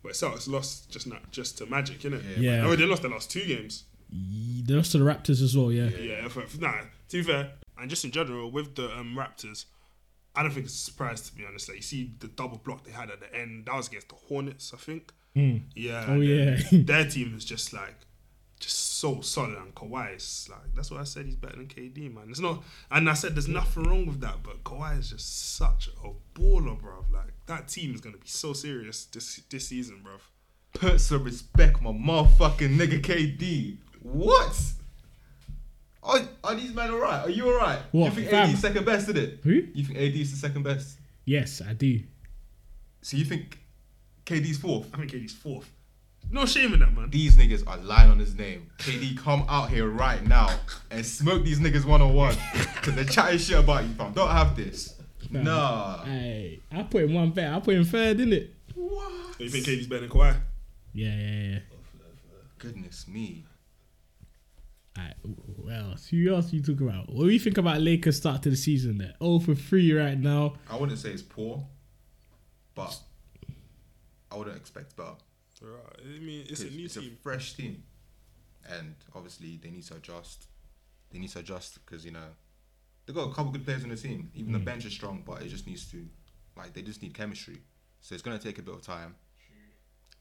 but 0.03 0.13
Celtics 0.13 0.49
lost 0.49 0.91
just 0.91 1.07
not 1.07 1.31
just 1.31 1.59
to 1.59 1.67
Magic, 1.67 1.99
innit? 2.01 2.23
Yeah. 2.39 2.65
Oh, 2.67 2.75
they 2.77 2.87
lost 2.87 3.03
the 3.03 3.09
last 3.09 3.31
two 3.31 3.45
games. 3.45 3.85
Ye- 4.11 4.63
They 4.63 4.75
lost 4.75 4.93
to 4.93 4.99
the 4.99 5.05
Raptors 5.05 5.43
as 5.43 5.57
well, 5.57 5.71
yeah. 5.73 5.89
Yeah, 5.89 6.27
if, 6.27 6.37
if, 6.37 6.61
nah. 6.61 6.73
To 7.09 7.17
be 7.17 7.23
fair, 7.23 7.53
and 7.79 7.89
just 7.91 8.05
in 8.05 8.11
general 8.11 8.51
with 8.51 8.75
the 8.77 8.91
um, 8.97 9.17
Raptors, 9.17 9.65
I 10.37 10.43
don't 10.43 10.53
think 10.53 10.67
it's 10.67 10.75
a 10.75 10.79
surprise 10.79 11.21
to 11.23 11.35
be 11.35 11.45
honest. 11.47 11.69
Like 11.69 11.77
you 11.79 11.83
see 11.83 12.13
the 12.21 12.29
double 12.29 12.59
block 12.59 12.85
they 12.85 12.93
had 12.93 13.11
at 13.11 13.21
the 13.21 13.35
end, 13.35 13.67
that 13.67 13.75
was 13.75 13.89
against 13.89 14.09
the 14.11 14.15
Hornets, 14.15 14.73
I 14.75 14.77
think. 14.77 15.13
Mm. 15.37 15.63
Yeah. 15.75 16.05
Oh, 16.09 16.21
yeah. 16.21 16.59
then 16.71 16.85
Their 16.87 17.09
team 17.09 17.35
is 17.37 17.45
just 17.45 17.73
like, 17.73 17.95
just 18.59 18.99
so 18.99 19.23
solid 19.23 19.57
and 19.57 19.75
Kawhi 19.75 20.17
is 20.17 20.47
like 20.51 20.75
that's 20.75 20.91
what 20.91 21.01
I 21.01 21.05
said. 21.05 21.25
He's 21.25 21.35
better 21.37 21.57
than 21.57 21.67
KD, 21.67 22.13
man. 22.15 22.27
It's 22.29 22.41
not, 22.41 22.63
and 22.91 23.09
I 23.09 23.15
said 23.15 23.35
there's 23.35 23.49
nothing 23.49 23.85
wrong 23.85 24.05
with 24.07 24.21
that, 24.21 24.43
but 24.43 24.63
Kawhi 24.65 24.99
is 24.99 25.09
just 25.11 25.57
such 25.57 25.89
a 26.05 26.11
baller, 26.39 26.79
bro. 26.79 27.07
Like 27.13 27.33
that 27.47 27.69
team 27.69 27.95
is 27.95 28.01
gonna 28.03 28.19
be 28.19 28.27
so 28.29 28.53
serious 28.53 29.07
this 29.07 29.41
this 29.49 29.69
season, 29.69 30.01
bro. 30.03 30.13
Put 30.75 31.01
some 31.01 31.25
respect, 31.25 31.81
my 31.81 31.91
motherfucking 31.91 32.77
nigga 32.77 33.01
KD. 33.01 33.79
What? 34.03 34.61
Are, 36.03 36.21
are 36.43 36.55
these 36.55 36.73
men 36.75 36.91
alright? 36.91 37.27
Are 37.27 37.31
you 37.31 37.47
alright? 37.53 37.79
What, 37.93 38.07
You 38.07 38.11
think 38.13 38.29
fam? 38.31 38.51
AD's 38.51 38.61
second 38.61 38.85
best, 38.87 39.09
is 39.09 39.17
it? 39.17 39.41
Who? 39.43 39.51
You 39.51 39.85
think 39.85 39.99
AD 39.99 40.15
is 40.17 40.31
the 40.31 40.37
second 40.39 40.63
best? 40.63 40.99
Yes, 41.27 41.61
I 41.67 41.75
do. 41.75 42.01
So 43.03 43.17
you 43.17 43.25
think 43.25 43.59
KD's 44.27 44.59
fourth? 44.59 44.89
I 44.95 44.99
think 44.99 45.13
KD's 45.13 45.33
fourth. 45.35 45.71
No 46.33 46.47
shame 46.47 46.73
in 46.73 46.81
that, 46.81 46.95
man. 46.97 47.11
These 47.11 47.37
niggas 47.37 47.67
are 47.67 47.77
lying 47.79 48.11
on 48.11 48.19
his 48.19 48.35
name. 48.37 48.71
KD, 48.79 49.19
come 49.19 49.45
out 49.49 49.69
here 49.69 49.89
right 49.89 50.25
now 50.27 50.49
and 50.91 51.05
smoke 51.05 51.45
these 51.45 51.59
niggas 51.61 51.85
one 51.85 52.01
on 52.01 52.15
one. 52.15 52.35
Cause 52.83 52.95
they're 52.95 53.05
chatting 53.05 53.39
shit 53.39 53.59
about 53.59 53.83
you, 53.85 53.91
fam. 53.95 54.13
Don't 54.13 54.31
have 54.31 54.57
this. 54.57 54.95
Nah. 55.31 55.43
Nah. 55.43 56.03
I 56.07 56.61
I 56.73 56.83
put 56.85 57.05
him 57.05 57.15
one 57.15 57.31
better. 57.31 57.55
I 57.57 57.61
put 57.61 57.75
him 57.75 57.85
third, 57.85 58.19
innit? 58.19 58.49
What? 58.75 59.13
You 59.41 59.49
think 59.51 59.67
KD's 59.67 59.87
better 59.87 60.03
than 60.03 60.11
Kawhi? 60.11 60.37
Yeah, 60.95 61.15
yeah, 61.15 61.43
yeah. 61.53 61.59
Goodness 62.59 63.07
me. 63.09 63.45
Alright, 64.99 65.15
what 65.23 65.73
else? 65.73 66.09
Who 66.09 66.35
else 66.35 66.53
you 66.53 66.61
talking 66.61 66.89
about? 66.89 67.13
What 67.13 67.25
do 67.25 67.31
you 67.31 67.39
think 67.39 67.59
about 67.59 67.81
Lakers 67.81 68.17
start 68.17 68.43
to 68.43 68.51
the 68.51 68.57
season 68.57 68.99
there? 68.99 69.15
Oh 69.21 69.39
for 69.39 69.55
three 69.55 69.93
right 69.93 70.19
now. 70.19 70.55
I 70.69 70.77
wouldn't 70.77 70.99
say 70.99 71.11
it's 71.11 71.23
poor, 71.23 71.65
but 72.75 72.99
I 74.31 74.37
wouldn't 74.37 74.57
expect 74.57 74.97
better. 74.97 75.15
Right. 75.63 75.97
I 76.03 76.19
mean, 76.19 76.47
it's 76.49 76.61
a 76.61 76.65
'Cause 76.65 76.75
new 76.75 76.85
it's 76.87 76.95
team. 76.95 77.13
a 77.13 77.23
fresh 77.23 77.53
team, 77.55 77.83
and 78.69 78.97
obviously 79.15 79.59
they 79.59 79.71
need 79.71 79.85
to 79.85 79.97
adjust. 79.97 80.49
They 81.11 81.19
need 81.19 81.31
to 81.31 81.41
adjust 81.41 81.85
because 81.85 82.05
you 82.05 82.11
know 82.11 82.35
they 83.07 83.13
got 83.13 83.31
a 83.31 83.35
couple 83.35 83.53
good 83.53 83.65
players 83.65 83.85
on 83.85 83.91
the 83.91 83.97
team. 83.97 84.31
Even 84.35 84.53
the 84.53 84.59
mm. 84.59 84.65
bench 84.65 84.85
is 84.87 84.93
strong, 84.93 85.23
but 85.25 85.43
it 85.43 85.49
just 85.49 85.67
needs 85.67 85.89
to 85.91 86.09
like 86.57 86.73
they 86.73 86.83
just 86.83 87.03
need 87.03 87.15
chemistry. 87.15 87.59
So 88.01 88.15
it's 88.15 88.23
gonna 88.23 88.39
take 88.39 88.59
a 88.59 88.63
bit 88.63 88.75
of 88.75 88.83
time. 88.83 89.15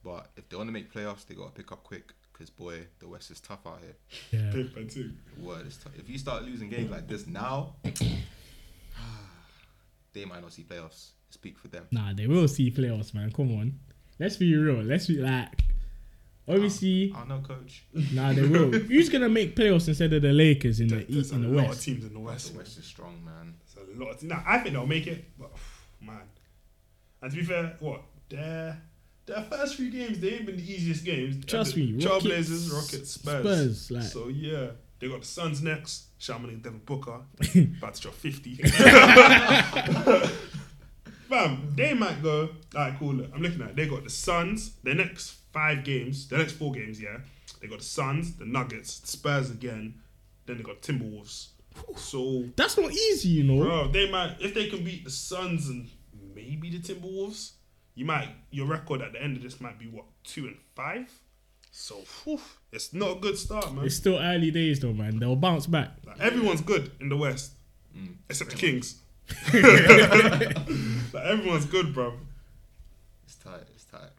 But 0.04 0.32
if 0.38 0.48
they 0.48 0.56
want 0.56 0.68
to 0.68 0.72
make 0.72 0.94
playoffs, 0.94 1.26
they 1.26 1.36
gotta 1.36 1.52
pick 1.52 1.72
up 1.72 1.84
quick. 1.84 2.14
Cause 2.40 2.50
boy, 2.50 2.88
the 3.00 3.08
West 3.10 3.32
is 3.32 3.42
tough 3.42 3.68
out 3.68 3.82
here. 3.82 3.96
Yeah. 4.32 4.52
Paper 4.54 4.86
too. 4.86 5.12
Word 5.38 5.68
is 5.68 5.76
tough. 5.76 5.92
If 5.98 6.10
you 6.10 6.18
start 6.18 6.44
losing 6.44 6.70
games 6.70 6.90
like 6.90 7.06
this 7.06 7.28
now, 7.28 7.76
they 10.14 10.24
might 10.24 10.42
not 10.42 10.54
see 10.54 10.64
playoffs. 10.64 11.10
Speak 11.32 11.60
for 11.60 11.68
them. 11.68 11.86
Nah, 11.92 12.14
they 12.14 12.28
will 12.28 12.48
see 12.48 12.72
playoffs, 12.72 13.14
man. 13.14 13.30
Come 13.34 13.52
on. 13.60 13.78
Let's 14.20 14.38
be 14.38 14.56
real. 14.56 14.82
Let's 14.82 15.08
be 15.08 15.18
like 15.18 15.50
obviously 16.48 17.12
I 17.14 17.20
don't 17.20 17.28
know, 17.30 17.42
coach. 17.42 17.84
nah 18.14 18.32
they 18.32 18.48
will. 18.48 18.72
Who's 18.74 19.10
gonna 19.10 19.28
make 19.30 19.54
playoffs 19.56 19.90
instead 19.90 20.14
of 20.14 20.22
the 20.22 20.32
Lakers 20.32 20.80
in 20.80 20.88
the 20.88 20.96
There's 20.96 21.10
East 21.10 21.32
a 21.34 21.36
in 21.36 21.42
the 21.42 21.48
lot 21.50 21.64
of 21.64 21.70
West? 21.72 21.84
teams 21.84 22.06
in 22.06 22.14
the 22.14 22.20
West. 22.20 22.54
The 22.54 22.58
West 22.58 22.78
is 22.80 22.86
strong, 22.86 23.22
man. 23.26 23.56
There's 23.76 23.98
a 23.98 24.02
lot. 24.02 24.12
Of 24.12 24.20
teams. 24.22 24.32
Nah, 24.32 24.44
I 24.48 24.60
think 24.60 24.76
they'll 24.76 24.88
make 24.88 25.08
it, 25.08 25.26
but 25.38 25.52
man. 26.02 26.22
And 27.22 27.32
to 27.32 27.38
be 27.38 27.44
fair, 27.44 27.76
what 27.80 28.02
their 28.30 28.82
their 29.30 29.44
first 29.44 29.76
few 29.76 29.90
games 29.92 30.20
they 30.20 30.34
ain't 30.36 30.46
been 30.46 30.58
the 30.58 30.64
easiest 30.74 31.06
games. 31.06 31.46
Trust 31.46 31.76
me, 31.78 31.94
Trailblazers, 31.94 32.72
Rockets, 32.74 32.74
Rockets, 32.74 33.12
Spurs. 33.12 33.82
Spurs, 33.82 33.92
like- 33.92 34.04
so 34.04 34.28
yeah, 34.28 34.68
they 35.00 35.08
got 35.08 35.22
the 35.22 35.28
Suns 35.28 35.62
next. 35.62 36.06
Shaman 36.22 36.50
and 36.50 36.62
Devin 36.62 36.82
Booker 36.86 37.22
about 37.78 37.94
to 37.96 38.02
drop 38.02 38.16
fifty. 38.16 38.56
Fam, 41.30 41.72
they 41.76 41.94
might 41.94 42.22
go. 42.24 42.50
Alright, 42.76 42.98
cool. 42.98 43.14
Look, 43.14 43.32
I'm 43.34 43.42
looking 43.42 43.62
at. 43.62 43.70
It. 43.70 43.76
They 43.76 43.88
got 43.88 44.04
the 44.04 44.10
Suns. 44.10 44.72
Their 44.84 44.96
next 44.96 45.36
five 45.54 45.84
games, 45.84 46.28
their 46.28 46.40
next 46.40 46.54
four 46.54 46.72
games, 46.74 47.00
yeah. 47.02 47.18
They 47.62 47.68
got 47.68 47.80
the 47.80 47.86
Suns, 47.86 48.36
the 48.36 48.46
Nuggets, 48.46 49.00
the 49.00 49.08
Spurs 49.08 49.50
again. 49.52 49.96
Then 50.46 50.58
they 50.58 50.64
got 50.64 50.82
Timberwolves. 50.82 51.50
So 51.96 52.46
That's 52.56 52.78
not 52.78 52.92
easy, 52.92 53.30
you 53.30 53.44
know. 53.44 53.64
Bro, 53.64 53.88
they 53.92 54.10
might 54.12 54.38
if 54.40 54.54
they 54.54 54.68
can 54.70 54.84
beat 54.84 55.04
the 55.06 55.12
Suns 55.12 55.70
and 55.70 55.88
maybe 56.36 56.70
the 56.72 56.80
Timberwolves, 56.80 57.52
you 57.96 58.06
might 58.06 58.30
your 58.52 58.68
record 58.68 59.02
at 59.02 59.14
the 59.14 59.22
end 59.22 59.38
of 59.38 59.44
this 59.44 59.60
might 59.62 59.78
be 59.80 59.86
what 59.88 60.06
two 60.24 60.48
and 60.48 60.58
five. 60.76 61.12
So 61.72 61.96
whew, 62.24 62.40
it's 62.72 62.94
not 62.94 63.18
a 63.18 63.20
good 63.20 63.38
start, 63.38 63.74
man. 63.74 63.86
It's 63.86 63.96
still 63.96 64.18
early 64.18 64.52
days 64.52 64.80
though, 64.80 64.94
man. 64.94 65.20
They'll 65.20 65.36
bounce 65.36 65.68
back. 65.68 65.92
Like, 66.06 66.20
everyone's 66.20 66.62
good 66.62 66.92
in 67.00 67.10
the 67.10 67.18
West 67.18 67.54
Mm. 67.98 68.16
except 68.30 68.52
the 68.52 68.56
Kings. 68.56 69.02
like, 71.14 71.26
everyone's 71.26 71.66
good, 71.66 71.94
bro. 71.94 72.14
It's 73.24 73.36
tight. 73.36 73.64
It's 73.74 73.86
tight. 73.86 74.12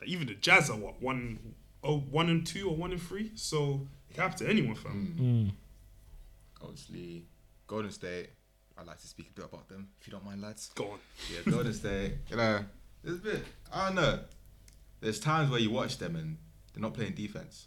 Like, 0.00 0.08
even 0.08 0.26
the 0.28 0.34
Jazz 0.34 0.70
are 0.70 0.76
what 0.76 1.00
one 1.02 1.54
oh 1.82 1.98
one 1.98 2.28
and 2.28 2.46
two 2.46 2.68
or 2.68 2.76
one 2.76 2.92
and 2.92 3.02
three. 3.02 3.32
So 3.34 3.86
it 4.08 4.14
can 4.14 4.22
happen 4.22 4.38
to 4.38 4.48
anyone, 4.50 4.74
fam. 4.76 5.16
Mm. 5.20 6.62
Obviously, 6.62 7.24
Golden 7.66 7.90
State. 7.90 8.30
I'd 8.78 8.86
like 8.86 8.98
to 9.00 9.06
speak 9.06 9.28
a 9.28 9.32
bit 9.32 9.44
about 9.44 9.68
them, 9.68 9.88
if 10.00 10.06
you 10.06 10.12
don't 10.12 10.24
mind, 10.24 10.40
lads. 10.40 10.70
Go 10.74 10.92
on. 10.92 10.98
Yeah, 11.30 11.52
Golden 11.52 11.74
State. 11.74 12.14
You 12.30 12.36
know, 12.36 12.64
there's 13.02 13.16
a 13.16 13.20
bit. 13.22 13.44
I 13.72 13.86
don't 13.86 13.96
know. 13.96 14.20
There's 15.00 15.20
times 15.20 15.50
where 15.50 15.60
you 15.60 15.70
watch 15.70 15.98
them 15.98 16.16
and 16.16 16.36
they're 16.74 16.82
not 16.82 16.94
playing 16.94 17.14
defense. 17.14 17.66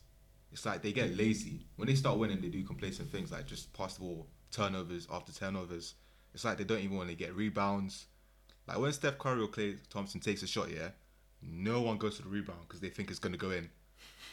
It's 0.51 0.65
like 0.65 0.81
they 0.83 0.91
get 0.91 1.17
lazy 1.17 1.65
when 1.77 1.87
they 1.87 1.95
start 1.95 2.19
winning. 2.19 2.41
They 2.41 2.49
do 2.49 2.63
complacent 2.63 3.11
things 3.11 3.31
like 3.31 3.47
just 3.47 3.73
pass 3.73 3.95
the 3.95 4.01
ball, 4.01 4.27
turnovers 4.51 5.07
after 5.11 5.31
turnovers. 5.31 5.95
It's 6.33 6.45
like 6.45 6.57
they 6.57 6.63
don't 6.63 6.79
even 6.79 6.95
want 6.97 7.09
to 7.09 7.15
get 7.15 7.35
rebounds. 7.35 8.05
Like 8.67 8.77
when 8.77 8.93
Steph 8.93 9.17
Curry 9.17 9.41
or 9.41 9.47
Klay 9.47 9.77
Thompson 9.89 10.19
takes 10.21 10.43
a 10.43 10.47
shot, 10.47 10.69
yeah, 10.71 10.89
no 11.41 11.81
one 11.81 11.97
goes 11.97 12.17
to 12.17 12.23
the 12.23 12.29
rebound 12.29 12.59
because 12.67 12.79
they 12.81 12.89
think 12.89 13.09
it's 13.09 13.19
gonna 13.19 13.37
go 13.37 13.49
in. 13.51 13.69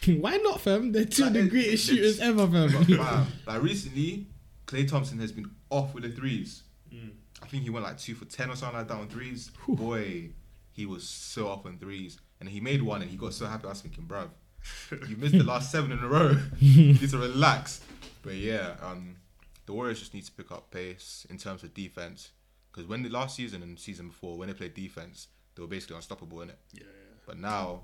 Why 0.21 0.37
not, 0.37 0.61
fam? 0.61 0.93
They're 0.93 1.05
two 1.07 1.25
of 1.27 1.33
the 1.33 1.49
greatest 1.49 1.89
it's- 1.91 2.17
shooters 2.17 2.21
ever, 2.21 2.47
But, 2.47 2.71
fam. 2.71 2.85
fam, 2.99 3.27
like 3.47 3.63
recently, 3.63 4.27
Klay 4.67 4.87
Thompson 4.89 5.19
has 5.21 5.33
been 5.33 5.51
off 5.71 5.95
with 5.95 6.05
the 6.05 6.11
threes. 6.11 6.63
Mm. 6.95 7.13
I 7.43 7.47
think 7.47 7.63
he 7.65 7.71
went 7.71 7.85
like 7.87 7.99
two 7.99 8.15
for 8.15 8.27
ten 8.27 8.51
or 8.51 8.57
something 8.57 8.79
like 8.79 8.89
that 8.89 8.95
on 8.99 9.09
threes. 9.09 9.51
Boy, 9.67 10.31
he 10.81 10.87
was 10.87 11.07
so 11.07 11.49
off 11.49 11.66
on 11.66 11.79
threes, 11.79 12.19
and 12.40 12.49
he 12.49 12.59
made 12.59 12.81
one, 12.83 13.03
and 13.03 13.11
he 13.11 13.19
got 13.19 13.35
so 13.35 13.45
happy. 13.45 13.66
I 13.66 13.69
was 13.69 13.83
thinking, 13.83 14.05
bruv, 14.05 14.31
You 15.11 15.16
missed 15.19 15.37
the 15.37 15.45
last 15.45 15.71
seven 15.71 15.93
in 15.93 15.99
a 15.99 16.09
row. 16.09 16.38
you 16.59 16.95
need 16.95 17.11
to 17.11 17.19
relax. 17.19 17.83
But 18.23 18.37
yeah, 18.37 18.77
um, 18.83 19.16
the 19.66 19.75
Warriors 19.75 19.99
just 19.99 20.14
need 20.14 20.25
to 20.25 20.33
pick 20.33 20.51
up 20.51 20.71
pace 20.71 21.27
in 21.29 21.37
terms 21.37 21.62
of 21.64 21.75
defense. 21.75 22.31
Because 22.73 22.88
when 22.88 23.03
the 23.03 23.11
last 23.11 23.37
season 23.37 23.62
and 23.62 23.79
season 23.79 24.09
before, 24.09 24.38
when 24.38 24.49
they 24.49 24.55
played 24.55 24.73
defense, 24.73 25.29
they 25.55 25.61
were 25.61 25.69
basically 25.69 25.97
unstoppable 25.97 26.40
in 26.40 26.49
it. 26.49 26.59
Yeah. 26.73 26.85
But 27.27 27.38
now, 27.38 27.83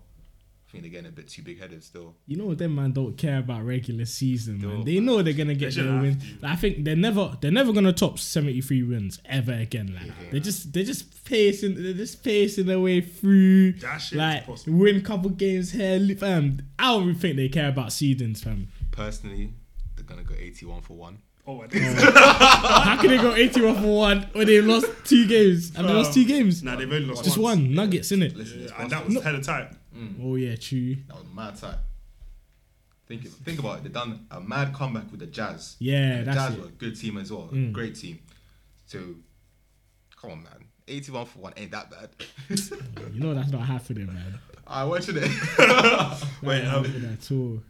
I 0.76 0.80
think 0.80 0.92
they're 0.92 1.02
getting 1.02 1.08
a 1.08 1.14
bit 1.14 1.28
too 1.28 1.42
big 1.42 1.60
headed 1.60 1.82
still. 1.82 2.14
You 2.26 2.36
know 2.36 2.54
them 2.54 2.74
man 2.74 2.92
don't 2.92 3.16
care 3.16 3.38
about 3.38 3.64
regular 3.64 4.04
season, 4.04 4.60
man. 4.60 4.68
Don't, 4.70 4.84
They 4.84 5.00
know 5.00 5.22
they're 5.22 5.32
gonna 5.32 5.54
get 5.64 5.74
their 5.74 5.84
win. 5.84 6.20
have 6.20 6.40
to. 6.40 6.46
I 6.48 6.56
think 6.56 6.84
they're 6.84 6.96
never 6.96 7.36
they're 7.40 7.50
never 7.50 7.72
gonna 7.72 7.92
top 7.92 8.18
seventy 8.18 8.60
three 8.60 8.82
wins 8.82 9.20
ever 9.24 9.52
again. 9.52 9.94
Like 9.94 10.30
they're 10.30 10.40
just 10.40 10.72
they're 10.72 10.84
just 10.84 11.24
pacing 11.24 11.82
they're 11.82 11.92
just 11.92 12.22
pacing 12.22 12.66
their 12.66 12.80
way 12.80 13.00
through. 13.00 13.72
That 13.74 13.98
shit 13.98 14.12
is 14.12 14.18
like 14.18 14.46
possible. 14.46 14.78
win 14.78 15.00
couple 15.02 15.30
games 15.30 15.72
here, 15.72 15.98
li- 15.98 16.14
fam. 16.14 16.60
I 16.78 16.92
don't 16.92 17.02
even 17.04 17.14
think 17.16 17.36
they 17.36 17.48
care 17.48 17.68
about 17.68 17.88
seedings, 17.88 18.40
fam. 18.44 18.68
Personally, 18.92 19.52
they're 19.94 20.04
gonna 20.04 20.24
go 20.24 20.34
eighty-one 20.38 20.82
for 20.82 20.94
one. 20.96 21.18
Oh 21.48 21.58
my 21.58 21.66
days. 21.68 21.94
How 22.02 22.96
can 23.00 23.08
they 23.10 23.18
go 23.18 23.32
eighty 23.34 23.60
one 23.60 23.76
for 23.76 23.96
one 23.96 24.22
when 24.32 24.46
they 24.48 24.60
lost 24.60 24.86
two 25.04 25.28
games 25.28 25.72
and 25.76 25.88
they 25.88 25.92
lost 25.92 26.12
two 26.12 26.24
games? 26.24 26.62
Nah, 26.62 26.74
they've 26.74 26.92
only 26.92 27.06
lost 27.06 27.22
Just 27.24 27.38
once. 27.38 27.60
one 27.60 27.72
Nuggets, 27.74 28.10
innit? 28.10 28.34
Listen, 28.36 28.62
it's 28.62 28.72
Yeah, 28.72 28.82
and 28.82 28.90
possible. 28.90 29.14
that 29.14 29.14
was 29.14 29.24
hella 29.24 29.40
tight. 29.96 30.22
Oh 30.22 30.34
yeah, 30.36 30.56
true. 30.56 30.96
That 31.08 31.16
was 31.16 31.26
mad 31.34 31.56
tight. 31.56 31.78
Think 33.06 33.26
think 33.28 33.58
about 33.60 33.78
it. 33.78 33.82
They 33.84 33.88
done 33.90 34.26
a 34.30 34.40
mad 34.40 34.74
comeback 34.74 35.10
with 35.10 35.20
the 35.20 35.26
Jazz. 35.26 35.76
Yeah, 35.78 36.18
the 36.18 36.24
that's 36.24 36.36
Jazz 36.36 36.54
it. 36.54 36.60
were 36.60 36.66
a 36.66 36.70
good 36.70 36.98
team 36.98 37.18
as 37.18 37.30
well. 37.32 37.48
Mm. 37.52 37.72
Great 37.72 37.94
team. 37.94 38.18
So, 38.86 38.98
come 40.20 40.30
on, 40.32 40.42
man. 40.42 40.64
81 40.88 41.26
for 41.26 41.38
one 41.40 41.52
ain't 41.56 41.70
that 41.72 41.90
bad. 41.90 42.10
You 43.12 43.20
know 43.20 43.34
that's 43.34 43.50
not 43.50 43.62
happening, 43.62 44.06
man. 44.06 44.38
I 44.66 44.84
watching 44.84 45.16
it. 45.16 45.22
Wait, 46.42 46.64
Not 46.64 46.74
um, 46.74 46.84
happening 46.84 47.12
at 47.12 47.30
all. 47.32 47.62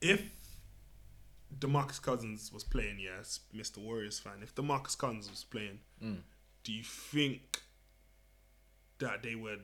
if 0.00 0.22
DeMarcus 1.58 2.00
Cousins 2.02 2.50
was 2.52 2.64
playing, 2.64 2.98
yes, 3.00 3.40
Mr. 3.56 3.78
Warriors 3.78 4.18
fan. 4.18 4.34
If 4.42 4.54
DeMarcus 4.54 4.96
Cousins 4.98 5.30
was 5.30 5.44
playing, 5.44 5.78
Mm. 6.02 6.18
do 6.62 6.72
you 6.72 6.82
think 6.82 7.62
that 8.98 9.22
they 9.22 9.34
would? 9.34 9.60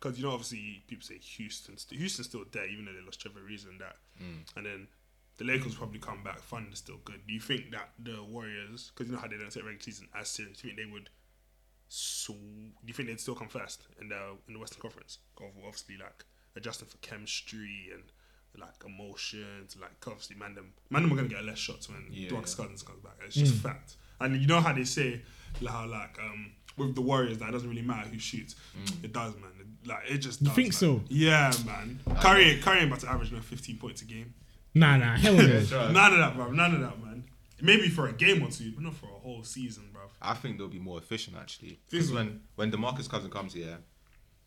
Because 0.00 0.18
you 0.18 0.24
know, 0.24 0.32
obviously, 0.32 0.82
people 0.88 1.04
say 1.04 1.18
Houston. 1.18 1.76
Houston's 1.90 2.28
still 2.28 2.44
there, 2.52 2.66
even 2.66 2.86
though 2.86 2.92
they 2.92 3.04
lost 3.04 3.20
Trevor 3.20 3.40
Ariza 3.40 3.68
and 3.68 3.80
that. 3.80 3.96
And 4.56 4.64
then 4.66 4.88
the 5.36 5.44
Lakers 5.44 5.74
probably 5.74 5.98
come 5.98 6.22
back. 6.24 6.40
Thunder's 6.40 6.78
still 6.78 6.98
good. 7.04 7.20
Do 7.26 7.32
you 7.34 7.40
think 7.40 7.70
that 7.72 7.90
the 7.98 8.22
Warriors, 8.22 8.90
because 8.94 9.08
you 9.08 9.14
know 9.14 9.20
how 9.20 9.28
they 9.28 9.36
don't 9.36 9.50
take 9.50 9.62
regular 9.64 9.80
season 9.82 10.08
as 10.18 10.28
serious, 10.28 10.58
do 10.60 10.68
you 10.68 10.74
think 10.74 10.86
they 10.88 10.92
would? 10.92 11.10
So, 11.88 12.32
do 12.34 12.86
you 12.86 12.94
think 12.94 13.08
they'd 13.08 13.20
still 13.20 13.34
come 13.34 13.48
first 13.48 13.82
in 14.00 14.08
the 14.08 14.36
in 14.48 14.54
the 14.54 14.60
Western 14.60 14.80
Conference? 14.80 15.18
Obviously, 15.38 15.96
like 15.96 16.24
adjusting 16.56 16.88
for 16.88 16.96
chemistry 16.98 17.90
and 17.92 18.04
like 18.58 18.82
emotions, 18.86 19.76
like 19.80 19.90
obviously, 20.06 20.36
man, 20.36 20.54
them 20.54 20.72
man, 20.90 21.02
them 21.02 21.12
are 21.12 21.16
gonna 21.16 21.28
get 21.28 21.44
less 21.44 21.58
shots 21.58 21.88
when 21.88 22.06
Yeah. 22.10 22.30
DeMarcus 22.30 22.56
Cousins 22.56 22.82
comes 22.82 23.00
back. 23.02 23.14
It's 23.26 23.34
just 23.36 23.54
fact. 23.54 23.96
And 24.20 24.40
you 24.40 24.46
know 24.46 24.60
how 24.60 24.72
they 24.72 24.84
say 24.84 25.22
like, 25.60 25.72
how 25.72 25.86
like 25.86 26.18
um 26.20 26.52
with 26.86 26.94
the 26.94 27.00
Warriors 27.00 27.38
that 27.38 27.48
it 27.48 27.52
doesn't 27.52 27.68
really 27.68 27.82
matter 27.82 28.08
who 28.08 28.18
shoots. 28.18 28.56
It 29.02 29.12
does, 29.12 29.34
man. 29.36 29.50
It- 29.60 29.66
like 29.88 30.10
it 30.10 30.18
just. 30.18 30.42
You 30.42 30.50
think 30.50 30.68
man. 30.68 30.72
so? 30.72 31.02
Yeah, 31.08 31.50
man. 31.64 32.00
Curry, 32.20 32.58
Curry 32.62 32.84
about 32.84 33.00
to 33.00 33.08
average 33.10 33.32
no 33.32 33.40
15 33.40 33.78
points 33.78 34.02
a 34.02 34.04
game. 34.04 34.34
Nah, 34.74 34.96
nah, 34.98 35.16
hell 35.16 35.32
no. 35.34 35.42
None 35.42 36.12
of 36.12 36.18
that, 36.18 36.34
bro. 36.36 36.50
None 36.52 36.74
of 36.74 36.80
that, 36.82 37.02
man. 37.02 37.24
Maybe 37.62 37.88
for 37.88 38.06
a 38.08 38.12
game 38.12 38.42
or 38.42 38.50
two, 38.50 38.72
but 38.72 38.82
not 38.84 38.94
for 38.94 39.06
a 39.06 39.18
whole 39.20 39.42
season, 39.42 39.84
bro. 39.92 40.02
I 40.20 40.34
think 40.34 40.58
they'll 40.58 40.68
be 40.68 40.78
more 40.78 40.98
efficient 40.98 41.36
actually. 41.38 41.68
Think 41.68 41.90
Because 41.90 42.12
when 42.12 42.40
when 42.56 42.70
DeMarcus 42.70 43.08
Cousins 43.08 43.32
comes 43.32 43.54
here, 43.54 43.78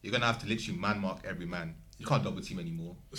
you're 0.04 0.12
gonna 0.13 0.26
have 0.28 0.39
to 0.39 0.48
literally 0.48 0.80
man 0.80 1.00
mark 1.00 1.19
every 1.26 1.46
man. 1.48 1.76
You 1.98 2.06
can't 2.06 2.24
double 2.24 2.41
team 2.41 2.60
anymore. 2.60 2.96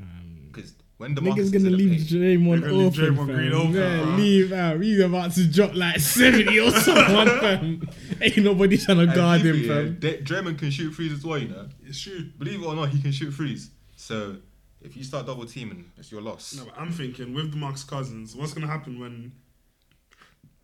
Um, 0.00 0.50
Because 0.52 0.74
when 0.98 1.14
DeMarcus 1.14 1.34
Niggas 1.34 1.52
gonna 1.52 1.70
leave 1.70 1.90
paint- 1.90 2.08
Draymond 2.08 2.60
They're 2.60 2.70
gonna 2.70 2.82
leave 2.82 3.00
open, 3.00 3.14
Draymond 3.16 3.26
fam. 3.26 3.36
Green 3.36 3.52
open, 3.52 3.72
Yeah, 3.74 4.02
bro. 4.04 4.14
leave 4.16 4.52
out. 4.52 4.80
He's 4.80 5.00
about 5.00 5.32
to 5.32 5.46
drop 5.52 5.74
like 5.74 6.00
70 6.00 6.60
or 6.60 6.70
something, 6.80 7.38
fam. 7.40 7.88
Ain't 8.20 8.36
nobody 8.38 8.76
trying 8.76 8.96
to 8.98 9.02
And 9.04 9.14
guard 9.14 9.40
him, 9.42 9.56
people, 9.56 9.74
yeah, 9.76 9.82
fam. 9.84 9.96
Da- 10.00 10.20
Draymond 10.22 10.58
can 10.58 10.70
shoot 10.70 10.92
threes 10.92 11.12
as 11.12 11.24
well, 11.24 11.38
you 11.38 11.48
know. 11.48 11.68
It's 11.86 12.00
true. 12.00 12.24
Believe 12.38 12.62
it 12.62 12.66
or 12.66 12.74
not, 12.74 12.88
he 12.90 13.00
can 13.00 13.12
shoot 13.12 13.32
threes. 13.32 13.70
So 13.96 14.36
if 14.82 14.96
you 14.96 15.04
start 15.04 15.26
double 15.26 15.46
teaming, 15.46 15.90
it's 15.96 16.10
your 16.12 16.20
loss. 16.20 16.54
No, 16.56 16.64
but 16.64 16.74
I'm 16.76 16.90
thinking 16.92 17.32
with 17.34 17.54
DeMarcus 17.54 17.86
Cousins, 17.86 18.34
what's 18.36 18.52
gonna 18.52 18.66
happen 18.66 18.98
when 19.00 19.32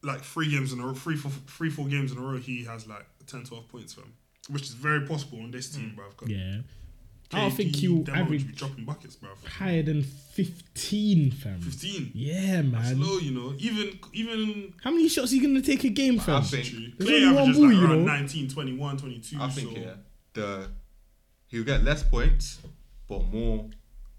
like 0.02 0.20
three 0.22 0.50
games 0.50 0.72
in 0.72 0.80
a 0.80 0.86
row, 0.86 0.94
three, 0.94 1.16
four, 1.16 1.30
three, 1.46 1.70
four 1.70 1.86
games 1.86 2.12
in 2.12 2.18
a 2.18 2.20
row, 2.20 2.36
he 2.36 2.64
has 2.64 2.86
like 2.86 3.06
10, 3.26 3.44
12 3.44 3.68
points 3.68 3.94
for 3.94 4.02
him, 4.02 4.12
which 4.50 4.62
is 4.64 4.70
very 4.74 5.06
possible 5.06 5.38
on 5.40 5.50
this 5.50 5.70
team, 5.70 5.92
mm. 5.92 5.96
bro. 5.96 6.06
Yeah. 6.26 6.58
I 7.36 7.40
don't 7.42 7.50
think 7.52 7.76
he'll 7.76 8.02
be 8.02 8.12
average 8.12 8.54
dropping 8.56 8.84
buckets, 8.84 9.16
bro. 9.16 9.30
higher 9.58 9.82
than 9.82 10.02
15, 10.02 11.30
fam. 11.32 11.60
15. 11.60 12.10
Yeah, 12.14 12.62
That's 12.62 12.90
man. 12.90 13.00
low, 13.00 13.18
you 13.18 13.30
know. 13.32 13.54
Even 13.58 13.98
even 14.12 14.72
How 14.82 14.90
many 14.90 15.08
shots 15.08 15.32
are 15.32 15.36
you 15.36 15.42
going 15.42 15.54
to 15.54 15.62
take 15.62 15.84
a 15.84 15.88
game, 15.88 16.18
fam? 16.18 16.36
I 16.36 16.40
fam? 16.40 16.48
think 16.50 16.64
True. 16.66 16.86
There's 16.98 17.10
Klay 17.10 17.26
only 17.26 17.34
one 17.34 17.36
averages 17.42 17.56
ball, 17.58 17.66
like 17.68 17.76
you 17.76 17.84
around 17.84 18.04
know. 18.06 18.12
19, 18.12 18.48
21, 18.48 18.96
22. 18.98 19.36
I 19.40 19.48
think 19.50 19.76
so 19.76 19.80
yeah, 19.82 19.94
the 20.32 20.70
he'll 21.48 21.64
get 21.64 21.84
less 21.84 22.02
points, 22.02 22.60
but 23.08 23.24
more 23.32 23.68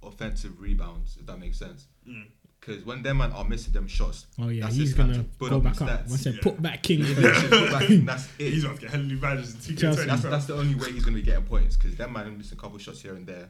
offensive 0.04 0.60
rebounds. 0.60 1.18
If 1.20 1.26
that 1.26 1.38
makes 1.40 1.58
sense. 1.60 1.88
Mm. 2.08 2.26
Because 2.60 2.84
when 2.84 3.04
them 3.04 3.18
man 3.18 3.32
are 3.32 3.44
missing 3.44 3.74
them 3.74 3.88
shots, 3.88 4.26
Oh, 4.40 4.48
yeah, 4.50 4.64
that's 4.64 4.76
he's 4.76 4.90
his 4.90 4.98
time 4.98 5.08
going 5.12 5.20
to 5.20 5.24
to 5.30 5.38
build 5.38 5.52
go 5.52 5.58
up 5.58 5.64
back 5.64 5.74
his 5.74 5.82
up. 5.84 6.08
Once 6.10 6.26
I 6.28 6.30
Yeah. 6.32 6.38
put 6.42 6.62
back 6.62 6.82
King, 6.84 7.04
He 7.04 7.14
fam. 7.14 7.24
literally 7.24 7.50
put 7.50 7.72
back 7.72 7.90
in, 7.92 8.06
that's 8.06 8.28
it. 8.40 8.54
he's 8.54 8.64
about 8.64 8.76
to 8.78 8.82
get 8.82 8.90
hella 8.90 9.04
new 9.04 9.18
badges 9.20 9.54
in 9.70 9.76
2K20. 9.76 9.80
Trust 9.80 10.00
me. 10.00 10.06
That's 10.06 10.22
that's 10.24 10.46
the 10.48 10.56
only 10.56 10.76
way 10.76 10.92
he's 10.92 11.06
gonna 11.06 11.16
be 11.18 11.22
getting 11.22 11.44
points 11.46 11.76
because 11.78 11.96
that 11.98 12.12
man 12.12 12.38
missing 12.38 12.58
a 12.58 12.62
couple 12.62 12.78
shots 12.80 13.02
here 13.02 13.14
and 13.14 13.28
there, 13.28 13.50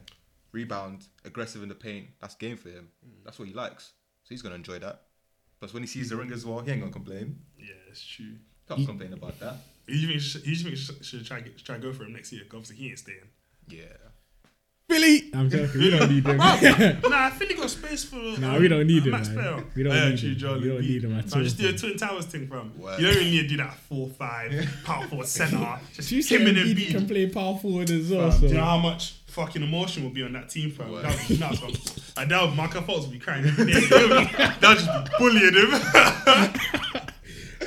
rebound, 0.52 1.06
aggressive 1.24 1.62
in 1.62 1.68
the 1.70 1.74
paint. 1.74 2.08
That's 2.20 2.34
game 2.34 2.56
for 2.58 2.68
him. 2.68 2.88
Mm. 3.06 3.24
That's 3.24 3.38
what 3.38 3.48
he 3.48 3.54
likes. 3.54 3.92
So 4.24 4.30
he's 4.34 4.42
gonna 4.42 4.54
enjoy 4.56 4.78
that. 4.80 5.02
Plus, 5.60 5.72
when 5.72 5.82
he 5.82 5.86
sees 5.86 6.10
the 6.10 6.16
ring 6.16 6.30
as 6.32 6.44
well, 6.44 6.60
he 6.60 6.70
ain't 6.72 6.80
gonna 6.80 6.92
complain. 6.92 7.38
yeah, 7.58 7.72
it's 7.88 8.04
true. 8.04 8.34
Can't 8.68 8.84
complain 8.86 9.12
about 9.14 9.38
that. 9.40 9.56
Who 9.86 9.92
do 9.94 9.98
you 9.98 10.08
think 10.08 10.20
should, 10.20 10.42
who 10.42 10.50
you 10.50 10.56
think 10.56 10.76
should, 10.76 11.04
should 11.04 11.24
try 11.24 11.40
get, 11.40 11.56
try 11.64 11.78
go 11.78 11.92
for 11.92 12.04
him 12.04 12.12
next 12.12 12.32
year? 12.32 12.42
'Cause 12.44 12.58
obviously 12.58 12.76
he 12.76 12.88
ain't 12.90 12.98
staying. 12.98 13.28
Yeah. 13.68 13.84
Philly! 14.88 15.30
I'm 15.34 15.50
joking. 15.50 15.80
We 15.80 15.90
don't 15.90 16.08
need 16.10 16.24
him. 16.24 16.36
nah, 16.38 16.46
I 16.52 17.30
think 17.30 17.50
he 17.50 17.56
got 17.56 17.68
space 17.70 18.04
for. 18.04 18.16
Nah, 18.16 18.54
um, 18.54 18.60
we 18.62 18.68
don't 18.68 18.86
need 18.86 19.04
him, 19.04 19.10
Max 19.10 19.28
man. 19.30 19.64
We 19.74 19.82
don't 19.82 19.92
Yeah, 19.92 20.04
need 20.04 20.12
actually, 20.12 20.32
him. 20.32 20.38
Joel 20.38 20.60
We 20.60 20.68
don't 20.68 20.80
need 20.80 21.02
him 21.04 21.18
at 21.18 21.26
Nah, 21.26 21.36
all, 21.38 21.42
Just 21.42 21.58
do 21.58 21.68
a 21.68 21.72
twin 21.72 21.96
towers 21.96 22.26
thing, 22.26 22.46
fam. 22.46 22.78
Word. 22.78 23.00
You 23.00 23.06
don't 23.06 23.16
really 23.16 23.30
need 23.30 23.42
to 23.42 23.48
do 23.48 23.56
that 23.56 23.74
four 23.74 24.08
five 24.10 24.68
power 24.84 25.04
forward 25.08 25.26
center. 25.26 25.80
Just 25.92 26.12
You 26.12 26.22
say 26.22 26.38
him 26.38 26.46
and 26.46 26.56
Embiid 26.56 26.90
can 26.92 27.06
play 27.08 27.26
power 27.28 27.56
forward 27.58 27.90
as 27.90 28.08
well. 28.10 28.30
So. 28.30 28.42
Do 28.42 28.46
you 28.46 28.54
know 28.54 28.64
how 28.64 28.78
much 28.78 29.14
fucking 29.26 29.62
emotion 29.62 30.04
will 30.04 30.10
be 30.10 30.22
on 30.22 30.32
that 30.34 30.50
team, 30.50 30.70
fam? 30.70 30.92
Word. 30.92 31.04
That 31.04 31.18
would 31.18 31.28
be 31.28 31.36
nuts, 31.38 31.58
fam. 31.58 31.72
And 32.22 32.30
that 32.30 32.42
would 32.46 32.54
Markelle 32.56 32.82
Fultz 32.82 33.02
would 33.02 33.12
be 33.12 33.18
crying 33.18 33.44
every 33.44 33.66
day. 33.72 33.80
That 33.80 34.58
would 34.62 34.78
just 34.78 35.10
be 35.10 35.10
bullying 35.18 35.52
him. 35.52 35.70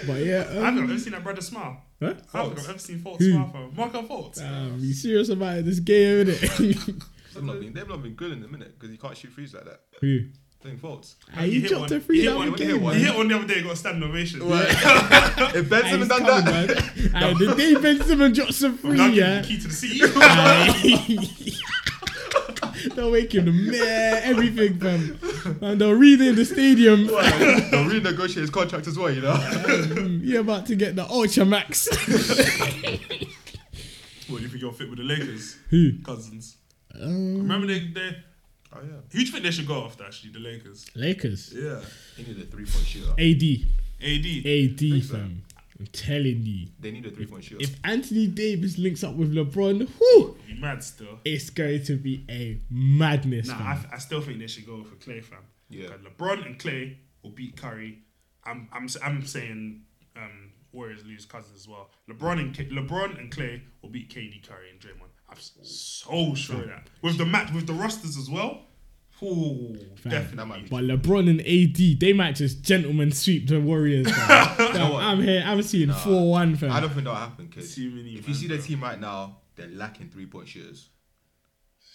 But 0.07 0.23
yeah, 0.25 0.45
I've 0.49 0.69
um, 0.69 0.75
never 0.87 0.97
seen 0.97 1.11
that 1.13 1.23
brother 1.23 1.41
smile. 1.41 1.81
Huh? 2.01 2.13
I've 2.33 2.55
never 2.55 2.79
seen 2.79 2.99
Fultz 2.99 3.19
Who? 3.19 3.31
smile, 3.31 3.49
fam. 3.51 3.75
Markelle 3.75 4.03
Fultz. 4.03 4.41
Um, 4.41 4.77
you 4.79 4.93
serious 4.93 5.29
about 5.29 5.65
this 5.65 5.79
game, 5.79 6.27
innit? 6.27 7.03
They've 7.33 7.43
not 7.43 7.59
been, 7.59 7.73
they've 7.73 7.87
not 7.87 8.01
been 8.01 8.13
good 8.15 8.31
in 8.31 8.43
a 8.43 8.47
minute 8.47 8.77
because 8.77 8.91
you 8.91 8.97
can't 8.97 9.15
shoot 9.15 9.31
threes 9.31 9.53
like 9.53 9.65
that. 9.65 9.81
Who? 10.01 10.21
Playing 10.61 10.77
faults. 10.79 11.15
Ah, 11.37 11.41
he 11.41 11.59
hit 11.61 11.69
dropped 11.69 11.91
one. 11.91 11.99
a 11.99 12.01
free 12.01 12.17
He 12.17 12.23
hit 12.23 12.31
that 12.31 12.37
one. 12.37 12.49
one 12.49 12.57
He 12.59 12.65
hit 12.65 12.81
one. 12.81 12.95
He 12.95 13.03
hit 13.03 13.15
one 13.15 13.27
the 13.29 13.35
other 13.35 13.47
day, 13.47 13.61
got 13.61 13.71
a 13.73 13.75
standing 13.77 14.03
ovation. 14.09 14.41
if 14.43 15.69
Ben 15.69 15.85
Aye, 15.85 15.89
Simmons 15.91 15.99
he's 15.99 16.07
done 16.07 16.19
coming, 16.25 16.45
that, 16.45 16.77
man. 17.13 17.23
Aye, 17.23 17.33
the 17.33 17.55
day 17.55 17.75
Ben 17.75 18.01
Simmons 18.03 18.35
drops 18.37 18.61
a 18.63 18.71
free, 18.73 18.97
Now 18.97 19.07
give 19.09 19.13
him 19.13 19.19
yeah. 19.19 19.41
the 19.41 19.47
key 19.47 19.57
to 19.59 19.67
the 19.67 19.73
city. 19.73 20.01
Aye. 20.03 21.35
They'll 22.95 23.11
make 23.11 23.33
him 23.33 23.45
the 23.45 23.51
mayor, 23.51 24.19
everything, 24.23 24.79
fam. 24.79 25.19
And 25.61 25.79
they'll 25.81 25.93
read 25.93 26.21
in 26.21 26.35
the 26.35 26.45
stadium. 26.45 27.07
they'll 27.07 27.85
renegotiate 27.85 28.35
his 28.41 28.49
contract 28.49 28.87
as 28.87 28.97
well, 28.97 29.11
you 29.11 29.21
know. 29.21 29.31
Um, 29.33 30.21
You're 30.23 30.41
about 30.41 30.65
to 30.67 30.75
get 30.75 30.95
the 30.95 31.05
Ultra 31.07 31.45
Max. 31.45 31.87
What 34.29 34.37
do 34.37 34.43
you 34.43 34.49
think 34.49 34.61
you'll 34.61 34.71
fit 34.73 34.87
with 34.89 34.99
the 34.99 35.05
Lakers? 35.05 35.57
Who? 35.71 35.93
Cousins. 36.03 36.57
Um, 36.93 37.39
Remember 37.39 37.65
they, 37.65 37.79
they 37.87 38.15
Oh 38.71 38.79
yeah. 38.83 38.87
who 39.11 39.17
do 39.17 39.25
you 39.25 39.31
think 39.31 39.43
they 39.43 39.49
should 39.51 39.67
go 39.67 39.83
after 39.85 40.03
actually? 40.05 40.31
The 40.31 40.39
Lakers. 40.39 40.85
Lakers. 40.95 41.51
Yeah. 41.55 41.79
He 42.15 42.23
needed 42.23 42.43
a 42.43 42.45
three 42.45 42.65
point 42.65 42.85
shooter. 42.85 43.09
AD. 43.13 43.43
AD. 44.01 44.45
AD, 44.45 45.03
so. 45.03 45.15
fam. 45.15 45.41
I'm 45.79 45.87
telling 45.87 46.41
you. 46.43 46.67
They 46.79 46.91
need 46.91 47.05
a 47.05 47.11
three 47.11 47.25
point 47.25 47.43
shooter. 47.45 47.63
If 47.63 47.75
Anthony 47.85 48.27
Davis 48.27 48.77
links 48.77 49.03
up 49.03 49.15
with 49.15 49.33
LeBron, 49.33 49.87
whew, 49.97 50.37
Be 50.47 50.59
mad 50.59 50.83
still. 50.83 51.19
it's 51.23 51.49
going 51.49 51.83
to 51.85 51.95
be 51.95 52.25
a 52.29 52.59
madness, 52.69 53.47
Nah. 53.47 53.55
I, 53.55 53.79
I 53.93 53.97
still 53.97 54.21
think 54.21 54.39
they 54.39 54.47
should 54.47 54.65
go 54.65 54.83
for 54.83 54.95
Klay, 54.95 55.23
fam. 55.23 55.39
Yeah. 55.69 55.87
'Cause 55.87 55.99
LeBron 56.01 56.45
and 56.45 56.59
Klay 56.59 56.95
will 57.23 57.31
beat 57.31 57.55
Curry. 57.55 57.99
I'm 58.43 58.67
I'm 58.73 58.85
s- 58.85 58.97
I'm 59.03 59.25
saying 59.25 59.83
um, 60.17 60.51
Warriors 60.73 61.05
lose 61.05 61.25
Cousins 61.25 61.55
as 61.61 61.67
well. 61.67 61.91
LeBron 62.09 62.39
and 62.39 62.53
K- 62.55 62.65
LeBron 62.69 63.17
and 63.19 63.31
Klay 63.31 63.61
will 63.81 63.89
beat 63.89 64.09
KD, 64.09 64.41
Curry, 64.47 64.69
and 64.71 64.79
Draymond. 64.79 65.09
I'm 65.29 65.37
so 65.39 66.33
sure 66.33 66.61
of 66.63 66.67
that 66.67 66.87
with 67.01 67.17
the 67.17 67.25
match 67.25 67.53
with 67.53 67.67
the 67.67 67.73
rosters 67.73 68.17
as 68.17 68.29
well. 68.29 68.65
Ooh, 69.21 69.77
That 70.03 70.09
definitely. 70.09 70.45
might 70.45 70.63
be 70.63 70.69
But 70.69 70.83
LeBron 70.85 71.29
and 71.29 71.41
AD, 71.41 71.99
they 71.99 72.13
might 72.13 72.35
just 72.35 72.61
gentlemen 72.63 73.11
sweep 73.11 73.47
the 73.47 73.59
Warriors. 73.59 74.09
fam. 74.09 74.55
Fam. 74.73 74.91
I'm 74.95 75.21
here. 75.21 75.43
I'm 75.45 75.61
seeing 75.61 75.91
four 75.91 76.29
one, 76.31 76.55
fam. 76.55 76.71
I 76.71 76.79
don't 76.79 76.89
think 76.89 77.03
that'll 77.03 77.15
happen 77.19 77.47
because 77.47 77.73
Too 77.75 77.89
many 77.91 78.11
if 78.15 78.27
you 78.27 78.33
man, 78.33 78.41
see 78.41 78.47
the 78.47 78.57
team 78.59 78.81
right 78.81 78.99
now, 78.99 79.37
they're 79.55 79.67
lacking 79.67 80.09
three 80.09 80.25
point 80.25 80.47
shooters. 80.47 80.89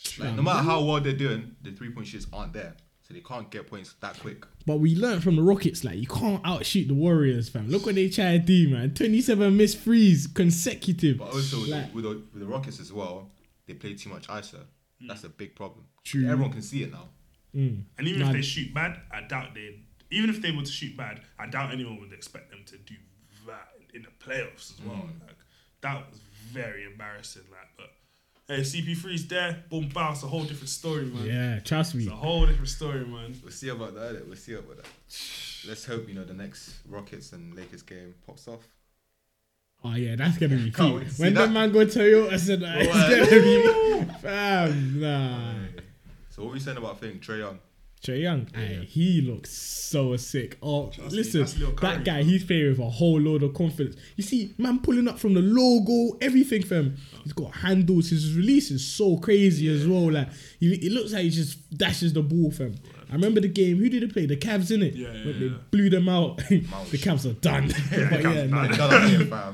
true. 0.02 0.24
Like, 0.26 0.34
no 0.34 0.42
matter 0.42 0.62
how 0.62 0.82
well 0.84 1.00
they're 1.00 1.12
doing, 1.14 1.56
the 1.62 1.72
three 1.72 1.90
point 1.90 2.06
shooters 2.06 2.26
aren't 2.32 2.52
there, 2.52 2.74
so 3.02 3.14
they 3.14 3.20
can't 3.20 3.50
get 3.50 3.66
points 3.68 3.94
that 4.00 4.18
quick. 4.20 4.44
But 4.66 4.80
we 4.80 4.94
learned 4.94 5.22
from 5.22 5.36
the 5.36 5.42
Rockets, 5.42 5.82
like 5.84 5.96
you 5.96 6.06
can't 6.06 6.42
outshoot 6.44 6.88
the 6.88 6.94
Warriors, 6.94 7.48
fam. 7.48 7.68
Look 7.68 7.86
what 7.86 7.94
they 7.94 8.08
try 8.10 8.32
to 8.32 8.38
do, 8.38 8.68
man. 8.68 8.92
Twenty-seven 8.94 9.56
missed 9.56 9.80
threes 9.80 10.26
consecutive. 10.26 11.18
But 11.18 11.28
also 11.32 11.58
Like- 11.60 11.94
with, 11.94 12.04
the, 12.04 12.10
with 12.32 12.40
the 12.40 12.46
Rockets 12.46 12.80
as 12.80 12.92
well, 12.92 13.30
they 13.66 13.74
play 13.74 13.94
too 13.94 14.10
much 14.10 14.28
ISO. 14.28 14.60
That's 15.08 15.24
a 15.24 15.28
big 15.28 15.54
problem. 15.54 15.86
True. 16.04 16.28
Everyone 16.28 16.52
can 16.52 16.62
see 16.62 16.82
it 16.82 16.92
now. 16.92 17.08
Mm. 17.54 17.84
And 17.98 18.08
even 18.08 18.20
Nah, 18.22 18.28
if 18.28 18.32
they 18.32 18.42
shoot 18.42 18.74
bad, 18.74 19.00
I 19.12 19.22
doubt 19.22 19.54
they. 19.54 19.80
Even 20.10 20.30
if 20.30 20.40
they 20.42 20.50
were 20.50 20.62
to 20.62 20.70
shoot 20.70 20.96
bad, 20.96 21.20
I 21.38 21.46
doubt 21.46 21.72
anyone 21.72 22.00
would 22.00 22.12
expect 22.12 22.50
them 22.50 22.62
to 22.66 22.76
do 22.78 22.94
that 23.46 23.68
in 23.94 24.02
the 24.02 24.08
playoffs 24.24 24.72
as 24.74 24.80
well. 24.84 25.08
Like 25.26 25.36
that 25.80 26.10
was 26.10 26.20
very 26.52 26.84
embarrassing. 26.84 27.42
Like, 27.50 27.68
but 27.76 27.90
hey, 28.48 28.62
CP3's 28.62 29.26
there. 29.28 29.64
Boom, 29.70 29.88
bounce. 29.88 30.22
A 30.22 30.26
whole 30.26 30.44
different 30.44 30.68
story, 30.68 31.04
man. 31.04 31.26
Yeah, 31.26 31.60
trust 31.60 31.94
me. 31.94 32.04
It's 32.04 32.12
a 32.12 32.16
whole 32.16 32.46
different 32.46 32.68
story, 32.68 33.04
man. 33.04 33.34
We'll 33.42 33.52
see 33.52 33.68
about 33.68 33.94
that. 33.94 34.24
We'll 34.26 34.36
see 34.36 34.54
about 34.54 34.76
that. 34.76 34.86
Let's 35.66 35.84
hope 35.86 36.08
you 36.08 36.14
know 36.14 36.24
the 36.24 36.34
next 36.34 36.74
Rockets 36.88 37.32
and 37.32 37.54
Lakers 37.54 37.82
game 37.82 38.14
pops 38.26 38.48
off. 38.48 38.60
Oh 39.84 39.94
yeah, 39.94 40.16
that's 40.16 40.38
gonna 40.38 40.56
be 40.56 40.70
Can't 40.72 40.76
peak. 40.90 40.94
wait 40.96 41.08
to 41.08 41.14
see 41.14 41.22
When 41.22 41.34
the 41.34 41.40
that. 41.40 41.50
man 41.52 41.72
go 41.72 41.80
Toyota 41.84 42.32
I 42.32 42.36
said 42.36 42.60
that, 42.60 42.78
it's 42.80 43.28
gonna 44.00 44.06
be 44.08 44.18
fam. 44.20 45.00
Nah. 45.00 45.54
So 46.30 46.42
what 46.42 46.50
were 46.50 46.54
you 46.56 46.60
saying 46.60 46.78
about 46.78 47.00
thing 47.00 47.18
Trae 47.20 47.38
Young? 47.38 47.58
Trae 48.04 48.20
Young, 48.20 48.46
aye, 48.54 48.84
he 48.86 49.22
looks 49.22 49.50
so 49.50 50.14
sick. 50.16 50.58
Oh, 50.62 50.88
me, 50.98 51.04
listen, 51.08 51.46
that 51.80 52.04
guy, 52.04 52.22
he's 52.22 52.44
playing 52.44 52.70
with 52.70 52.78
a 52.78 52.90
whole 52.90 53.18
load 53.18 53.42
of 53.42 53.54
confidence. 53.54 53.96
You 54.16 54.22
see, 54.24 54.52
man 54.58 54.80
pulling 54.80 55.08
up 55.08 55.18
from 55.18 55.32
the 55.32 55.40
logo, 55.40 56.18
everything 56.20 56.62
fam. 56.62 56.96
He's 57.22 57.32
got 57.32 57.54
handles. 57.54 58.10
His 58.10 58.36
release 58.36 58.70
is 58.70 58.86
so 58.86 59.16
crazy 59.16 59.68
as 59.74 59.86
well. 59.88 60.12
Like, 60.12 60.28
he, 60.60 60.74
it 60.74 60.92
looks 60.92 61.14
like 61.14 61.22
he 61.22 61.30
just 61.30 61.78
dashes 61.78 62.12
the 62.12 62.20
ball, 62.22 62.50
fam. 62.50 62.74
I 63.08 63.14
remember 63.14 63.40
the 63.40 63.48
game. 63.48 63.78
Who 63.78 63.88
did 63.88 64.02
they 64.02 64.12
play? 64.12 64.26
The 64.26 64.36
Cavs, 64.36 64.70
in 64.70 64.82
it. 64.82 64.94
Yeah, 64.94 65.10
yeah, 65.10 65.24
when 65.24 65.40
they 65.40 65.54
blew 65.70 65.88
them 65.88 66.08
out. 66.08 66.36
the 66.48 66.98
Cavs 66.98 67.24
are 67.24 67.32
done. 67.34 67.68
but 67.90 68.22
yeah, 68.22 68.46
Cavs 68.46 69.30
nah, 69.30 69.52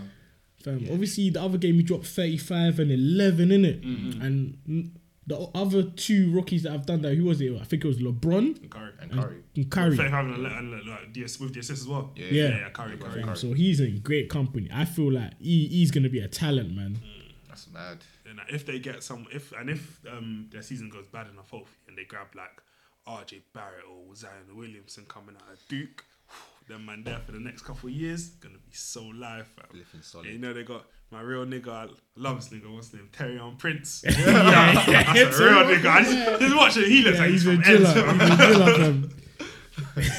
fam. 0.63 0.81
fam. 0.81 0.93
Obviously, 0.93 1.31
the 1.31 1.41
other 1.43 1.59
game 1.59 1.75
he 1.77 1.83
dropped 1.83 2.07
thirty-five 2.07 2.79
and 2.79 2.91
eleven 2.91 3.51
in 3.53 3.65
it, 3.65 3.83
Mm-hmm. 3.83 4.23
and 4.23 4.59
mm, 4.69 4.91
the 5.27 5.39
other 5.55 5.83
two 5.85 6.33
rookies 6.33 6.65
that 6.65 6.73
have 6.73 6.87
done 6.87 7.03
that. 7.03 7.15
Who 7.15 7.25
was 7.25 7.41
it? 7.41 7.53
I 7.61 7.65
think 7.65 7.85
it 7.85 7.89
was 7.89 7.99
LeBron 7.99 8.61
And 8.63 8.71
Curry. 8.71 8.91
And 9.01 9.13
Curry. 9.13 9.37
and 9.55 9.71
Curry. 9.71 9.97
Faith 9.97 10.11
having 10.11 10.35
a 10.35 10.39
le- 10.39 10.83
like 10.91 11.13
the 11.13 11.23
with 11.41 11.55
the 11.55 11.61
assist 11.61 11.83
as 11.83 11.87
well. 11.89 12.11
Yeah. 12.17 12.27
Yeah. 12.31 12.43
yeah, 12.49 12.59
yeah 12.59 12.71
Curry, 12.71 12.97
Curry. 12.97 13.23
Fam, 13.23 13.37
So 13.37 13.53
he's 13.53 13.79
in 13.81 14.01
great 14.01 14.29
company. 14.29 14.69
I 14.73 14.85
feel 14.87 15.13
like 15.13 15.33
he, 15.39 15.67
he's 15.69 15.91
gonna 15.93 16.09
be 16.09 16.19
a 16.21 16.27
talent, 16.29 16.75
man. 16.75 16.99
That's 17.49 17.69
mad. 17.73 17.99
And 18.29 18.41
if 18.49 18.65
they 18.67 18.79
get 18.79 19.03
some, 19.03 19.27
if 19.33 19.53
and 19.53 19.71
if 19.71 20.01
um 20.11 20.49
their 20.51 20.63
season 20.63 20.89
goes 20.89 21.07
bad 21.07 21.29
enough, 21.29 21.51
hopefully, 21.51 21.77
and 21.89 21.97
they 21.99 22.05
grab 22.05 22.29
like 22.35 22.61
RJ 23.07 23.43
Barrett 23.53 23.85
or 23.89 24.15
Zion 24.17 24.33
Williamson 24.57 25.05
coming 25.07 25.37
out 25.37 25.53
of 25.53 25.59
Duke, 25.69 26.05
then 26.71 26.85
man 26.87 27.03
there 27.05 27.19
for 27.25 27.33
the 27.33 27.41
next 27.41 27.63
couple 27.63 27.89
of 27.89 27.95
years 27.95 28.29
gonna 28.31 28.55
be 28.55 28.73
so 28.73 29.05
live, 29.05 29.47
fam. 29.49 29.67
Looking 29.73 30.03
solid. 30.03 30.27
And 30.27 30.35
you 30.35 30.41
know 30.41 30.53
they 30.53 30.63
got 30.65 30.87
my 31.11 31.21
real 31.21 31.45
nigga, 31.45 31.69
I 31.69 31.89
love 32.17 32.37
this 32.37 32.49
nigga. 32.61 32.73
What's 32.73 32.91
his 32.91 33.01
name? 33.01 33.09
Taurean 33.13 33.59
Prince. 33.59 34.05
yeah, 34.09 34.15
yeah, 34.89 35.13
That's 35.13 35.39
a 35.41 35.45
real 35.45 35.65
nigga. 35.65 35.87
I 35.87 36.03
just, 36.05 36.41
just 36.41 36.57
watch 36.57 36.77
it. 36.77 36.87
He 36.89 37.03
looks 37.03 37.17
Yeah, 37.19 37.23
like 37.25 37.31
he's 37.33 37.43
he's, 37.43 37.47
a 37.47 38.05
from 38.05 38.19
driller. 38.19 39.09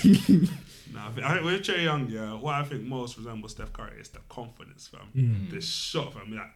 He's 0.02 0.30
a. 0.47 0.47
Nah, 0.93 1.08
I 1.08 1.12
think, 1.14 1.26
I 1.26 1.34
think 1.36 1.45
with 1.45 1.62
Trae 1.62 1.84
Young, 1.84 2.10
yeah, 2.10 2.34
what 2.34 2.56
I 2.56 2.64
think 2.64 2.84
most 2.84 3.18
resembles 3.18 3.52
Steph 3.52 3.72
Curry 3.72 3.99
is 4.02 4.10
the 4.10 4.20
confidence, 4.28 4.88
fam. 4.88 5.08
Mm. 5.16 5.49
The 5.49 5.62
shot, 5.62 6.14
fam. 6.14 6.36
Like, 6.36 6.47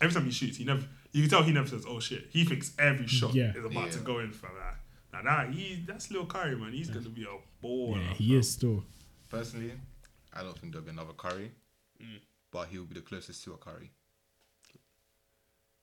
every 0.00 0.14
time 0.14 0.24
he 0.24 0.30
shoots, 0.30 0.56
he 0.56 0.64
never. 0.64 0.82
You 1.12 1.20
can 1.22 1.30
tell 1.30 1.42
he 1.42 1.52
never 1.52 1.68
says, 1.68 1.84
"Oh 1.86 2.00
shit." 2.00 2.28
He 2.30 2.44
thinks 2.46 2.72
every 2.78 3.06
shot 3.06 3.34
Yeah. 3.34 3.52
is 3.54 3.64
about 3.64 3.90
to 3.92 3.98
go 3.98 4.20
in, 4.20 4.30
fam. 4.32 4.50
Like, 5.12 5.24
now 5.24 5.36
that 5.44 5.50
he, 5.52 5.84
that's 5.86 6.10
Lil 6.10 6.24
Curry, 6.24 6.56
man. 6.56 6.72
He's 6.72 6.88
gonna 6.88 7.10
be 7.10 7.24
a 7.24 7.66
baller. 7.66 7.96
Yeah, 7.98 8.14
he 8.14 8.34
is 8.36 8.50
still. 8.50 8.82
Personally, 9.32 9.72
I 10.34 10.42
don't 10.42 10.56
think 10.58 10.72
there'll 10.72 10.84
be 10.84 10.90
another 10.90 11.14
Curry, 11.16 11.50
mm. 12.00 12.20
but 12.52 12.68
he 12.68 12.76
will 12.78 12.84
be 12.84 12.94
the 12.94 13.00
closest 13.00 13.42
to 13.44 13.54
a 13.54 13.56
Curry. 13.56 13.90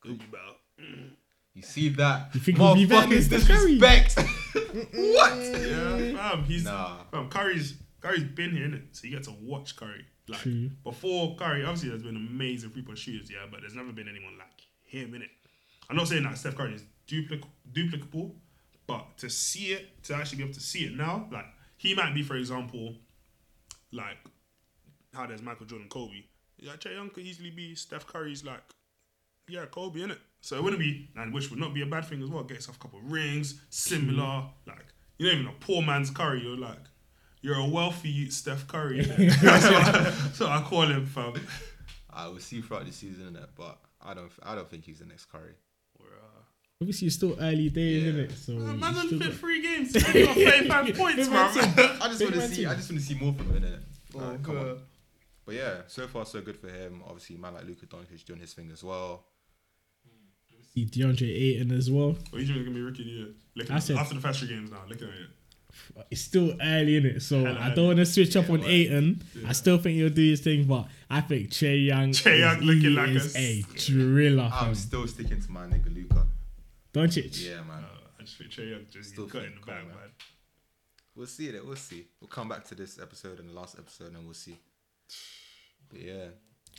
Who 0.04 0.12
you 0.12 0.20
better? 0.32 0.88
You 1.56 1.64
see 1.64 1.89
that? 1.89 2.30
You 2.36 2.39
think 2.39 2.58
he'll 2.60 2.76
be 2.76 2.86
better 2.86 3.10
than 3.10 3.18
Motherfucking 3.18 3.24
Steph 3.24 3.47
Curry? 3.47 3.80
disrespect. 3.80 4.16
what? 4.93 5.36
Yeah, 5.36 6.16
fam. 6.16 6.43
He's 6.43 6.64
Nah. 6.64 7.04
fam. 7.12 7.28
Curry's 7.28 7.74
Curry's 8.00 8.24
been 8.24 8.52
here, 8.52 8.68
innit? 8.68 8.84
So 8.95 9.08
you 9.08 9.16
get 9.16 9.24
to 9.24 9.32
watch 9.41 9.76
Curry. 9.76 10.06
Like 10.28 10.39
True. 10.41 10.70
before 10.84 11.36
Curry, 11.38 11.64
obviously 11.66 11.89
there's 11.89 12.04
been 12.04 12.16
amazing 12.16 12.70
three 12.70 12.84
point 12.84 13.00
shooters, 13.00 13.32
yeah, 13.32 13.39
but 13.52 13.62
there's 13.62 13.74
never 13.76 13.91
been 13.91 14.08
anyone 14.08 14.38
like 14.38 14.62
him 14.86 15.16
in 15.16 15.24
it. 15.24 15.30
I'm 15.89 15.95
not 15.97 16.08
saying 16.08 16.24
that 16.24 16.38
Steph 16.38 16.56
Curry 16.56 16.76
is 16.76 16.84
duplic- 17.08 17.43
duplicable, 17.74 18.36
but 18.86 19.18
to 19.18 19.30
see 19.30 19.74
it, 19.74 20.04
to 20.04 20.16
actually 20.16 20.38
be 20.38 20.43
able 20.43 20.54
to 20.54 20.62
see 20.62 20.86
it 20.86 20.95
now, 20.95 21.28
like 21.32 21.45
he 21.78 21.95
might 21.95 22.14
be, 22.14 22.22
for 22.22 22.36
example, 22.36 22.95
like 23.91 24.17
how 25.13 25.25
there's 25.27 25.41
Michael 25.41 25.65
Jordan, 25.65 25.87
Kobe. 25.89 26.23
Yeah, 26.57 26.73
Trae 26.73 26.95
Young 26.95 27.09
could 27.09 27.23
easily 27.23 27.51
be 27.51 27.75
Steph 27.75 28.05
Curry's 28.05 28.43
like, 28.43 28.61
yeah, 29.47 29.65
Kobe 29.65 30.01
in 30.01 30.11
it. 30.11 30.19
So 30.41 30.55
it 30.55 30.63
wouldn't 30.63 30.81
be, 30.81 31.09
and 31.15 31.33
which 31.33 31.49
would 31.49 31.59
not 31.59 31.73
be 31.73 31.81
a 31.81 31.85
bad 31.85 32.05
thing 32.05 32.21
as 32.21 32.29
well. 32.29 32.43
Get 32.43 32.55
yourself 32.55 32.77
a 32.77 32.79
couple 32.79 32.99
of 32.99 33.11
rings, 33.11 33.61
similar, 33.69 34.43
like 34.67 34.85
you're 35.17 35.33
not 35.33 35.39
even 35.39 35.51
a 35.51 35.55
poor 35.59 35.81
man's 35.81 36.09
Curry. 36.09 36.41
You're 36.43 36.57
like, 36.57 36.79
you're 37.41 37.59
a 37.59 37.67
wealthy 37.67 38.09
youth 38.09 38.33
Steph 38.33 38.67
Curry. 38.67 39.03
innit? 39.03 39.41
that's, 39.41 39.65
what 39.65 39.73
I, 39.73 39.91
that's 40.01 40.39
what 40.39 40.49
I 40.49 40.61
call 40.61 40.83
him, 40.83 41.05
fam. 41.05 41.33
I 42.09 42.27
will 42.27 42.39
see 42.39 42.61
throughout 42.61 42.85
the 42.85 42.91
season, 42.91 43.33
innit? 43.33 43.47
But 43.55 43.79
I 44.01 44.13
don't. 44.13 44.31
I 44.43 44.55
don't 44.55 44.69
think 44.69 44.85
he's 44.85 44.99
the 44.99 45.05
next 45.05 45.25
Curry. 45.25 45.55
Obviously, 46.82 47.07
it's 47.07 47.17
still 47.17 47.36
early 47.41 47.69
days, 47.69 48.03
Yeah. 48.03 48.09
isn't 48.09 48.19
it? 48.21 48.38
So 48.38 48.51
Man, 48.53 48.71
he's 48.71 48.80
man's 48.82 48.97
still 48.99 49.13
only 49.15 49.25
got- 49.27 49.36
three 49.36 49.61
games. 49.61 49.93
He's 49.93 50.03
got 50.27 50.36
35 50.36 50.95
points, 50.97 51.30
man 51.30 51.53
man. 51.53 51.97
I 52.01 52.07
just 52.07 52.21
want 52.21 52.34
to 52.36 52.47
see. 52.47 52.65
I 52.65 52.75
just 52.75 52.89
want 52.89 53.01
to 53.01 53.05
see 53.07 53.15
more 53.15 53.34
from 53.34 53.51
him, 53.53 53.61
innit? 53.63 53.80
Oh, 54.15 54.17
Like, 54.19 54.43
come 54.43 54.57
on. 54.57 54.77
But 55.45 55.55
yeah, 55.55 55.82
so 55.88 56.07
far 56.07 56.25
so 56.25 56.39
good 56.41 56.55
for 56.57 56.69
him. 56.69 57.01
Obviously, 57.05 57.36
man 57.36 57.53
like 57.55 57.65
Luka 57.65 57.86
Doncic 57.86 58.23
doing 58.23 58.39
his 58.39 58.53
thing 58.53 58.69
as 58.71 58.82
well. 58.84 59.25
See 60.73 60.86
DeAndre 60.86 61.23
Ayton 61.30 61.71
as 61.71 61.91
well. 61.91 62.15
Well, 62.32 62.39
he's 62.39 62.49
gonna 62.49 62.63
be 62.63 62.80
rookie 62.80 63.03
the 63.03 63.09
year. 63.09 63.27
Look 63.55 63.71
I 63.71 63.80
said- 63.80 63.97
after 63.97 64.15
the 64.15 64.21
first 64.21 64.39
three 64.39 64.47
games 64.47 64.71
now. 64.71 64.77
Look 64.88 65.01
at 65.01 65.09
it. 65.09 65.27
It's 66.09 66.21
still 66.21 66.55
early 66.61 66.95
in 66.97 67.05
it, 67.05 67.21
so 67.21 67.43
Hella 67.43 67.59
I 67.59 67.73
don't 67.75 67.88
want 67.88 67.97
to 67.97 68.05
switch 68.05 68.36
up 68.38 68.49
on 68.49 68.61
well, 68.61 68.69
Ayton. 68.69 69.21
I 69.45 69.51
still 69.51 69.77
think 69.77 69.97
he'll 69.97 70.09
do 70.09 70.21
his 70.30 70.39
thing, 70.41 70.63
but 70.65 70.88
I 71.09 71.21
think 71.21 71.49
Trae 71.51 71.86
Young, 71.88 72.09
Trae 72.11 72.57
is, 72.57 72.63
looking 72.63 72.95
like 72.95 73.09
is 73.09 73.36
a 73.36 73.39
a 73.39 73.61
driller. 73.75 74.49
I'm 74.51 74.65
fam. 74.67 74.75
still 74.75 75.07
sticking 75.07 75.41
to 75.41 75.51
my 75.51 75.65
nigga 75.67 75.93
Luka. 75.93 76.25
Doncic. 76.93 77.45
Yeah, 77.47 77.61
man. 77.63 77.83
Uh, 77.83 78.07
I 78.19 78.23
just 78.23 78.37
think 78.37 78.51
Trae 78.51 78.69
Young 78.71 78.85
just 78.91 79.09
Still 79.11 79.25
he's 79.25 79.33
got 79.33 79.43
it 79.43 79.47
in 79.47 79.55
the 79.59 79.65
bag, 79.65 79.85
man. 79.85 79.95
man. 79.95 80.09
We'll 81.15 81.27
see 81.27 81.47
it. 81.47 81.65
We'll 81.65 81.75
see. 81.75 82.07
We'll 82.21 82.27
come 82.29 82.49
back 82.49 82.65
to 82.65 82.75
this 82.75 82.99
episode 82.99 83.39
and 83.39 83.49
the 83.49 83.53
last 83.53 83.77
episode, 83.77 84.13
and 84.13 84.25
we'll 84.25 84.33
see. 84.33 84.57
But 85.89 86.01
yeah, 86.01 86.25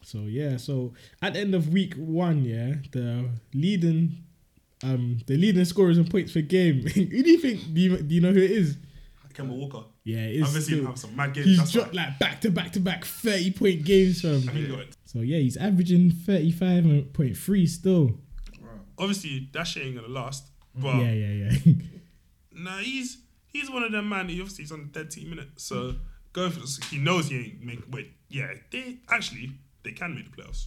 So 0.05 0.21
yeah, 0.21 0.57
so 0.57 0.95
at 1.21 1.35
the 1.35 1.41
end 1.41 1.55
of 1.55 1.69
week 1.73 1.95
one, 1.95 2.45
yeah, 2.45 2.75
the 2.93 3.29
leading, 3.55 4.25
um, 4.85 5.19
the 5.27 5.37
leading 5.37 5.65
scorers 5.65 5.99
and 5.99 6.09
points 6.11 6.33
per 6.33 6.41
game. 6.43 6.83
who 6.87 7.05
do 7.07 7.31
you 7.31 7.39
think? 7.39 7.75
Do 7.75 7.81
you, 7.81 7.97
do 7.99 8.15
you 8.15 8.21
know 8.21 8.33
who 8.33 8.41
it 8.41 8.51
is? 8.51 8.77
Kemba 9.35 9.51
Walker. 9.51 9.85
Yeah, 10.05 10.19
it 10.27 10.43
I've 10.43 10.49
is. 10.49 10.53
been 10.55 10.63
seeing 10.63 10.79
him 10.81 10.87
have 10.87 10.99
some 10.99 11.15
mad 11.17 11.33
games. 11.33 11.47
he's 11.47 11.59
That's 11.59 11.71
dropped 11.73 11.95
why. 11.95 12.05
like 12.07 12.19
back 12.19 12.41
to 12.41 12.51
back 12.51 12.73
to 12.73 12.81
back 12.81 13.05
thirty 13.05 13.51
point 13.53 13.85
games 13.85 14.21
from. 14.21 14.37
I 14.49 14.53
think 14.53 14.67
he. 14.69 14.89
So 15.05 15.21
yeah, 15.21 15.39
he's 15.39 15.57
averaging 15.57 16.11
thirty 16.11 16.51
five 16.51 16.85
point 17.13 17.37
three 17.37 17.67
still. 17.67 18.19
Obviously, 19.01 19.49
that 19.53 19.65
shit 19.67 19.85
ain't 19.87 19.97
gonna 19.97 20.09
last. 20.09 20.45
Mm, 20.79 20.83
but 20.83 20.97
Yeah, 20.97 21.13
yeah, 21.13 21.49
yeah. 21.65 21.73
nah, 22.65 22.79
he's 22.79 23.19
he's 23.47 23.71
one 23.71 23.83
of 23.83 23.93
them 23.93 24.09
man. 24.09 24.29
He 24.29 24.41
obviously 24.41 24.65
he's 24.65 24.73
on 24.73 24.91
the 24.93 24.99
13 25.01 25.29
minutes, 25.31 25.65
so 25.65 25.95
going 26.33 26.51
for 26.53 26.61
this. 26.61 26.79
He 26.91 26.99
knows 26.99 27.29
he 27.29 27.39
ain't 27.39 27.65
make. 27.65 27.81
Wait, 27.91 28.13
yeah, 28.29 28.53
they 28.71 28.99
actually 29.09 29.51
they 29.83 29.93
can 29.93 30.15
make 30.15 30.31
the 30.35 30.43
playoffs. 30.43 30.67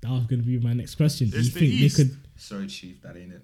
that 0.00 0.10
was 0.10 0.26
gonna 0.26 0.42
be 0.42 0.58
my 0.58 0.72
next 0.72 0.96
question. 0.96 1.30
Do 1.30 1.38
you 1.38 1.44
the 1.44 1.50
think 1.50 1.72
East. 1.72 1.96
they 1.96 2.04
could? 2.04 2.16
sorry, 2.36 2.66
Chief, 2.66 3.00
that 3.02 3.16
ain't 3.16 3.32
it. 3.32 3.42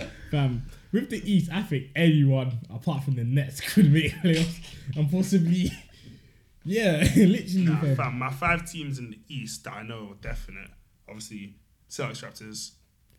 Fam, 0.30 0.62
with 0.92 1.08
the 1.10 1.22
East, 1.32 1.50
I 1.52 1.62
think 1.62 1.86
anyone 1.94 2.52
apart 2.68 3.04
from 3.04 3.14
the 3.14 3.24
Nets 3.24 3.60
could 3.74 3.92
make 3.92 4.12
playoffs 4.16 4.58
and 4.96 5.10
possibly, 5.10 5.70
yeah, 6.64 6.98
literally. 7.16 7.64
Nah, 7.64 7.80
fam. 7.80 7.96
fam, 7.96 8.18
my 8.18 8.30
five 8.30 8.70
teams 8.70 8.98
in 8.98 9.10
the 9.10 9.18
East 9.28 9.64
that 9.64 9.74
I 9.74 9.82
know 9.82 10.10
are 10.10 10.20
definite. 10.20 10.68
Obviously, 11.08 11.54
Celtics, 11.88 12.22
Raptors, 12.22 12.72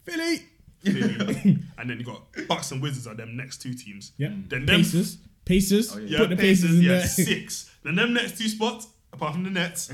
Philly. 0.04 0.46
Philly, 0.80 1.60
and 1.78 1.90
then 1.90 2.00
you 2.00 2.06
got 2.06 2.24
Bucks 2.48 2.72
and 2.72 2.82
Wizards 2.82 3.08
are 3.08 3.16
them 3.16 3.36
next 3.36 3.62
two 3.62 3.74
teams. 3.74 4.12
Yeah. 4.18 4.30
Then 4.48 4.66
them 4.66 4.78
Pacers. 4.78 5.18
Pacers. 5.46 5.96
Oh, 5.96 6.00
yeah. 6.00 6.08
Yeah, 6.08 6.18
Put 6.20 6.30
the 6.30 6.36
Pacers, 6.36 6.70
Pacers 6.70 6.78
in 6.80 6.84
yeah, 6.84 6.92
there. 6.92 7.08
six. 7.08 7.72
Then 7.84 7.96
them 7.96 8.14
next 8.14 8.38
two 8.38 8.48
spots, 8.48 8.88
apart 9.12 9.34
from 9.34 9.44
the 9.44 9.50
Nets, 9.50 9.88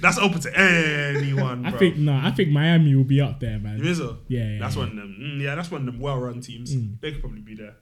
that's 0.00 0.18
open 0.18 0.40
to 0.40 0.58
anyone. 0.58 1.66
I 1.66 1.70
Bro. 1.70 1.78
think 1.78 1.96
no. 1.96 2.20
I 2.22 2.30
think 2.30 2.50
Miami 2.50 2.94
will 2.94 3.04
be 3.04 3.20
up 3.20 3.40
there, 3.40 3.58
man. 3.58 3.78
You 3.78 3.84
think 3.84 3.96
so? 3.96 4.18
Yeah, 4.28 4.44
yeah, 4.44 4.58
That's 4.60 4.76
yeah. 4.76 4.80
one 4.82 4.90
of 4.90 4.96
them. 4.96 5.16
Mm, 5.20 5.40
yeah, 5.40 5.54
that's 5.54 5.70
one 5.70 5.80
of 5.82 5.86
them 5.86 6.00
well-run 6.00 6.40
teams. 6.40 6.74
Mm. 6.74 7.00
They 7.00 7.12
could 7.12 7.20
probably 7.20 7.40
be 7.40 7.54
there. 7.54 7.76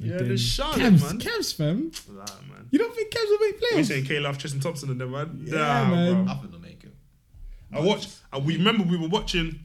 And 0.00 0.10
Yeah, 0.10 0.16
the 0.18 0.24
there's 0.24 0.40
Charlotte, 0.42 0.78
Cavs, 0.80 1.02
man. 1.02 1.18
Cavs, 1.18 1.54
fam. 1.54 1.92
Nah, 2.08 2.24
man. 2.48 2.66
You 2.70 2.78
don't 2.78 2.94
think 2.94 3.12
Cavs 3.12 3.28
will 3.28 3.38
make 3.40 3.60
You 3.60 3.66
playoffs? 3.76 3.86
saying 3.86 4.04
K 4.04 4.20
Love, 4.20 4.38
Tristan 4.38 4.60
Thompson, 4.60 4.90
and 4.90 5.00
them 5.00 5.10
man? 5.12 5.42
Yeah, 5.44 5.56
nah, 5.58 5.90
man. 5.90 6.24
bro. 6.24 6.32
I 6.32 6.36
think 6.36 6.50
they'll 6.52 6.60
make 6.60 6.84
it. 6.84 6.94
I 7.72 7.80
watched. 7.80 8.16
And 8.32 8.44
we 8.44 8.56
remember 8.56 8.84
we 8.84 8.96
were 8.96 9.08
watching 9.08 9.60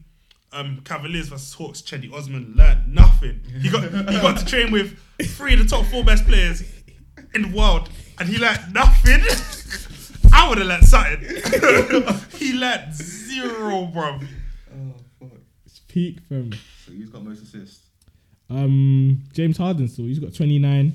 um, 0.52 0.80
Cavaliers 0.84 1.28
versus 1.28 1.52
Hawks. 1.54 1.82
Cedi 1.82 2.12
Osman 2.12 2.54
learned 2.56 2.92
nothing. 2.94 3.40
He 3.60 3.68
got 3.70 3.82
he 3.84 4.20
got 4.20 4.38
to 4.38 4.44
train 4.46 4.70
with 4.72 4.98
three 5.22 5.54
of 5.54 5.58
the 5.60 5.64
top 5.66 5.86
four 5.86 6.04
best 6.04 6.26
players 6.26 6.62
in 7.34 7.42
the 7.50 7.56
world, 7.56 7.88
and 8.18 8.28
he 8.28 8.38
learned 8.38 8.72
nothing. 8.72 9.22
I 10.32 10.48
would 10.48 10.58
have 10.58 10.66
learned 10.66 10.84
something. 10.84 11.20
he 12.38 12.52
learned 12.52 12.94
zero, 12.94 13.86
bro. 13.86 14.18
Oh 14.74 14.94
fuck. 15.20 15.30
It's 15.64 15.80
peak 15.88 16.18
fam. 16.28 16.52
So 16.84 16.92
he's 16.92 17.08
got 17.08 17.24
most 17.24 17.42
assists? 17.42 17.85
Um, 18.48 19.24
James 19.32 19.56
Harden 19.58 19.88
still 19.88 20.04
he's 20.06 20.18
got 20.20 20.32
29, 20.34 20.92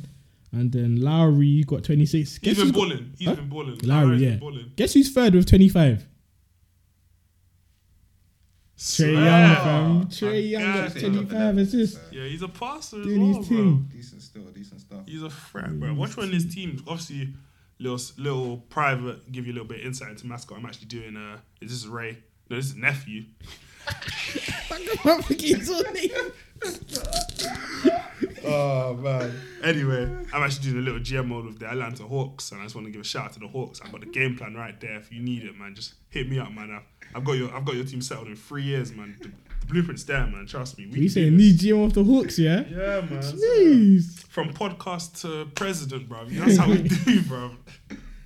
and 0.53 0.71
then 0.71 1.01
Lowry 1.01 1.63
got 1.65 1.83
26. 1.83 2.11
He's 2.13 2.39
Guess 2.39 2.55
been 2.55 2.63
who's 2.67 2.71
got- 2.71 2.77
balling. 2.79 3.13
He's 3.17 3.27
Huh? 3.27 3.35
been 3.35 3.49
balling. 3.49 3.77
Lowry, 3.83 4.05
Lowry's 4.05 4.21
yeah. 4.21 4.29
been 4.31 4.39
balling. 4.39 4.71
Guess 4.75 4.93
who's 4.93 5.11
third 5.13 5.35
with 5.35 5.45
25? 5.47 6.07
Trae 8.77 9.13
Young, 9.13 9.55
fam. 9.55 10.05
Trae 10.07 10.49
Young 10.49 10.73
got 10.73 10.95
25 10.97 11.57
assists. 11.59 11.99
Yeah, 12.11 12.23
he's 12.25 12.41
a 12.41 12.47
passer 12.47 12.99
as 13.01 13.05
Doing 13.05 13.29
well, 13.31 13.37
his 13.39 13.47
bro. 13.47 13.57
thing. 13.57 13.89
Decent 13.91 14.21
still, 14.23 14.43
decent 14.45 14.81
stuff. 14.81 14.99
He's 15.05 15.21
a 15.21 15.29
threat, 15.29 15.79
bro. 15.79 15.93
Watch 15.93 16.17
one 16.17 16.27
of 16.27 16.33
his 16.33 16.51
teams. 16.53 16.81
Obviously, 16.87 17.29
little 17.79 17.99
little 18.17 18.57
private. 18.69 19.31
Give 19.31 19.45
you 19.45 19.53
a 19.53 19.55
little 19.55 19.67
bit 19.67 19.81
of 19.81 19.85
insight 19.85 20.09
into 20.09 20.25
mascot. 20.25 20.57
I'm 20.57 20.65
actually 20.65 20.87
doing. 20.87 21.15
Uh, 21.15 21.37
this 21.61 21.71
is 21.71 21.87
Ray. 21.87 22.17
No, 22.49 22.55
this 22.55 22.67
is 22.67 22.75
nephew. 22.75 23.25
I 23.87 25.21
forget 25.21 25.57
his 25.59 25.71
own 25.71 25.93
name. 25.93 26.11
Oh 28.43 28.95
man. 28.95 29.31
Anyway, 29.63 30.03
I'm 30.33 30.43
actually 30.43 30.71
doing 30.71 30.83
a 30.83 30.85
little 30.85 30.99
GM 30.99 31.27
mode 31.27 31.45
with 31.45 31.59
the 31.59 31.67
Atlanta 31.67 32.03
Hawks, 32.03 32.51
and 32.51 32.61
I 32.61 32.63
just 32.65 32.75
want 32.75 32.87
to 32.87 32.91
give 32.91 33.01
a 33.01 33.03
shout 33.03 33.25
out 33.25 33.33
to 33.33 33.39
the 33.39 33.47
Hawks. 33.47 33.81
I've 33.83 33.91
got 33.91 34.01
the 34.01 34.07
game 34.07 34.35
plan 34.37 34.55
right 34.55 34.79
there. 34.79 34.95
If 34.95 35.11
you 35.11 35.21
need 35.21 35.43
it, 35.43 35.57
man, 35.57 35.75
just 35.75 35.93
hit 36.09 36.29
me 36.29 36.39
up, 36.39 36.51
man. 36.51 36.71
I've, 36.71 37.15
I've 37.15 37.23
got 37.23 37.33
your 37.33 37.53
I've 37.53 37.65
got 37.65 37.75
your 37.75 37.85
team 37.85 38.01
settled 38.01 38.27
in 38.27 38.35
three 38.35 38.63
years, 38.63 38.91
man. 38.93 39.15
The, 39.21 39.27
the 39.27 39.65
blueprint's 39.67 40.03
there, 40.05 40.25
man. 40.27 40.45
Trust 40.47 40.77
me. 40.77 40.85
We 40.85 40.89
You 40.89 40.93
can 40.95 41.01
do 41.03 41.09
saying 41.09 41.37
this. 41.37 41.63
new 41.63 41.73
GM 41.75 41.85
of 41.85 41.93
the 41.93 42.03
Hawks, 42.03 42.39
yeah? 42.39 42.61
Yeah, 42.69 43.01
man. 43.01 43.21
Jeez. 43.21 44.23
From 44.27 44.51
podcast 44.53 45.21
to 45.21 45.45
president, 45.55 46.09
bro. 46.09 46.25
That's 46.25 46.57
how 46.57 46.69
we 46.69 46.81
do, 46.87 47.21
bro. 47.23 47.51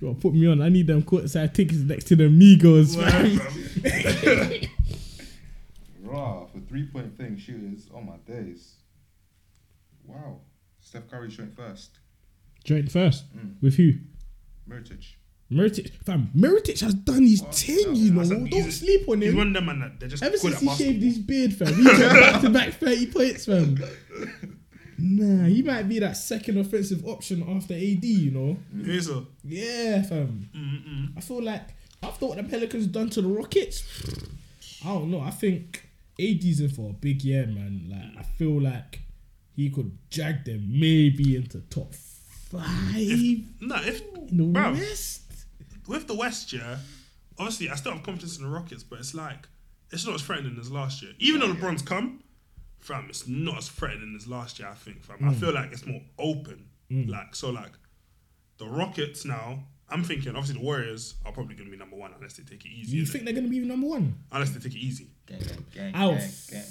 You 0.00 0.08
gotta 0.08 0.20
put 0.20 0.34
me 0.34 0.46
on. 0.46 0.60
I 0.62 0.68
need 0.68 0.86
them 0.86 1.02
courtside 1.02 1.52
tickets 1.54 1.80
next 1.80 2.04
to 2.08 2.16
the 2.16 2.24
Migos, 2.24 2.96
Word, 2.96 3.40
fam. 3.40 4.60
bro. 6.16 6.48
For 6.52 6.60
three 6.60 6.86
point 6.86 7.16
thing 7.16 7.36
shooters. 7.36 7.88
Oh 7.94 8.00
my 8.00 8.16
days. 8.26 8.74
Wow. 10.06 10.40
Steph 10.80 11.08
Curry 11.10 11.28
joint 11.28 11.54
first. 11.56 11.98
Joint 12.64 12.90
first. 12.90 13.24
Mm. 13.36 13.54
With 13.62 13.74
who? 13.76 13.92
Mirotic. 14.68 15.04
Mirotic. 15.50 15.92
Fam, 16.04 16.30
Mirotic 16.36 16.80
has 16.80 16.94
done 16.94 17.22
his 17.22 17.40
Oh, 17.42 17.50
thing, 17.52 17.94
you 17.94 18.12
know. 18.12 18.24
Don't 18.28 18.52
a- 18.52 18.72
sleep 18.72 19.08
on 19.08 19.20
He's 19.20 19.30
him. 19.30 19.36
one 19.36 19.48
of 19.48 19.54
them, 19.54 19.66
man. 19.66 19.80
That 19.80 20.00
they're 20.00 20.08
just 20.08 20.22
Ever 20.22 20.36
since 20.36 20.60
he 20.60 20.66
basketball. 20.66 20.76
shaved 20.92 21.02
his 21.02 21.18
beard, 21.18 21.54
fam, 21.54 21.74
he 21.74 21.84
got 21.84 21.98
back 22.32 22.40
to 22.42 22.50
back 22.50 22.72
30 22.74 23.06
points, 23.06 23.44
fam. 23.46 23.78
Nah, 24.98 25.44
he 25.44 25.60
might 25.62 25.82
be 25.90 25.98
that 25.98 26.16
second 26.16 26.56
offensive 26.56 27.04
option 27.06 27.42
after 27.46 27.74
AD, 27.74 28.02
you 28.02 28.30
know. 28.30 28.56
He's 28.82 29.10
a- 29.10 29.26
Yeah, 29.44 30.02
fam. 30.02 30.48
mm-mm. 30.56 31.12
I 31.14 31.20
feel 31.20 31.42
like 31.42 31.68
after 32.02 32.24
what 32.26 32.38
the 32.38 32.44
Pelicans 32.44 32.86
done 32.86 33.10
to 33.10 33.20
the 33.20 33.28
Rockets, 33.28 33.84
I 34.82 34.88
don't 34.88 35.10
know. 35.10 35.20
I 35.20 35.30
think 35.30 35.85
AD's 36.18 36.60
in 36.60 36.68
for 36.70 36.90
a 36.90 36.92
big 36.92 37.22
year, 37.22 37.46
man. 37.46 37.86
Like 37.90 38.18
I 38.18 38.22
feel 38.22 38.60
like 38.60 39.00
he 39.54 39.70
could 39.70 39.96
drag 40.10 40.44
them 40.44 40.66
maybe 40.68 41.36
into 41.36 41.60
top 41.62 41.94
five 41.94 42.64
No, 43.60 43.76
if 43.76 44.02
in 44.30 44.36
the 44.36 44.44
Bruv. 44.60 44.74
West. 44.74 45.22
with 45.88 46.06
the 46.06 46.14
West, 46.14 46.52
yeah, 46.52 46.78
obviously 47.38 47.68
I 47.70 47.74
still 47.76 47.92
have 47.92 48.02
confidence 48.02 48.38
in 48.38 48.44
the 48.44 48.50
Rockets, 48.50 48.82
but 48.82 48.98
it's 48.98 49.14
like 49.14 49.48
it's 49.90 50.06
not 50.06 50.14
as 50.16 50.22
threatening 50.22 50.56
as 50.60 50.70
last 50.70 51.02
year. 51.02 51.12
Even 51.18 51.40
though 51.40 51.52
LeBron's 51.54 51.82
come, 51.82 52.22
fam, 52.80 53.06
it's 53.08 53.28
not 53.28 53.58
as 53.58 53.68
threatening 53.68 54.14
as 54.16 54.26
last 54.26 54.58
year. 54.58 54.68
I 54.68 54.74
think, 54.74 55.02
fam. 55.04 55.18
Mm. 55.18 55.30
I 55.30 55.34
feel 55.34 55.52
like 55.54 55.72
it's 55.72 55.86
more 55.86 56.02
open. 56.18 56.66
Like 56.90 57.34
so, 57.34 57.50
like 57.50 57.72
the 58.58 58.66
Rockets 58.66 59.24
now. 59.24 59.64
I'm 59.88 60.02
thinking, 60.02 60.30
obviously, 60.30 60.58
the 60.58 60.64
Warriors 60.64 61.14
are 61.24 61.32
probably 61.32 61.54
going 61.54 61.66
to 61.66 61.70
be 61.70 61.76
number 61.78 61.96
one 61.96 62.12
unless 62.16 62.34
they 62.34 62.42
take 62.42 62.64
it 62.64 62.70
easy. 62.70 62.96
You 62.96 63.04
innit? 63.04 63.08
think 63.08 63.24
they're 63.24 63.34
gonna 63.34 63.48
be 63.48 63.60
number 63.60 63.86
one? 63.86 64.14
unless 64.32 64.50
they 64.50 64.58
take 64.60 64.74
it 64.74 64.84
easy. 64.84 65.08
Gang, 65.26 65.38
gang, 65.38 65.64
gang, 65.74 65.92
I'll, 65.94 66.12
gang, 66.12 66.30
gang. 66.50 66.64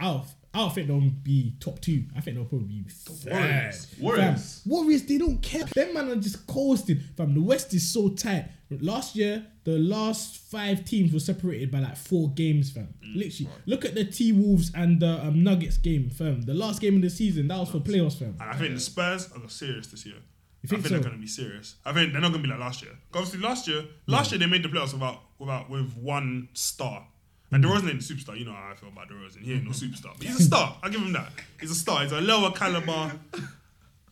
I'll, 0.00 0.26
I 0.54 0.58
don't 0.60 0.74
think 0.74 0.86
they'll 0.88 1.00
be 1.00 1.54
top 1.60 1.80
two. 1.80 2.04
I 2.16 2.20
think 2.22 2.36
they'll 2.36 2.46
probably 2.46 2.66
be 2.68 2.84
third. 2.88 3.32
Warriors. 3.32 3.84
Fam, 3.84 4.04
Warriors. 4.04 4.62
Warriors, 4.64 5.02
they 5.04 5.18
don't 5.18 5.42
care. 5.42 5.64
Them 5.64 5.92
man 5.94 6.08
are 6.10 6.16
just 6.16 6.46
coasting. 6.46 6.98
Fam, 7.16 7.34
the 7.34 7.42
West 7.42 7.74
is 7.74 7.86
so 7.92 8.08
tight. 8.08 8.48
Last 8.70 9.14
year, 9.14 9.46
the 9.64 9.78
last 9.78 10.38
five 10.38 10.84
teams 10.84 11.12
were 11.12 11.20
separated 11.20 11.70
by 11.70 11.80
like 11.80 11.96
four 11.96 12.30
games, 12.30 12.70
fam. 12.70 12.88
Mm, 13.04 13.16
Literally, 13.16 13.50
look 13.66 13.84
at 13.84 13.94
the 13.94 14.04
T 14.04 14.32
Wolves 14.32 14.72
and 14.74 14.98
the 14.98 15.24
um, 15.24 15.44
Nuggets 15.44 15.76
game, 15.76 16.10
fam. 16.10 16.42
The 16.42 16.54
last 16.54 16.80
game 16.80 16.96
of 16.96 17.02
the 17.02 17.10
season, 17.10 17.48
that 17.48 17.58
was 17.58 17.70
for 17.70 17.78
playoffs, 17.78 18.18
fam. 18.18 18.36
And 18.40 18.50
I 18.50 18.54
think 18.54 18.74
the 18.74 18.80
Spurs 18.80 19.30
are 19.32 19.48
serious 19.48 19.86
this 19.88 20.04
year. 20.06 20.16
You 20.62 20.68
think 20.68 20.80
I 20.80 20.82
think 20.82 20.86
so? 20.88 20.94
they're 20.94 21.00
going 21.02 21.14
to 21.14 21.20
be 21.20 21.28
serious. 21.28 21.76
I 21.84 21.92
think 21.92 22.12
they're 22.12 22.20
not 22.20 22.32
going 22.32 22.42
to 22.42 22.48
be 22.48 22.52
like 22.52 22.60
last 22.60 22.82
year. 22.82 22.92
Obviously, 23.14 23.40
last 23.40 23.68
year, 23.68 23.84
last 24.06 24.32
year 24.32 24.38
they 24.38 24.46
made 24.46 24.62
the 24.64 24.68
playoffs 24.68 24.92
without 24.92 25.20
without 25.38 25.70
with 25.70 25.94
one 25.96 26.48
star. 26.54 27.06
And 27.52 27.64
Mm. 27.64 27.68
DeRozan 27.70 27.90
ain't 27.90 28.10
a 28.10 28.14
superstar. 28.14 28.36
You 28.36 28.44
know 28.46 28.52
how 28.52 28.70
I 28.72 28.74
feel 28.74 28.88
about 28.88 29.08
DeRozan. 29.08 29.42
He 29.42 29.52
ain't 29.52 29.64
no 29.64 29.70
superstar. 29.70 30.16
But 30.18 30.26
he's 30.26 30.40
a 30.40 30.42
star. 30.42 30.76
I 30.82 30.88
give 30.88 31.00
him 31.00 31.12
that. 31.12 31.30
He's 31.60 31.70
a 31.70 31.76
star. 31.76 32.02
He's 32.02 32.10
a 32.10 32.20
lower 32.20 32.50
caliber, 32.50 33.12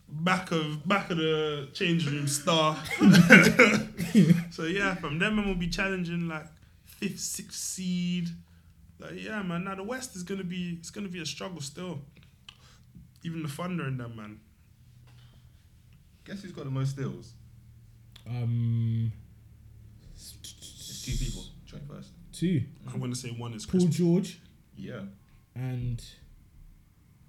back 0.07 0.51
of 0.51 0.87
back 0.87 1.09
of 1.11 1.17
the 1.17 1.67
change 1.73 2.07
room 2.09 2.27
star. 2.29 2.77
so 4.51 4.63
yeah, 4.63 4.95
from 4.95 5.19
them 5.19 5.35
man 5.35 5.47
will 5.47 5.55
be 5.55 5.67
challenging 5.67 6.27
like 6.29 6.45
fifth, 6.85 7.19
sixth 7.19 7.59
seed. 7.59 8.29
Like 8.99 9.21
yeah, 9.21 9.41
man. 9.43 9.65
Now 9.65 9.75
the 9.75 9.83
West 9.83 10.15
is 10.15 10.23
gonna 10.23 10.43
be 10.45 10.77
it's 10.79 10.89
gonna 10.89 11.09
be 11.09 11.21
a 11.21 11.25
struggle 11.25 11.59
still. 11.61 11.99
Even 13.23 13.43
the 13.43 13.49
Thunder 13.49 13.85
and 13.85 13.99
them 13.99 14.15
man. 14.15 14.39
Guess 16.25 16.41
who's 16.41 16.51
got 16.51 16.65
the 16.65 16.71
most 16.71 16.91
steals? 16.91 17.33
Um, 18.27 19.11
It's 20.15 21.01
two 21.05 21.11
people. 21.23 21.43
Joint 21.65 21.83
first. 21.87 22.09
two. 22.31 22.63
I'm 22.91 22.99
gonna 22.99 23.15
say 23.15 23.29
one 23.29 23.53
is 23.53 23.65
Chris. 23.65 23.83
Paul 23.83 23.91
George 23.91 24.39
Yeah. 24.77 25.01
and 25.55 26.03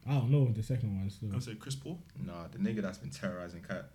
I 0.08 0.12
don't 0.14 0.30
know 0.30 0.46
the 0.52 0.62
second 0.62 0.96
one 0.98 1.10
still. 1.10 1.30
I'll 1.34 1.40
say 1.40 1.54
Chris 1.56 1.74
Paul. 1.74 2.00
Nah, 2.24 2.46
the 2.48 2.58
nigga 2.58 2.80
that's 2.82 2.98
been 2.98 3.10
terrorizing 3.10 3.60
KAT. 3.62 3.90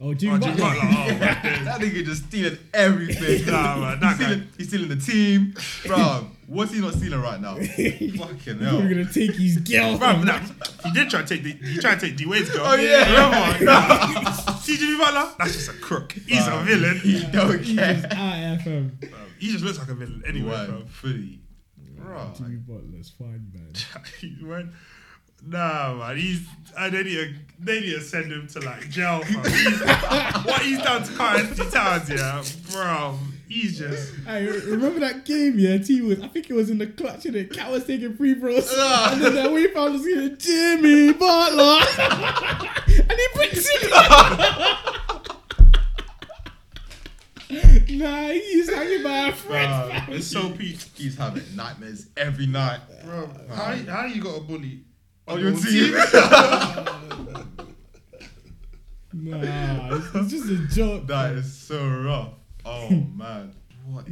Oh, 0.00 0.14
Jimmy 0.14 0.34
Oh, 0.34 0.38
Jimmy 0.38 0.56
Butler. 0.56 0.80
Butler. 0.82 0.94
Oh, 0.94 1.08
right 1.20 1.42
there. 1.42 1.64
that 1.64 1.80
nigga 1.80 2.04
just 2.04 2.24
stealing 2.26 2.58
everything. 2.74 3.46
Nah, 3.46 3.78
man, 3.78 3.92
he's, 3.98 4.00
guy. 4.00 4.14
stealing, 4.14 4.48
he's 4.58 4.68
stealing 4.68 4.88
the 4.88 4.96
team. 4.96 5.54
Bro, 5.86 6.28
what's 6.46 6.72
he 6.72 6.80
not 6.80 6.94
stealing 6.94 7.20
right 7.20 7.40
now? 7.40 7.54
Fucking 7.56 8.58
hell. 8.58 8.78
We're 8.78 8.88
gonna 8.88 9.12
take 9.12 9.34
his 9.34 9.56
girl. 9.70 9.98
Bro, 9.98 10.22
nah, 10.22 10.38
he 10.84 10.90
did 10.92 11.10
try 11.10 11.22
to 11.22 11.26
take 11.26 11.42
the, 11.42 11.52
he 11.68 11.78
tried 11.78 12.00
to 12.00 12.06
take 12.06 12.16
D 12.16 12.26
Wade's 12.26 12.50
girl. 12.50 12.62
Oh, 12.66 12.74
yeah. 12.76 13.58
Remember? 13.58 14.32
See 14.60 14.76
Jimmy 14.76 14.98
Butler? 14.98 15.32
That's 15.38 15.52
just 15.54 15.68
a 15.70 15.72
crook. 15.74 16.12
He's 16.12 16.46
a 16.46 16.58
villain. 16.64 16.98
He 17.00 17.24
don't 17.32 17.62
He's 17.62 17.76
care. 17.76 17.94
just 17.94 18.12
out 18.12 18.34
here, 18.36 18.58
fam. 18.62 18.98
He 19.38 19.50
just 19.52 19.64
looks 19.64 19.78
like 19.78 19.88
a 19.88 19.94
villain 19.94 20.22
anyway, 20.26 20.50
Word, 20.50 20.68
bro. 20.68 20.82
fully. 20.86 21.40
Bro, 21.96 22.32
Jimmy 22.36 22.56
Butler's 22.56 23.10
fine, 23.10 23.50
man. 23.54 23.72
He 24.20 24.36
went- 24.44 24.70
Nah, 25.44 25.94
man. 25.94 26.16
He's. 26.18 26.46
I 26.78 26.88
they 26.88 27.02
need 27.02 27.14
to. 27.16 27.34
They 27.58 27.80
need 27.80 27.94
to 27.94 28.00
send 28.00 28.30
him 28.30 28.46
to 28.48 28.60
like 28.60 28.88
jail. 28.90 29.22
He's, 29.24 29.36
what 29.80 30.62
he's 30.62 30.80
done 30.80 31.02
to 31.02 31.12
Karl-Anthony 31.14 31.68
Towns, 31.68 32.08
yeah, 32.08 32.44
bro. 32.70 33.18
He's 33.52 33.78
just. 33.78 34.14
I 34.26 34.38
remember 34.38 35.00
that 35.00 35.26
game, 35.26 35.58
yeah. 35.58 35.76
T 35.76 36.00
was, 36.00 36.22
I 36.22 36.28
think 36.28 36.48
it 36.48 36.54
was 36.54 36.70
in 36.70 36.78
the 36.78 36.86
clutch, 36.86 37.26
and 37.26 37.36
it 37.36 37.52
KAT 37.52 37.70
was 37.70 37.84
taking 37.84 38.16
free 38.16 38.34
throws, 38.34 38.66
ah. 38.74 39.12
and 39.12 39.20
then 39.20 39.34
that 39.34 39.52
we 39.52 39.66
found 39.68 39.92
was 39.92 40.06
here, 40.06 40.30
Jimmy 40.30 41.12
Butler, 41.12 41.84
and 41.98 43.12
he 43.12 43.26
brings 43.34 43.68
it. 43.70 43.90
nah, 47.98 48.28
he's 48.28 48.70
hanging 48.70 49.02
by 49.02 49.28
a 49.28 49.32
friend. 49.32 50.06
Bro, 50.06 50.14
it's 50.14 50.28
so 50.28 50.48
peak. 50.48 50.78
he's 50.94 51.18
having 51.18 51.44
nightmares 51.54 52.06
every 52.16 52.46
night. 52.46 52.80
Bro, 53.04 53.28
how, 53.50 53.74
how 53.74 54.06
you 54.06 54.22
got 54.22 54.38
a 54.38 54.40
bully 54.40 54.80
On 55.28 55.38
your 55.38 55.52
team. 55.52 55.92
Nah, 59.14 59.94
it's, 59.94 60.14
it's 60.14 60.30
just 60.30 60.48
a 60.48 60.56
joke. 60.74 61.06
that 61.08 61.34
is 61.34 61.52
so 61.52 61.86
rough. 61.86 62.32
Oh, 62.64 62.88
man. 62.90 63.52
What? 63.86 64.06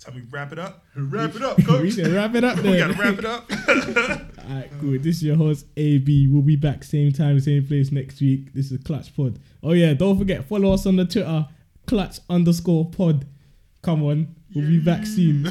Time 0.00 0.14
we 0.14 0.20
wrap 0.30 0.52
it 0.52 0.58
up. 0.58 0.84
Wrap 0.94 1.34
it 1.34 1.42
up, 1.42 1.56
we 1.58 1.64
coach. 1.64 1.96
can 1.96 2.14
wrap 2.14 2.34
it 2.34 2.44
up 2.44 2.56
We 2.62 2.62
there. 2.62 2.88
gotta 2.88 2.94
wrap 3.00 3.18
it 3.18 3.24
up. 3.24 3.50
Alright, 4.48 4.70
cool. 4.80 4.92
This 4.98 5.16
is 5.16 5.24
your 5.24 5.36
host 5.36 5.66
AB. 5.76 6.28
We'll 6.28 6.42
be 6.42 6.54
back 6.56 6.84
same 6.84 7.10
time, 7.12 7.40
same 7.40 7.66
place 7.66 7.90
next 7.90 8.20
week. 8.20 8.52
This 8.54 8.70
is 8.70 8.82
Clutch 8.84 9.14
Pod. 9.16 9.38
Oh 9.62 9.72
yeah, 9.72 9.94
don't 9.94 10.16
forget 10.18 10.44
follow 10.44 10.72
us 10.72 10.86
on 10.86 10.96
the 10.96 11.04
Twitter, 11.06 11.46
Clutch 11.86 12.20
underscore 12.30 12.88
Pod. 12.90 13.26
Come 13.82 14.04
on, 14.04 14.34
we'll 14.54 14.68
be 14.68 14.78
back 14.78 15.06
soon. 15.06 15.44